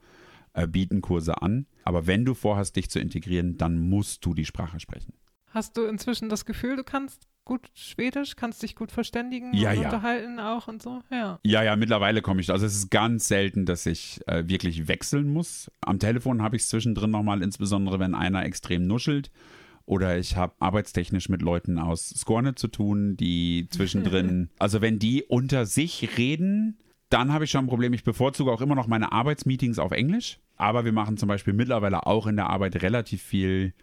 äh, 0.53 0.67
bieten 0.67 1.01
Kurse 1.01 1.41
an. 1.41 1.67
Aber 1.87 2.09
wenn 2.09 2.25
du 2.25 2.35
vorhast, 2.35 2.75
dich 2.75 2.91
zu 2.91 2.99
integrieren, 2.99 3.59
dann 3.59 3.79
musst 3.79 4.27
du 4.27 4.35
die 4.35 4.45
Sprache 4.45 4.81
sprechen. 4.81 5.15
Hast 5.51 5.77
du 5.77 5.85
inzwischen 5.85 6.29
das 6.29 6.45
Gefühl, 6.45 6.75
du 6.75 6.83
kannst 6.83 7.29
gut 7.45 7.71
Schwedisch, 7.75 8.35
kannst 8.35 8.61
dich 8.65 8.75
gut 8.75 8.91
verständigen 8.91 9.55
ja, 9.55 9.71
und 9.71 9.77
ja. 9.77 9.85
unterhalten 9.85 10.41
auch 10.41 10.67
und 10.67 10.83
so? 10.83 11.01
Ja, 11.13 11.39
ja, 11.45 11.63
ja 11.63 11.77
mittlerweile 11.77 12.23
komme 12.23 12.41
ich. 12.41 12.51
Also 12.51 12.67
es 12.67 12.75
ist 12.75 12.91
ganz 12.91 13.29
selten, 13.29 13.67
dass 13.67 13.87
ich 13.87 14.21
äh, 14.27 14.49
wirklich 14.49 14.89
wechseln 14.89 15.33
muss. 15.33 15.71
Am 15.81 16.01
Telefon 16.01 16.43
habe 16.43 16.57
ich 16.57 16.63
es 16.63 16.69
zwischendrin 16.71 17.13
nochmal, 17.13 17.41
insbesondere 17.41 18.01
wenn 18.01 18.17
einer 18.17 18.45
extrem 18.45 18.89
nuschelt. 18.89 19.31
Oder 19.85 20.19
ich 20.19 20.37
habe 20.37 20.55
arbeitstechnisch 20.59 21.29
mit 21.29 21.41
Leuten 21.41 21.79
aus 21.79 22.09
Skorne 22.09 22.57
zu 22.57 22.67
tun, 22.67 23.17
die 23.17 23.69
zwischendrin, 23.71 24.51
also 24.59 24.81
wenn 24.81 24.99
die 24.99 25.23
unter 25.23 25.67
sich 25.67 26.19
reden, 26.19 26.79
dann 27.11 27.33
habe 27.33 27.45
ich 27.45 27.53
schon 27.53 27.67
ein 27.67 27.69
Problem. 27.69 27.93
Ich 27.93 28.03
bevorzuge 28.03 28.51
auch 28.51 28.61
immer 28.61 28.75
noch 28.75 28.89
meine 28.89 29.13
Arbeitsmeetings 29.13 29.79
auf 29.79 29.93
Englisch. 29.93 30.41
Aber 30.57 30.85
wir 30.85 30.93
machen 30.93 31.17
zum 31.17 31.29
Beispiel 31.29 31.53
mittlerweile 31.53 32.07
auch 32.07 32.27
in 32.27 32.37
der 32.37 32.49
Arbeit 32.49 32.83
relativ 32.83 33.23
viel 33.23 33.75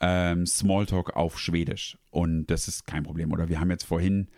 ähm, 0.00 0.46
Smalltalk 0.46 1.16
auf 1.16 1.38
Schwedisch. 1.38 1.98
Und 2.10 2.46
das 2.46 2.68
ist 2.68 2.86
kein 2.86 3.02
Problem. 3.02 3.32
Oder 3.32 3.48
wir 3.48 3.60
haben 3.60 3.70
jetzt 3.70 3.84
vorhin, 3.84 4.28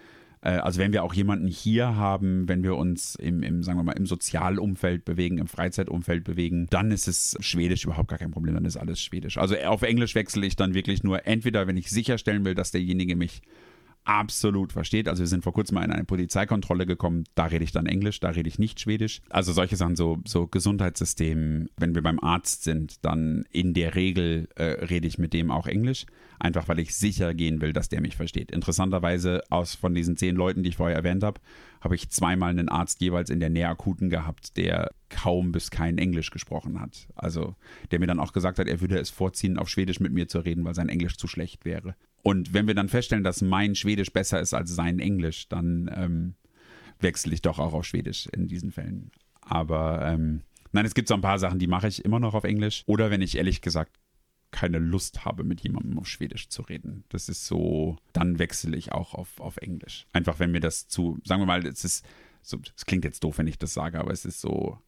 äh, 0.43 0.51
also 0.51 0.81
wenn 0.81 0.93
wir 0.93 1.03
auch 1.03 1.13
jemanden 1.13 1.49
hier 1.49 1.97
haben, 1.97 2.49
wenn 2.49 2.63
wir 2.63 2.77
uns 2.77 3.15
im, 3.17 3.43
im, 3.43 3.63
sagen 3.63 3.79
wir 3.79 3.85
mal, 3.85 3.93
im 3.93 4.07
Sozialumfeld 4.07 5.05
bewegen, 5.05 5.39
im 5.39 5.49
Freizeitumfeld 5.49 6.25
bewegen, 6.25 6.67
dann 6.71 6.91
ist 6.91 7.09
es 7.09 7.37
Schwedisch 7.41 7.85
überhaupt 7.85 8.09
gar 8.09 8.19
kein 8.19 8.31
Problem, 8.31 8.55
dann 8.55 8.65
ist 8.65 8.77
alles 8.77 9.01
Schwedisch. 9.01 9.39
Also 9.39 9.57
auf 9.57 9.83
Englisch 9.83 10.15
wechsle 10.15 10.47
ich 10.47 10.57
dann 10.57 10.75
wirklich 10.75 11.03
nur 11.03 11.27
entweder, 11.27 11.67
wenn 11.67 11.77
ich 11.77 11.91
sicherstellen 11.91 12.45
will, 12.45 12.55
dass 12.55 12.71
derjenige 12.71 13.17
mich 13.17 13.43
absolut 14.07 14.73
versteht. 14.73 15.09
Also 15.09 15.21
wir 15.21 15.27
sind 15.27 15.43
vor 15.45 15.53
kurzem 15.53 15.75
mal 15.75 15.85
in 15.85 15.91
eine 15.91 16.05
Polizeikontrolle 16.05 16.87
gekommen, 16.87 17.25
da 17.35 17.47
rede 17.47 17.65
ich 17.65 17.73
dann 17.73 17.87
Englisch, 17.87 18.21
da 18.21 18.31
rede 18.31 18.49
ich 18.49 18.59
nicht 18.59 18.81
Schwedisch. 18.81 19.21
Also 19.29 19.53
solche 19.53 19.77
Sachen, 19.77 19.97
so, 19.97 20.19
so 20.25 20.47
Gesundheitssystem, 20.47 21.69
wenn 21.77 21.95
wir 21.95 22.03
beim 22.03 22.21
Arzt 22.21 22.65
sind, 22.65 23.05
dann 23.05 23.45
in 23.51 23.75
der 23.75 23.95
Regel 23.95 24.49
äh, 24.55 24.85
rede 24.87 25.09
ich 25.09 25.19
mit 25.19 25.33
dem 25.33 25.51
auch 25.51 25.67
Englisch, 25.67 26.07
einfach 26.39 26.69
weil 26.69 26.79
ich 26.79 26.95
sicher 26.95 27.35
gehen 27.35 27.61
will, 27.61 27.73
dass 27.73 27.89
der 27.89 28.01
mich 28.01 28.17
versteht. 28.17 28.51
Interessanterweise 28.53 29.43
aus 29.51 29.75
von 29.75 29.95
diesen 29.95 30.17
zehn 30.17 30.37
Leuten, 30.37 30.63
die 30.63 30.71
ich 30.71 30.77
vorher 30.77 30.97
erwähnt 30.97 31.25
habe, 31.25 31.41
habe 31.87 31.95
ich 31.95 32.11
zweimal 32.11 32.51
einen 32.51 32.69
Arzt 32.69 33.01
jeweils 33.01 33.31
in 33.31 33.39
der 33.39 33.49
Nähakuten 33.49 34.11
gehabt, 34.11 34.57
der 34.57 34.91
kaum 35.09 35.53
bis 35.53 35.71
kein 35.71 35.99
Englisch 35.99 36.33
gesprochen 36.33 36.81
hat. 36.81 37.07
Also 37.15 37.55
der 37.93 38.01
mir 38.01 38.09
dann 38.09 38.19
auch 38.19 38.33
gesagt 38.33 38.59
hat, 38.59 38.67
er 38.67 38.81
würde 38.81 38.99
es 38.99 39.09
vorziehen, 39.09 39.57
auf 39.57 39.69
Schwedisch 39.69 40.01
mit 40.01 40.13
mir 40.13 40.27
zu 40.27 40.41
reden, 40.41 40.65
weil 40.65 40.75
sein 40.75 40.89
Englisch 40.89 41.17
zu 41.17 41.29
schlecht 41.29 41.65
wäre. 41.65 41.95
Und 42.25 42.53
wenn 42.53 42.67
wir 42.67 42.75
dann 42.75 42.89
feststellen, 42.89 43.23
dass 43.23 43.41
mein 43.41 43.77
Schwedisch 43.77 44.13
besser 44.13 44.41
ist 44.41 44.53
als 44.53 44.75
sein 44.75 44.99
Englisch, 44.99 45.49
dann 45.49 45.89
ähm, 45.95 46.35
wechsle 46.99 47.33
ich 47.33 47.41
doch 47.41 47.61
auch 47.61 47.73
auf 47.73 47.85
Schwedisch 47.85 48.27
in 48.33 48.49
diesen 48.49 48.73
Fällen. 48.73 49.13
Aber 49.41 50.05
ähm, 50.05 50.43
nein, 50.73 50.87
es 50.87 50.95
gibt 50.95 51.07
so 51.07 51.15
ein 51.15 51.21
paar 51.21 51.39
Sachen, 51.39 51.61
die 51.61 51.69
mache 51.69 51.87
ich 51.87 52.05
immer 52.05 52.19
noch 52.19 52.35
auf 52.35 52.43
Englisch. 52.43 52.83
Oder 52.87 53.13
wenn 53.13 53.23
ich 53.23 53.37
ehrlich 53.37 53.61
gesagt 53.61 53.93
keine 54.51 54.79
Lust 54.79 55.25
habe, 55.25 55.45
mit 55.45 55.61
jemandem 55.61 55.99
auf 55.99 56.09
Schwedisch 56.09 56.49
zu 56.49 56.63
reden. 56.63 57.05
Das 57.09 57.29
ist 57.29 57.47
so, 57.47 57.97
dann 58.13 58.39
wechsle 58.39 58.77
ich 58.77 58.93
auch 58.93 59.15
auf, 59.15 59.41
auf 59.41 59.57
Englisch. 59.59 60.07
Einfach 60.13 60.39
wenn 60.39 60.51
mir 60.51 60.61
das 60.61 60.89
zu, 60.89 61.19
sagen 61.25 61.43
wir 61.43 61.47
mal, 61.47 61.67
es 61.67 61.85
ist, 61.85 62.07
so, 62.43 62.59
es 62.77 62.87
klingt 62.87 63.05
jetzt 63.05 63.25
doof, 63.25 63.39
wenn 63.39 63.47
ich 63.47 63.59
das 63.59 63.75
sage, 63.75 63.99
aber 63.99 64.13
es 64.13 64.25
ist 64.25 64.41
so, 64.41 64.79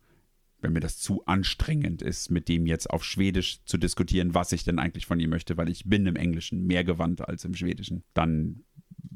wenn 0.61 0.73
mir 0.73 0.81
das 0.81 0.99
zu 0.99 1.25
anstrengend 1.27 2.03
ist, 2.03 2.31
mit 2.31 2.49
dem 2.49 2.67
jetzt 2.67 2.91
auf 2.91 3.05
Schwedisch 3.05 3.65
zu 3.65 3.79
diskutieren, 3.79 4.35
was 4.35 4.53
ich 4.53 4.65
denn 4.65 4.79
eigentlich 4.79 5.07
von 5.07 5.21
ihm 5.21 5.31
möchte, 5.31 5.57
weil 5.57 5.69
ich 5.69 5.85
bin 5.85 6.07
im 6.07 6.17
Englischen 6.17 6.67
mehr 6.67 6.85
gewandt 6.85 7.27
als 7.27 7.45
im 7.45 7.55
Schwedischen, 7.55 8.03
dann 8.15 8.65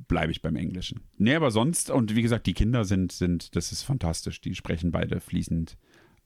bleibe 0.08 0.32
ich 0.32 0.42
beim 0.42 0.56
Englischen. 0.56 1.00
Nee, 1.16 1.34
aber 1.34 1.50
sonst, 1.50 1.90
und 1.90 2.14
wie 2.14 2.22
gesagt, 2.22 2.46
die 2.46 2.54
Kinder 2.54 2.84
sind, 2.84 3.12
sind, 3.12 3.56
das 3.56 3.72
ist 3.72 3.82
fantastisch, 3.82 4.40
die 4.40 4.54
sprechen 4.54 4.92
beide 4.92 5.20
fließend. 5.20 5.76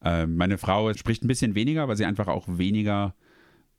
Äh, 0.03 0.27
meine 0.27 0.57
Frau 0.57 0.93
spricht 0.93 1.23
ein 1.23 1.27
bisschen 1.27 1.55
weniger, 1.55 1.87
weil 1.87 1.97
sie 1.97 2.05
einfach 2.05 2.27
auch 2.27 2.47
weniger, 2.47 3.15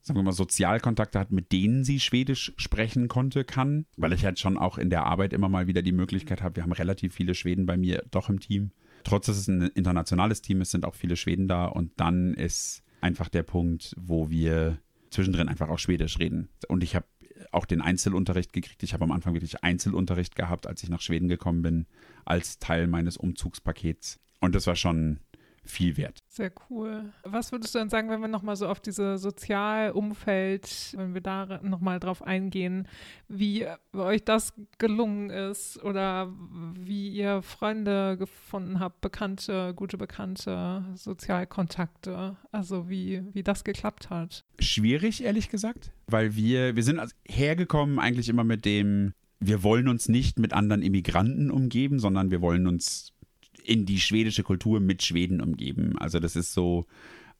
sagen 0.00 0.18
wir 0.18 0.24
mal, 0.24 0.32
Sozialkontakte 0.32 1.18
hat, 1.18 1.30
mit 1.30 1.52
denen 1.52 1.84
sie 1.84 2.00
Schwedisch 2.00 2.52
sprechen 2.56 3.08
konnte, 3.08 3.44
kann, 3.44 3.86
weil 3.96 4.12
ich 4.12 4.24
halt 4.24 4.38
schon 4.38 4.56
auch 4.56 4.78
in 4.78 4.90
der 4.90 5.04
Arbeit 5.04 5.32
immer 5.32 5.48
mal 5.48 5.66
wieder 5.66 5.82
die 5.82 5.92
Möglichkeit 5.92 6.42
habe, 6.42 6.56
wir 6.56 6.62
haben 6.62 6.72
relativ 6.72 7.14
viele 7.14 7.34
Schweden 7.34 7.66
bei 7.66 7.76
mir 7.76 8.04
doch 8.10 8.28
im 8.28 8.40
Team 8.40 8.72
trotz 9.04 9.26
dass 9.26 9.36
es 9.36 9.48
ein 9.48 9.62
internationales 9.62 10.42
Team 10.42 10.60
ist, 10.60 10.70
sind 10.70 10.84
auch 10.84 10.94
viele 10.94 11.16
Schweden 11.16 11.48
da 11.48 11.66
und 11.66 11.92
dann 11.96 12.34
ist 12.34 12.82
einfach 13.00 13.28
der 13.28 13.42
Punkt, 13.42 13.94
wo 13.98 14.30
wir 14.30 14.78
zwischendrin 15.10 15.48
einfach 15.48 15.68
auch 15.68 15.78
Schwedisch 15.78 16.18
reden. 16.18 16.48
Und 16.68 16.82
ich 16.82 16.94
habe 16.94 17.06
auch 17.52 17.64
den 17.64 17.80
Einzelunterricht 17.80 18.52
gekriegt. 18.52 18.82
Ich 18.82 18.92
habe 18.92 19.04
am 19.04 19.12
Anfang 19.12 19.32
wirklich 19.32 19.62
Einzelunterricht 19.62 20.36
gehabt, 20.36 20.66
als 20.66 20.82
ich 20.82 20.90
nach 20.90 21.00
Schweden 21.00 21.28
gekommen 21.28 21.62
bin, 21.62 21.86
als 22.24 22.58
Teil 22.58 22.86
meines 22.86 23.16
Umzugspakets. 23.16 24.18
Und 24.40 24.54
das 24.54 24.66
war 24.66 24.76
schon 24.76 25.20
viel 25.64 25.96
wert. 25.96 26.17
Sehr 26.38 26.52
cool. 26.70 27.12
Was 27.24 27.50
würdest 27.50 27.74
du 27.74 27.80
dann 27.80 27.88
sagen, 27.88 28.10
wenn 28.10 28.20
wir 28.20 28.28
nochmal 28.28 28.54
so 28.54 28.68
auf 28.68 28.78
diese 28.78 29.18
Sozialumfeld, 29.18 30.94
wenn 30.96 31.12
wir 31.12 31.20
da 31.20 31.58
nochmal 31.64 31.98
drauf 31.98 32.22
eingehen, 32.22 32.86
wie 33.26 33.66
euch 33.92 34.24
das 34.24 34.52
gelungen 34.78 35.30
ist 35.30 35.82
oder 35.82 36.32
wie 36.78 37.08
ihr 37.08 37.42
Freunde 37.42 38.16
gefunden 38.16 38.78
habt, 38.78 39.00
Bekannte, 39.00 39.74
gute 39.74 39.98
Bekannte, 39.98 40.84
Sozialkontakte, 40.94 42.36
also 42.52 42.88
wie, 42.88 43.24
wie 43.32 43.42
das 43.42 43.64
geklappt 43.64 44.08
hat? 44.08 44.44
Schwierig, 44.60 45.24
ehrlich 45.24 45.48
gesagt, 45.48 45.90
weil 46.06 46.36
wir, 46.36 46.76
wir 46.76 46.84
sind 46.84 47.00
hergekommen 47.26 47.98
eigentlich 47.98 48.28
immer 48.28 48.44
mit 48.44 48.64
dem, 48.64 49.12
wir 49.40 49.64
wollen 49.64 49.88
uns 49.88 50.08
nicht 50.08 50.38
mit 50.38 50.52
anderen 50.52 50.82
Immigranten 50.82 51.50
umgeben, 51.50 51.98
sondern 51.98 52.30
wir 52.30 52.40
wollen 52.40 52.68
uns 52.68 53.12
in 53.68 53.84
die 53.84 54.00
schwedische 54.00 54.42
Kultur 54.42 54.80
mit 54.80 55.02
Schweden 55.02 55.42
umgeben. 55.42 55.98
Also 55.98 56.20
das 56.20 56.36
ist 56.36 56.54
so 56.54 56.86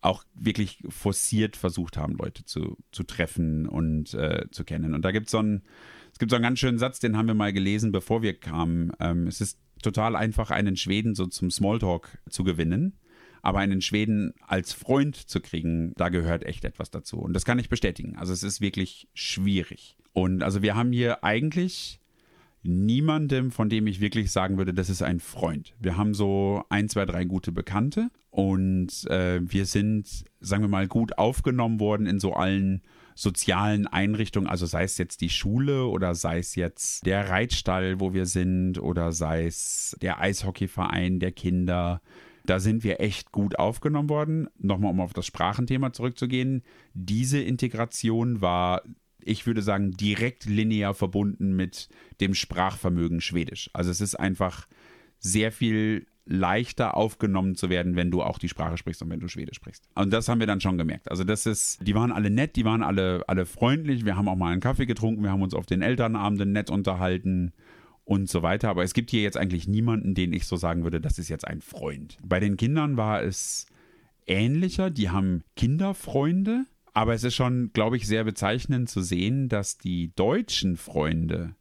auch 0.01 0.25
wirklich 0.35 0.85
forciert 0.89 1.57
versucht 1.57 1.97
haben, 1.97 2.17
Leute 2.17 2.45
zu, 2.45 2.77
zu 2.93 3.03
treffen 3.03 3.67
und 3.67 4.13
äh, 4.15 4.45
zu 4.51 4.65
kennen. 4.65 4.95
Und 4.95 5.05
da 5.05 5.11
gibt 5.11 5.31
so 5.31 5.43
es 6.13 6.19
gibt 6.19 6.31
so 6.31 6.37
einen 6.37 6.43
ganz 6.43 6.59
schönen 6.59 6.79
Satz, 6.79 7.01
den 7.01 7.17
haben 7.17 7.29
wir 7.29 7.35
mal 7.35 7.53
gelesen, 7.53 7.93
bevor 7.93 8.23
wir 8.23 8.35
kamen. 8.35 8.93
Ähm, 9.01 9.27
es 9.27 9.41
ist 9.41 9.59
total 9.83 10.17
einfach, 10.17 10.51
einen 10.51 10.77
Schweden 10.77 11.15
so 11.15 11.27
zum 11.27 11.51
Smalltalk 11.51 12.19
zu 12.29 12.45
gewinnen. 12.45 12.99
Aber 13.41 13.61
einen 13.61 13.81
Schweden 13.81 14.35
als 14.47 14.73
Freund 14.73 15.17
zu 15.17 15.41
kriegen, 15.41 15.95
da 15.97 16.09
gehört 16.11 16.45
echt 16.45 16.65
etwas 16.65 16.91
dazu. 16.91 17.19
Und 17.19 17.33
das 17.33 17.45
kann 17.45 17.59
ich 17.59 17.69
bestätigen. 17.69 18.17
Also 18.17 18.33
es 18.33 18.43
ist 18.43 18.61
wirklich 18.61 19.09
schwierig. 19.15 19.97
Und 20.13 20.43
also 20.43 20.61
wir 20.61 20.75
haben 20.75 20.93
hier 20.93 21.25
eigentlich 21.25 22.01
niemandem, 22.63 23.51
von 23.51 23.69
dem 23.69 23.87
ich 23.87 24.01
wirklich 24.01 24.31
sagen 24.31 24.59
würde, 24.59 24.75
das 24.75 24.91
ist 24.91 25.03
ein 25.03 25.21
Freund. 25.21 25.75
Wir 25.79 25.97
haben 25.97 26.15
so 26.15 26.65
ein, 26.69 26.89
zwei, 26.89 27.07
drei 27.07 27.25
gute 27.25 27.53
Bekannte 27.53 28.11
und 28.31 29.07
äh, 29.11 29.41
wir 29.43 29.67
sind, 29.67 30.25
sagen 30.41 30.63
wir 30.63 30.69
mal, 30.69 30.89
gut 30.89 31.19
aufgenommen 31.19 31.81
worden 31.81 32.07
in 32.07 32.21
so 32.21 32.35
allen 32.35 32.83
sozialen 33.15 33.89
Einrichtungen, 33.89 34.49
also 34.49 34.65
sei 34.65 34.85
es 34.85 34.97
jetzt 34.97 35.21
die 35.23 35.29
Schule 35.29 35.87
oder 35.87 36.15
sei 36.15 36.39
es 36.39 36.55
jetzt 36.55 37.05
der 37.05 37.29
Reitstall, 37.29 37.99
wo 37.99 38.15
wir 38.15 38.27
sind 38.27 38.79
oder 38.81 39.11
sei 39.11 39.47
es 39.47 39.97
der 40.01 40.21
Eishockeyverein 40.21 41.19
der 41.19 41.33
Kinder. 41.33 42.01
Da 42.47 42.61
sind 42.61 42.85
wir 42.85 43.01
echt 43.01 43.33
gut 43.33 43.59
aufgenommen 43.59 44.09
worden. 44.09 44.49
Nochmal, 44.59 44.93
um 44.93 45.01
auf 45.01 45.15
das 45.15 45.27
Sprachenthema 45.27 45.93
zurückzugehen. 45.93 46.63
Diese 46.95 47.41
Integration 47.41 48.41
war 48.41 48.83
ich 49.23 49.47
würde 49.47 49.63
sagen, 49.63 49.93
direkt 49.93 50.45
linear 50.47 50.95
verbunden 50.95 51.55
mit 51.55 51.89
dem 52.21 52.35
Sprachvermögen 52.35 53.21
Schwedisch. 53.21 53.71
Also 53.73 53.91
es 53.91 54.01
ist 54.01 54.15
einfach 54.15 54.67
sehr 55.19 55.53
viel 55.53 56.07
leichter 56.29 56.95
aufgenommen 56.95 57.55
zu 57.55 57.71
werden, 57.71 57.97
wenn 57.97 58.11
du 58.11 58.23
auch 58.23 58.39
die 58.39 58.49
Sprache 58.49 58.77
sprichst 58.77 59.03
und 59.03 59.11
wenn 59.11 59.21
du 59.21 59.29
Schwedisch 59.29 59.57
sprichst. 59.57 59.89
Und 59.95 60.13
das 60.13 60.29
haben 60.29 60.41
wir 60.41 60.47
dann 60.47 60.61
schon 60.61 60.77
gemerkt. 60.77 61.11
Also 61.11 61.25
das 61.25 61.47
ist, 61.47 61.79
die 61.87 61.95
waren 61.95 62.13
alle 62.13 62.31
nett, 62.31 62.57
die 62.57 62.65
waren 62.65 62.83
alle, 62.83 63.25
alle 63.27 63.47
freundlich. 63.47 64.05
Wir 64.05 64.17
haben 64.17 64.29
auch 64.29 64.37
mal 64.37 64.53
einen 64.53 64.61
Kaffee 64.61 64.87
getrunken, 64.87 65.23
wir 65.23 65.31
haben 65.31 65.43
uns 65.43 65.55
auf 65.55 65.67
den 65.67 65.81
Elternabenden 65.81 66.53
nett 66.53 66.71
unterhalten 66.71 67.53
und 68.05 68.29
so 68.29 68.43
weiter. 68.43 68.69
Aber 68.69 68.85
es 68.85 68.93
gibt 68.93 69.11
hier 69.11 69.23
jetzt 69.23 69.39
eigentlich 69.39 69.67
niemanden, 69.67 70.15
den 70.15 70.33
ich 70.33 70.47
so 70.47 70.57
sagen 70.57 70.85
würde, 70.85 71.01
das 71.01 71.19
ist 71.19 71.29
jetzt 71.29 71.47
ein 71.47 71.63
Freund. 71.63 72.19
Bei 72.23 72.41
den 72.41 72.59
Kindern 72.59 72.99
war 72.99 73.23
es 73.23 73.67
ähnlicher. 74.27 74.91
Die 74.91 75.09
haben 75.09 75.43
Kinderfreunde 75.57 76.67
aber 76.99 77.15
es 77.15 77.23
ist 77.23 77.37
schon, 77.37 77.71
glaube 77.73 77.97
ich, 77.97 78.09
sehr 78.09 78.25
bezeichnend 78.25 78.89
zu 78.89 79.03
sehen, 79.03 79.49
dass 79.49 79.79
die 79.79 80.13
deutschen 80.17 80.77
Freunde 80.77 81.55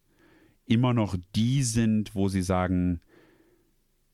immer 0.66 0.96
noch 0.96 1.16
die 1.36 1.62
sind, 1.62 2.16
wo 2.16 2.28
sie 2.28 2.42
sagen, 2.42 3.02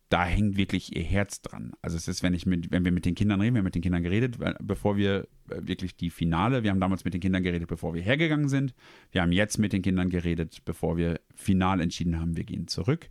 da 0.09 0.25
hängt 0.25 0.57
wirklich 0.57 0.93
ihr 0.93 1.03
Herz 1.03 1.41
dran. 1.41 1.71
Also 1.81 1.95
es 1.95 2.09
ist, 2.09 2.23
wenn 2.23 2.33
ich 2.33 2.45
mit, 2.45 2.71
wenn 2.71 2.83
wir 2.83 2.91
mit 2.91 3.05
den 3.05 3.15
Kindern 3.15 3.39
reden, 3.39 3.55
wir 3.55 3.59
haben 3.59 3.63
mit 3.63 3.73
den 3.73 3.81
Kindern 3.81 4.03
geredet, 4.03 4.37
bevor 4.61 4.97
wir 4.97 5.29
äh, 5.49 5.61
wirklich 5.61 5.95
die 5.95 6.09
Finale, 6.09 6.63
wir 6.63 6.71
haben 6.71 6.81
damals 6.81 7.05
mit 7.05 7.13
den 7.13 7.21
Kindern 7.21 7.41
geredet, 7.41 7.69
bevor 7.69 7.93
wir 7.93 8.01
hergegangen 8.01 8.49
sind. 8.49 8.75
Wir 9.11 9.21
haben 9.21 9.31
jetzt 9.31 9.57
mit 9.59 9.71
den 9.71 9.81
Kindern 9.81 10.09
geredet, 10.09 10.65
bevor 10.65 10.97
wir 10.97 11.21
final 11.33 11.79
entschieden 11.79 12.19
haben, 12.19 12.35
wir 12.35 12.43
gehen 12.43 12.67
zurück. 12.67 13.09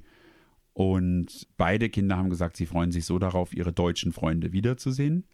Und 0.75 1.49
beide 1.57 1.89
Kinder 1.89 2.19
haben 2.19 2.29
gesagt, 2.29 2.59
sie 2.59 2.67
freuen 2.67 2.93
sich 2.93 3.07
so 3.07 3.19
darauf, 3.19 3.55
ihre 3.55 3.73
deutschen 3.73 4.13
Freunde 4.13 4.53
wiederzusehen. 4.53 5.25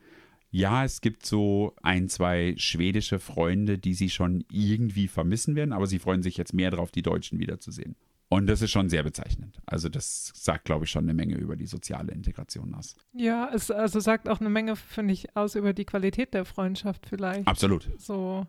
Ja, 0.50 0.84
es 0.84 1.00
gibt 1.00 1.26
so 1.26 1.74
ein, 1.82 2.08
zwei 2.08 2.54
schwedische 2.56 3.18
Freunde, 3.18 3.78
die 3.78 3.94
sie 3.94 4.10
schon 4.10 4.44
irgendwie 4.50 5.08
vermissen 5.08 5.56
werden, 5.56 5.72
aber 5.72 5.86
sie 5.86 5.98
freuen 5.98 6.22
sich 6.22 6.36
jetzt 6.36 6.54
mehr 6.54 6.70
darauf, 6.70 6.90
die 6.90 7.02
Deutschen 7.02 7.38
wiederzusehen. 7.38 7.96
Und 8.30 8.46
das 8.46 8.60
ist 8.60 8.70
schon 8.70 8.90
sehr 8.90 9.02
bezeichnend. 9.02 9.58
Also 9.64 9.88
das 9.88 10.32
sagt, 10.34 10.66
glaube 10.66 10.84
ich, 10.84 10.90
schon 10.90 11.04
eine 11.04 11.14
Menge 11.14 11.36
über 11.36 11.56
die 11.56 11.66
soziale 11.66 12.12
Integration 12.12 12.74
aus. 12.74 12.94
Ja, 13.14 13.50
es 13.54 13.70
also 13.70 14.00
sagt 14.00 14.28
auch 14.28 14.40
eine 14.40 14.50
Menge, 14.50 14.76
finde 14.76 15.14
ich, 15.14 15.34
aus 15.34 15.54
über 15.54 15.72
die 15.72 15.86
Qualität 15.86 16.34
der 16.34 16.44
Freundschaft 16.44 17.06
vielleicht. 17.06 17.46
Absolut. 17.46 17.88
So 17.98 18.46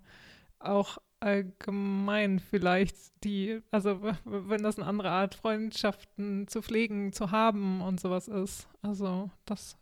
auch 0.59 0.97
allgemein 1.21 2.39
vielleicht 2.39 2.95
die, 3.23 3.61
also 3.71 4.01
wenn 4.25 4.63
das 4.63 4.77
eine 4.77 4.87
andere 4.87 5.11
Art, 5.11 5.35
Freundschaften 5.35 6.47
zu 6.47 6.61
pflegen, 6.61 7.13
zu 7.13 7.31
haben 7.31 7.81
und 7.81 7.99
sowas 7.99 8.27
ist. 8.27 8.67
Also 8.81 9.29
das 9.45 9.77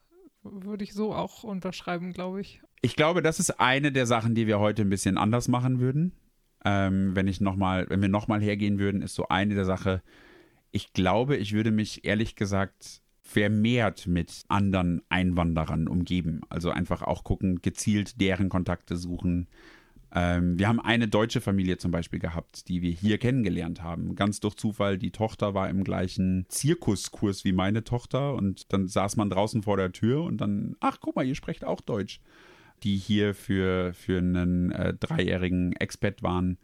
würde 0.51 0.83
ich 0.83 0.93
so 0.93 1.13
auch 1.13 1.43
unterschreiben, 1.43 2.13
glaube 2.13 2.41
ich. 2.41 2.61
Ich 2.81 2.95
glaube, 2.95 3.21
das 3.21 3.39
ist 3.39 3.59
eine 3.59 3.91
der 3.91 4.05
Sachen, 4.05 4.35
die 4.35 4.47
wir 4.47 4.59
heute 4.59 4.83
ein 4.83 4.89
bisschen 4.89 5.17
anders 5.17 5.47
machen 5.47 5.79
würden. 5.79 6.13
Ähm, 6.65 7.15
wenn 7.15 7.27
ich 7.27 7.41
noch 7.41 7.55
mal, 7.55 7.89
wenn 7.89 8.01
wir 8.01 8.09
nochmal 8.09 8.41
hergehen 8.41 8.79
würden, 8.79 9.01
ist 9.01 9.15
so 9.15 9.27
eine 9.27 9.55
der 9.55 9.65
Sachen. 9.65 10.01
Ich 10.71 10.93
glaube, 10.93 11.37
ich 11.37 11.53
würde 11.53 11.71
mich 11.71 12.05
ehrlich 12.05 12.35
gesagt 12.35 13.01
vermehrt 13.21 14.07
mit 14.07 14.43
anderen 14.47 15.01
Einwanderern 15.09 15.87
umgeben. 15.87 16.41
Also 16.49 16.69
einfach 16.69 17.01
auch 17.01 17.23
gucken, 17.23 17.61
gezielt 17.61 18.21
deren 18.21 18.49
Kontakte 18.49 18.95
suchen, 18.95 19.47
ähm, 20.13 20.57
wir 20.57 20.67
haben 20.67 20.79
eine 20.79 21.07
deutsche 21.07 21.41
Familie 21.41 21.77
zum 21.77 21.91
Beispiel 21.91 22.19
gehabt, 22.19 22.69
die 22.69 22.81
wir 22.81 22.91
hier 22.91 23.17
kennengelernt 23.17 23.83
haben. 23.83 24.15
Ganz 24.15 24.39
durch 24.39 24.55
Zufall, 24.55 24.97
die 24.97 25.11
Tochter 25.11 25.53
war 25.53 25.69
im 25.69 25.83
gleichen 25.83 26.45
Zirkuskurs 26.49 27.43
wie 27.43 27.51
meine 27.51 27.83
Tochter 27.83 28.33
und 28.35 28.71
dann 28.71 28.87
saß 28.87 29.17
man 29.17 29.29
draußen 29.29 29.63
vor 29.63 29.77
der 29.77 29.91
Tür 29.91 30.23
und 30.23 30.39
dann, 30.39 30.75
ach 30.79 30.99
guck 31.01 31.15
mal, 31.15 31.25
ihr 31.25 31.35
sprecht 31.35 31.65
auch 31.65 31.81
Deutsch. 31.81 32.21
Die 32.83 32.95
hier 32.95 33.33
für, 33.33 33.93
für 33.93 34.19
einen 34.19 34.71
äh, 34.71 34.93
dreijährigen 34.93 35.73
Expat 35.73 36.21
waren 36.21 36.59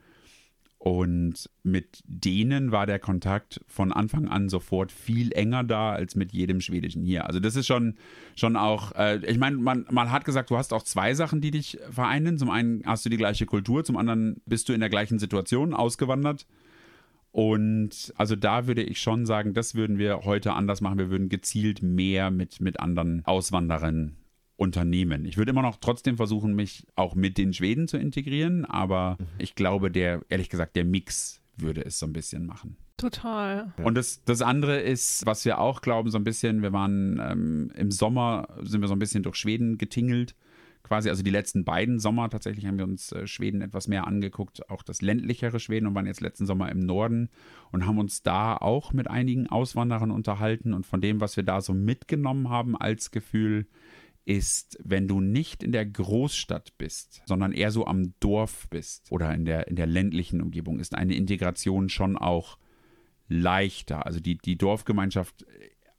und 0.84 1.49
mit 1.63 2.03
denen 2.05 2.73
war 2.73 2.86
der 2.86 2.99
Kontakt 2.99 3.61
von 3.67 3.93
Anfang 3.93 4.27
an 4.27 4.49
sofort 4.49 4.91
viel 4.91 5.31
enger 5.31 5.63
da 5.63 5.93
als 5.93 6.17
mit 6.17 6.34
jedem 6.34 6.59
Schwedischen 6.59 7.05
hier. 7.05 7.25
Also 7.25 7.39
das 7.39 7.55
ist 7.55 7.67
schon, 7.67 7.95
schon 8.36 8.57
auch, 8.57 8.91
äh, 8.95 9.25
ich 9.25 9.38
meine, 9.38 9.55
man, 9.55 9.86
man 9.89 10.11
hat 10.11 10.25
gesagt, 10.25 10.49
du 10.49 10.57
hast 10.57 10.73
auch 10.73 10.84
zwei 10.84 11.13
Sachen, 11.13 11.39
die 11.39 11.51
dich 11.51 11.79
vereinen. 11.89 12.38
Zum 12.38 12.49
einen 12.49 12.84
hast 12.86 13.05
du 13.05 13.09
die 13.09 13.15
gleiche 13.15 13.45
Kultur, 13.45 13.86
zum 13.86 13.95
anderen 13.95 14.41
bist 14.45 14.67
du 14.67 14.73
in 14.73 14.81
der 14.81 14.89
gleichen 14.89 15.19
Situation 15.19 15.73
ausgewandert. 15.73 16.45
Und 17.31 18.13
also 18.17 18.36
da 18.36 18.67
würde 18.67 18.84
ich 18.84 18.99
schon 18.99 19.25
sagen, 19.25 19.53
das 19.53 19.75
würden 19.75 19.97
wir 19.97 20.25
heute 20.25 20.51
anders 20.51 20.81
machen. 20.81 20.99
Wir 20.99 21.09
würden 21.09 21.29
gezielt 21.29 21.81
mehr 21.81 22.29
mit, 22.29 22.59
mit 22.59 22.81
anderen 22.81 23.23
Auswanderern 23.23 24.17
Unternehmen. 24.56 25.26
Ich 25.26 25.38
würde 25.38 25.51
immer 25.51 25.62
noch 25.62 25.78
trotzdem 25.78 26.18
versuchen, 26.18 26.54
mich 26.54 26.86
auch 26.95 27.16
mit 27.16 27.38
den 27.38 27.54
Schweden 27.54 27.88
zu 27.88 27.97
integrieren, 27.97 28.66
aber 28.66 29.18
mhm. 29.20 29.26
ich 29.39 29.56
glaube, 29.56 29.91
der, 29.91 30.22
ehrlich 30.30 30.49
gesagt, 30.49 30.76
der 30.76 30.86
Mix 30.86 31.41
würde 31.58 31.84
es 31.84 31.99
so 31.99 32.06
ein 32.06 32.14
bisschen 32.14 32.45
machen. 32.45 32.78
Total. 32.97 33.74
Und 33.84 33.95
das, 33.95 34.24
das 34.24 34.41
andere 34.41 34.80
ist, 34.80 35.26
was 35.26 35.43
wir 35.45 35.60
auch 35.60 35.82
glauben, 35.82 36.10
so 36.10 36.18
ein 36.18 36.24
bisschen, 36.24 36.62
wir 36.62 36.74
waren 36.74 37.20
ähm, 37.22 37.72
im 37.76 37.91
Sommer, 37.91 38.47
sind 38.62 38.82
wir 38.82 38.88
so 38.88 38.95
ein 38.95 38.99
bisschen 38.99 39.24
durch 39.24 39.36
Schweden 39.36 39.78
getingelt. 39.78 40.36
Quasi, 40.84 41.10
also 41.10 41.24
die 41.24 41.32
letzten 41.32 41.64
beiden 41.64 41.99
Sommer 41.99 42.30
tatsächlich 42.30 42.66
haben 42.66 42.78
wir 42.78 42.84
uns 42.84 43.12
äh, 43.14 43.26
Schweden 43.26 43.62
etwas 43.62 43.88
mehr 43.88 44.06
angeguckt, 44.06 44.70
auch 44.70 44.84
das 44.84 45.01
ländlichere 45.01 45.60
Schweden 45.60 45.88
und 45.88 45.95
waren 45.95 46.06
jetzt 46.06 46.22
letzten 46.22 46.45
Sommer 46.45 46.70
im 46.72 46.80
Norden 46.80 47.30
und 47.72 47.86
haben 47.86 47.97
uns 47.97 48.22
da 48.22 48.58
auch 48.58 48.93
mit 48.93 49.10
einigen 49.10 49.47
Auswanderern 49.47 50.12
unterhalten 50.12 50.74
und 50.74 50.86
von 50.86 51.01
dem, 51.01 51.20
was 51.20 51.36
wir 51.36 51.43
da 51.43 51.62
so 51.62 51.74
mitgenommen 51.74 52.49
haben 52.49 52.76
als 52.76 53.12
Gefühl, 53.12 53.66
ist, 54.26 54.78
wenn 54.84 55.07
du 55.07 55.19
nicht 55.19 55.63
in 55.63 55.71
der 55.71 55.86
Großstadt 55.86 56.78
bist, 56.78 57.21
sondern 57.26 57.51
eher 57.51 57.71
so 57.71 57.86
am 57.86 58.13
Dorf 58.19 58.67
bist 58.69 59.11
oder 59.11 59.34
in 59.34 59.45
der, 59.45 59.67
in 59.67 59.76
der 59.76 59.88
ländlichen 59.88 60.41
Umgebung, 60.41 60.80
ist 60.80 60.95
eine 60.95 61.15
Integration 61.15 61.89
schon 61.89 62.17
auch 62.17 62.57
leichter. 63.28 64.05
Also 64.05 64.19
die, 64.19 64.38
die 64.38 64.57
Dorfgemeinschaft 64.57 65.45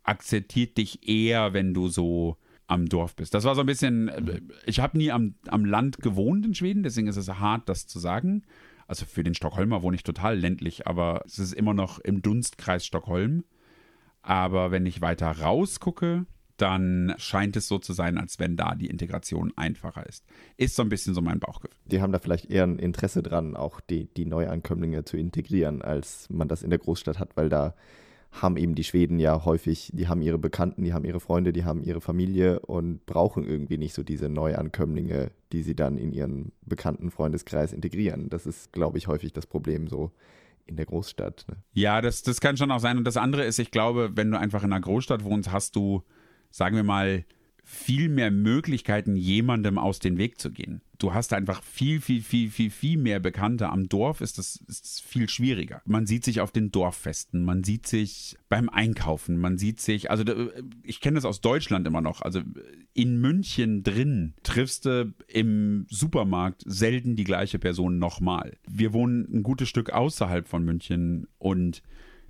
akzeptiert 0.03 0.79
dich 0.79 1.09
eher, 1.09 1.53
wenn 1.53 1.75
du 1.75 1.89
so 1.89 2.39
am 2.66 2.87
Dorf 2.89 3.14
bist. 3.16 3.35
Das 3.35 3.45
war 3.45 3.55
so 3.55 3.61
ein 3.61 3.66
bisschen, 3.66 4.51
ich 4.64 4.81
habe 4.81 4.97
nie 4.97 5.11
am, 5.11 5.35
am 5.49 5.64
Land 5.64 5.99
gewohnt 5.99 6.47
in 6.47 6.55
Schweden, 6.55 6.83
deswegen 6.83 7.09
ist 7.09 7.16
es 7.16 7.29
hart, 7.29 7.68
das 7.68 7.87
zu 7.87 7.99
sagen. 7.99 8.43
Also 8.87 9.07
für 9.07 9.25
den 9.25 9.35
Stockholmer 9.35 9.83
wohne 9.83 9.97
ich 9.97 10.03
total 10.03 10.39
ländlich, 10.39 10.87
aber 10.87 11.22
es 11.27 11.39
ist 11.39 11.53
immer 11.53 11.75
noch 11.75 11.99
im 11.99 12.22
Dunstkreis 12.22 12.87
Stockholm. 12.87 13.45
Aber 14.22 14.70
wenn 14.70 14.87
ich 14.87 15.03
weiter 15.03 15.31
rausgucke, 15.31 16.27
dann 16.57 17.15
scheint 17.19 17.57
es 17.57 17.69
so 17.69 17.79
zu 17.79 17.93
sein, 17.93 18.19
als 18.19 18.39
wenn 18.39 18.57
da 18.57 18.75
die 18.75 18.87
Integration 18.87 19.53
einfacher 19.57 20.07
ist. 20.07 20.25
Ist 20.57 20.77
so 20.77 20.83
ein 20.83 20.89
bisschen 20.89 21.15
so 21.15 21.21
mein 21.21 21.41
Bauchgefühl. 21.41 21.79
Die 21.87 22.01
haben 22.01 22.13
da 22.13 22.19
vielleicht 22.19 22.51
eher 22.51 22.65
ein 22.65 22.79
Interesse 22.79 23.23
dran, 23.23 23.57
auch 23.57 23.81
die, 23.81 24.07
die 24.15 24.27
Neuankömmlinge 24.27 25.05
zu 25.05 25.17
integrieren, 25.17 25.83
als 25.83 26.29
man 26.31 26.49
das 26.49 26.63
in 26.63 26.71
der 26.71 26.79
Großstadt 26.79 27.19
hat, 27.19 27.37
weil 27.37 27.49
da 27.49 27.75
haben 28.43 28.57
eben 28.57 28.75
die 28.75 28.85
Schweden 28.85 29.19
ja 29.19 29.45
häufig, 29.45 29.91
die 29.95 30.09
haben 30.09 30.21
ihre 30.21 30.39
Bekannten, 30.39 30.83
die 30.83 30.93
haben 30.93 31.05
ihre 31.05 31.21
Freunde, 31.21 31.53
die 31.53 31.65
haben 31.65 31.83
ihre 31.85 32.01
Familie 32.01 32.61
und 32.61 33.07
brauchen 33.07 33.45
irgendwie 33.45 33.79
nicht 33.79 33.95
so 33.95 34.03
diese 34.03 34.29
Neuankömmlinge, 34.29 35.31
die 35.53 35.63
sie 35.63 35.77
dann 35.77 35.97
in 35.97 36.13
ihren 36.13 36.53
bekannten 36.63 37.11
Freundeskreis 37.11 37.73
integrieren. 37.73 38.29
Das 38.31 38.47
ist, 38.47 38.73
glaube 38.73 38.99
ich, 38.99 39.07
häufig 39.07 39.33
das 39.33 39.47
Problem 39.47 39.87
so 39.87 40.11
in 40.67 40.77
der 40.77 40.87
Großstadt. 40.87 41.45
Ne? 41.49 41.57
Ja, 41.75 42.01
das, 42.01 42.23
das 42.23 42.41
kann 42.41 42.57
schon 42.57 42.71
auch 42.71 42.81
sein. 42.81 42.99
Und 42.99 43.05
das 43.05 43.17
andere 43.17 43.45
ist, 43.45 43.59
ich 43.59 43.71
glaube, 43.71 44.11
wenn 44.15 44.31
du 44.31 44.39
einfach 44.39 44.65
in 44.65 44.73
einer 44.73 44.81
Großstadt 44.81 45.23
wohnst, 45.23 45.53
hast 45.53 45.77
du 45.77 46.03
sagen 46.55 46.77
wir 46.77 46.85
mal, 46.85 47.25
viel 47.65 48.09
mehr 48.09 48.31
Möglichkeiten, 48.31 49.17
jemandem 49.17 49.77
aus 49.77 49.99
dem 49.99 50.19
Weg 50.19 50.39
zu 50.39 50.53
gehen. 50.53 50.83
Du 50.99 51.13
hast 51.13 51.33
einfach 51.33 51.63
viel, 51.65 52.01
viel, 52.01 52.23
viel, 52.23 52.49
viel, 52.49 52.71
viel 52.71 52.97
mehr 52.97 53.19
Bekannte. 53.19 53.71
Am 53.71 53.89
Dorf 53.89 54.21
ist 54.21 54.39
das, 54.39 54.63
ist 54.69 54.85
das 54.85 55.01
viel 55.01 55.29
schwieriger. 55.29 55.83
Man 55.85 56.07
sieht 56.07 56.25
sich 56.25 56.41
auf 56.41 56.53
den 56.53 56.71
Dorffesten, 56.71 57.43
man 57.43 57.65
sieht 57.65 57.87
sich 57.87 58.37
beim 58.49 58.69
Einkaufen, 58.69 59.39
man 59.39 59.59
sieht 59.59 59.81
sich, 59.81 60.11
also 60.11 60.25
ich 60.85 61.01
kenne 61.01 61.17
das 61.17 61.25
aus 61.25 61.41
Deutschland 61.41 61.89
immer 61.89 62.03
noch. 62.03 62.23
Also 62.23 62.41
in 62.93 63.21
München 63.21 63.83
drin 63.83 64.35
triffst 64.45 64.85
du 64.85 65.13
im 65.27 65.87
Supermarkt 65.89 66.63
selten 66.67 67.17
die 67.17 67.25
gleiche 67.25 67.59
Person 67.59 67.99
nochmal. 67.99 68.59
Wir 68.69 68.93
wohnen 68.93 69.27
ein 69.33 69.43
gutes 69.43 69.69
Stück 69.69 69.91
außerhalb 69.91 70.47
von 70.47 70.65
München 70.65 71.27
und 71.39 71.83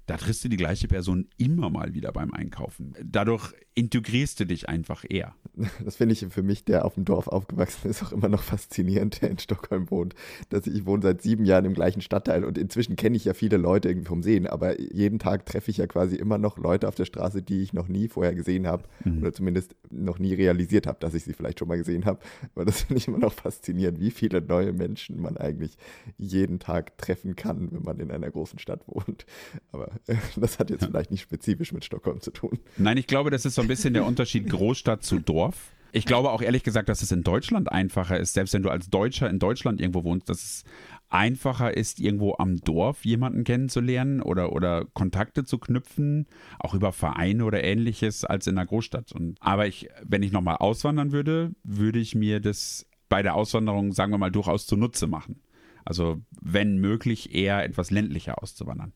da 0.07 0.17
triffst 0.17 0.45
du 0.45 0.49
die 0.49 0.57
gleiche 0.57 0.89
Person 0.89 1.29
immer 1.39 1.71
mal 1.71 1.95
wieder 1.95 2.13
beim 2.13 2.33
Einkaufen. 2.33 2.95
Dadurch 3.03 3.53
integrierst 3.75 4.39
du 4.39 4.47
dich 4.47 4.69
einfach 4.69 5.05
eher. 5.09 5.35
Das 5.85 5.97
finde 5.97 6.15
ich 6.15 6.27
für 6.31 6.43
mich, 6.43 6.65
der 6.65 6.85
auf 6.85 6.95
dem 6.95 7.05
Dorf 7.05 7.29
aufgewachsen 7.29 7.91
ist, 7.91 8.03
auch 8.03 8.13
immer 8.13 8.29
noch 8.29 8.43
faszinierend, 8.43 9.23
der 9.23 9.31
in 9.31 9.39
Stockholm 9.39 9.91
wohnt. 9.91 10.15
Dass 10.49 10.67
ich, 10.67 10.87
wohne 10.87 11.03
seit 11.03 11.23
sieben 11.23 11.45
Jahren 11.45 11.65
im 11.65 11.75
gleichen 11.75 12.01
Stadtteil 12.01 12.45
und 12.45 12.59
inzwischen 12.59 12.97
kenne 12.97 13.17
ich 13.17 13.25
ja 13.25 13.35
viele 13.35 13.57
Leute 13.57 13.89
irgendwie 13.89 14.09
vom 14.09 14.23
Sehen, 14.23 14.47
aber 14.47 14.81
jeden 14.81 15.19
Tag 15.19 15.47
treffe 15.47 15.71
ich 15.71 15.77
ja 15.77 15.87
quasi 15.87 16.17
immer 16.17 16.39
noch 16.39 16.59
Leute 16.59 16.89
auf 16.89 16.95
der 16.95 17.05
Straße, 17.05 17.43
die 17.43 17.63
ich 17.63 17.73
noch 17.73 17.89
nie 17.89 18.09
vorher 18.09 18.35
gesehen 18.35 18.67
habe 18.67 18.85
mhm. 19.05 19.21
oder 19.21 19.33
zumindest 19.33 19.77
noch 19.91 20.19
nie 20.19 20.35
realisiert 20.35 20.87
habe, 20.87 20.99
dass 21.01 21.15
ich 21.15 21.25
sie 21.25 21.33
vielleicht 21.33 21.59
schon 21.59 21.69
mal 21.69 21.79
gesehen 21.79 22.05
habe. 22.05 22.19
Aber 22.55 22.65
das 22.65 22.83
finde 22.83 22.99
ich 22.99 23.09
immer 23.09 23.19
noch 23.19 23.33
faszinierend, 23.33 24.01
wie 24.01 24.11
viele 24.11 24.41
neue 24.41 24.73
Menschen 24.73 25.21
man 25.21 25.37
eigentlich 25.37 25.77
jeden 26.19 26.59
Tag 26.59 26.99
treffen 26.99 27.37
kann, 27.37 27.71
wenn 27.73 27.83
man 27.83 28.01
in 28.01 28.11
einer 28.11 28.31
großen 28.31 28.59
Stadt 28.59 28.83
wohnt. 28.87 29.27
Aber 29.73 29.91
das 30.37 30.59
hat 30.59 30.71
jetzt 30.71 30.85
vielleicht 30.85 31.11
nicht 31.11 31.23
spezifisch 31.23 31.73
mit 31.73 31.85
Stockholm 31.85 32.21
zu 32.21 32.31
tun. 32.31 32.59
Nein, 32.77 32.97
ich 32.97 33.07
glaube, 33.07 33.31
das 33.31 33.45
ist 33.45 33.55
so 33.55 33.63
ein 33.63 33.69
bisschen 33.69 33.95
der 33.95 34.05
Unterschied 34.05 34.49
Großstadt 34.49 35.03
zu 35.03 35.19
Dorf. 35.21 35.73
Ich 35.93 36.07
glaube 36.07 36.33
auch 36.33 36.43
ehrlich 36.43 36.65
gesagt, 36.65 36.89
dass 36.89 37.03
es 37.03 37.13
in 37.13 37.23
Deutschland 37.23 37.71
einfacher 37.71 38.19
ist, 38.19 38.35
selbst 38.35 38.53
wenn 38.53 38.65
du 38.65 38.71
als 38.71 38.91
Deutscher 38.91 39.31
in 39.31 39.39
Deutschland 39.39 39.81
irgendwo 39.81 40.03
wohnst, 40.03 40.29
dass 40.29 40.43
es 40.43 40.65
einfacher 41.09 41.77
ist, 41.77 42.01
irgendwo 42.01 42.35
am 42.37 42.57
Dorf 42.57 43.05
jemanden 43.05 43.45
kennenzulernen 43.45 44.21
oder, 44.21 44.53
oder 44.53 44.87
Kontakte 44.87 45.45
zu 45.45 45.59
knüpfen, 45.59 46.27
auch 46.59 46.75
über 46.75 46.91
Vereine 46.91 47.45
oder 47.45 47.63
ähnliches, 47.63 48.25
als 48.25 48.49
in 48.49 48.57
der 48.57 48.67
Großstadt. 48.67 49.13
Und, 49.13 49.37
aber 49.41 49.69
ich, 49.69 49.89
wenn 50.03 50.25
ich 50.25 50.33
nochmal 50.33 50.57
auswandern 50.57 51.13
würde, 51.13 51.53
würde 51.63 52.01
ich 52.01 52.17
mir 52.17 52.41
das 52.41 52.87
bei 53.09 53.23
der 53.23 53.37
Auswanderung, 53.37 53.93
sagen 53.93 54.11
wir 54.11 54.19
mal, 54.19 54.33
durchaus 54.33 54.67
zunutze 54.67 55.07
machen. 55.07 55.41
Also 55.85 56.21
wenn 56.41 56.79
möglich, 56.79 57.35
eher 57.35 57.63
etwas 57.63 57.93
ländlicher 57.93 58.43
auszuwandern. 58.43 58.95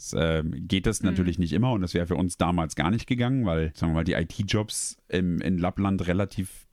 Jetzt, 0.00 0.14
äh, 0.14 0.42
geht 0.42 0.86
das 0.86 1.02
mhm. 1.02 1.10
natürlich 1.10 1.38
nicht 1.38 1.52
immer 1.52 1.72
und 1.72 1.82
das 1.82 1.92
wäre 1.92 2.06
für 2.06 2.14
uns 2.16 2.38
damals 2.38 2.74
gar 2.74 2.90
nicht 2.90 3.06
gegangen, 3.06 3.44
weil, 3.44 3.70
sagen 3.74 3.92
wir 3.92 3.96
mal, 3.96 4.04
die 4.04 4.14
IT-Jobs 4.14 4.96
in 5.08 5.58
Lappland 5.58 6.06
relativ 6.06 6.66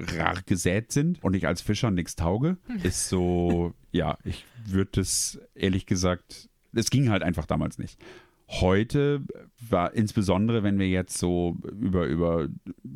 rar 0.00 0.42
gesät 0.44 0.90
sind 0.90 1.22
und 1.22 1.34
ich 1.34 1.46
als 1.46 1.60
Fischer 1.60 1.92
nichts 1.92 2.16
tauge, 2.16 2.56
hm. 2.66 2.80
ist 2.82 3.08
so, 3.08 3.72
ja, 3.92 4.18
ich 4.24 4.44
würde 4.64 5.02
es 5.02 5.38
ehrlich 5.54 5.86
gesagt, 5.86 6.48
es 6.72 6.90
ging 6.90 7.08
halt 7.08 7.22
einfach 7.22 7.46
damals 7.46 7.78
nicht. 7.78 8.00
Heute 8.48 9.22
war 9.60 9.92
insbesondere, 9.92 10.64
wenn 10.64 10.78
wir 10.78 10.88
jetzt 10.88 11.18
so 11.18 11.56
über, 11.70 12.06
über 12.06 12.48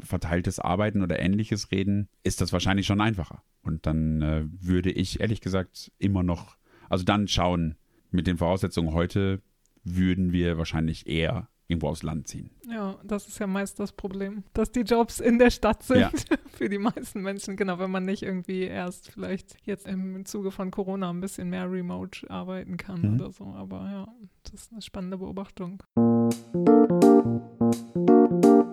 verteiltes 0.02 0.58
Arbeiten 0.58 1.02
oder 1.02 1.20
ähnliches 1.20 1.70
reden, 1.70 2.08
ist 2.24 2.40
das 2.40 2.52
wahrscheinlich 2.52 2.86
schon 2.86 3.00
einfacher. 3.00 3.42
Und 3.62 3.86
dann 3.86 4.22
äh, 4.22 4.44
würde 4.46 4.90
ich 4.90 5.20
ehrlich 5.20 5.40
gesagt 5.40 5.92
immer 5.98 6.24
noch, 6.24 6.56
also 6.88 7.04
dann 7.04 7.28
schauen, 7.28 7.76
mit 8.10 8.26
den 8.26 8.38
Voraussetzungen 8.38 8.94
heute 8.94 9.42
würden 9.84 10.32
wir 10.32 10.58
wahrscheinlich 10.58 11.06
eher 11.06 11.48
irgendwo 11.70 11.88
aufs 11.88 12.02
Land 12.02 12.26
ziehen. 12.26 12.50
Ja, 12.68 12.98
das 13.04 13.28
ist 13.28 13.38
ja 13.38 13.46
meist 13.46 13.78
das 13.78 13.92
Problem, 13.92 14.42
dass 14.52 14.72
die 14.72 14.80
Jobs 14.80 15.20
in 15.20 15.38
der 15.38 15.50
Stadt 15.50 15.84
sind 15.84 16.00
ja. 16.00 16.10
für 16.52 16.68
die 16.68 16.78
meisten 16.78 17.22
Menschen. 17.22 17.56
Genau, 17.56 17.78
wenn 17.78 17.92
man 17.92 18.04
nicht 18.04 18.22
irgendwie 18.22 18.64
erst 18.64 19.12
vielleicht 19.12 19.56
jetzt 19.64 19.86
im 19.86 20.24
Zuge 20.26 20.50
von 20.50 20.72
Corona 20.72 21.10
ein 21.10 21.20
bisschen 21.20 21.48
mehr 21.48 21.70
remote 21.70 22.28
arbeiten 22.28 22.76
kann 22.76 23.02
mhm. 23.02 23.14
oder 23.14 23.30
so. 23.30 23.44
Aber 23.54 23.88
ja, 23.90 24.08
das 24.42 24.62
ist 24.62 24.72
eine 24.72 24.82
spannende 24.82 25.18
Beobachtung. 25.18 25.82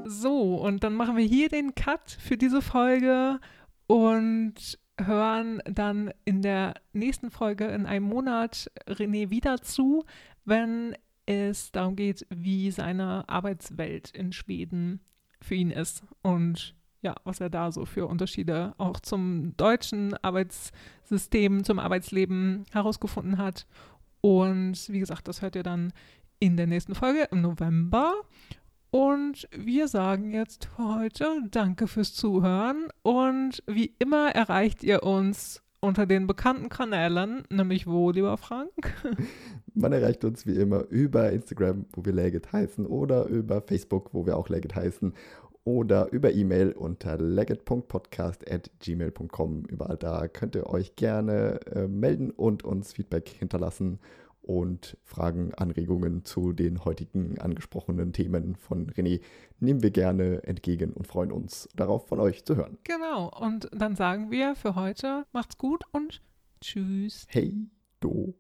So, 0.06 0.56
und 0.56 0.84
dann 0.84 0.96
machen 0.96 1.18
wir 1.18 1.26
hier 1.26 1.50
den 1.50 1.76
Cut 1.76 2.10
für 2.10 2.38
diese 2.38 2.64
Folge 2.64 3.40
und 3.86 4.80
hören 5.00 5.62
dann 5.66 6.12
in 6.26 6.42
der 6.42 6.74
nächsten 6.94 7.30
Folge 7.30 7.66
in 7.66 7.86
einem 7.86 8.06
Monat 8.06 8.72
René 8.88 9.30
wieder 9.30 9.62
zu, 9.62 10.06
wenn 10.46 10.96
es 11.26 11.72
darum 11.72 11.96
geht, 11.96 12.26
wie 12.30 12.72
seine 12.72 13.28
Arbeitswelt 13.28 14.12
in 14.12 14.32
Schweden 14.32 15.02
für 15.42 15.56
ihn 15.56 15.72
ist 15.72 16.04
und 16.22 16.74
ja, 17.02 17.16
was 17.24 17.40
er 17.40 17.50
da 17.50 17.72
so 17.72 17.86
für 17.86 18.08
Unterschiede 18.08 18.74
auch 18.78 19.00
zum 19.00 19.56
deutschen 19.56 20.16
Arbeitssystem, 20.24 21.64
zum 21.64 21.80
Arbeitsleben 21.80 22.66
herausgefunden 22.72 23.38
hat. 23.38 23.68
Und 24.22 24.90
wie 24.90 25.00
gesagt, 25.00 25.28
das 25.28 25.42
hört 25.42 25.56
ihr 25.56 25.64
dann 25.64 25.94
in 26.40 26.58
der 26.58 26.68
nächsten 26.68 26.96
Folge 26.96 27.28
im 27.32 27.42
November. 27.42 28.14
Und 28.98 29.48
wir 29.56 29.88
sagen 29.88 30.32
jetzt 30.32 30.70
für 30.76 30.96
heute 30.96 31.44
Danke 31.52 31.86
fürs 31.86 32.16
Zuhören. 32.16 32.88
Und 33.04 33.62
wie 33.68 33.94
immer 34.00 34.32
erreicht 34.32 34.84
ihr 34.84 35.04
uns 35.04 35.62
unter 35.82 36.08
den 36.08 36.26
bekannten 36.26 36.70
Kanälen, 36.70 37.44
nämlich 37.52 37.86
wo, 37.86 38.10
lieber 38.10 38.38
Frank? 38.38 38.72
Man 39.76 39.94
erreicht 39.94 40.26
uns 40.26 40.48
wie 40.48 40.56
immer 40.56 40.88
über 40.90 41.32
Instagram, 41.32 41.86
wo 41.94 42.06
wir 42.06 42.14
Legit 42.14 42.52
heißen, 42.52 42.88
oder 42.88 43.28
über 43.28 43.62
Facebook, 43.62 44.16
wo 44.16 44.26
wir 44.26 44.36
auch 44.36 44.50
Legit 44.50 44.74
heißen, 44.74 45.14
oder 45.64 46.12
über 46.12 46.34
E-Mail 46.34 46.72
unter 46.72 47.20
legit.podcast.gmail.com. 47.20 49.66
Überall 49.66 49.98
da 49.98 50.28
könnt 50.28 50.56
ihr 50.56 50.72
euch 50.72 50.96
gerne 50.96 51.60
äh, 51.68 51.88
melden 51.88 52.32
und 52.32 52.64
uns 52.64 52.94
Feedback 52.94 53.30
hinterlassen 53.30 54.00
und 54.48 54.98
Fragen, 55.04 55.54
Anregungen 55.54 56.24
zu 56.26 56.54
den 56.54 56.86
heutigen 56.86 57.40
angesprochenen 57.40 58.14
Themen 58.14 58.56
von 58.56 58.90
René 58.92 59.22
nehmen 59.60 59.84
wir 59.84 59.92
gerne 59.92 60.44
entgegen 60.44 60.94
und 60.94 61.06
freuen 61.06 61.32
uns 61.32 61.70
darauf, 61.76 62.08
von 62.08 62.20
euch 62.20 62.46
zu 62.46 62.56
hören. 62.56 62.78
Genau, 62.84 63.30
und 63.30 63.70
dann 63.72 63.96
sagen 63.96 64.32
wir 64.32 64.56
für 64.56 64.76
heute, 64.76 65.26
macht's 65.34 65.58
gut 65.58 65.84
und 65.92 66.22
tschüss. 66.62 67.26
Hey, 67.30 67.68
do. 68.00 68.34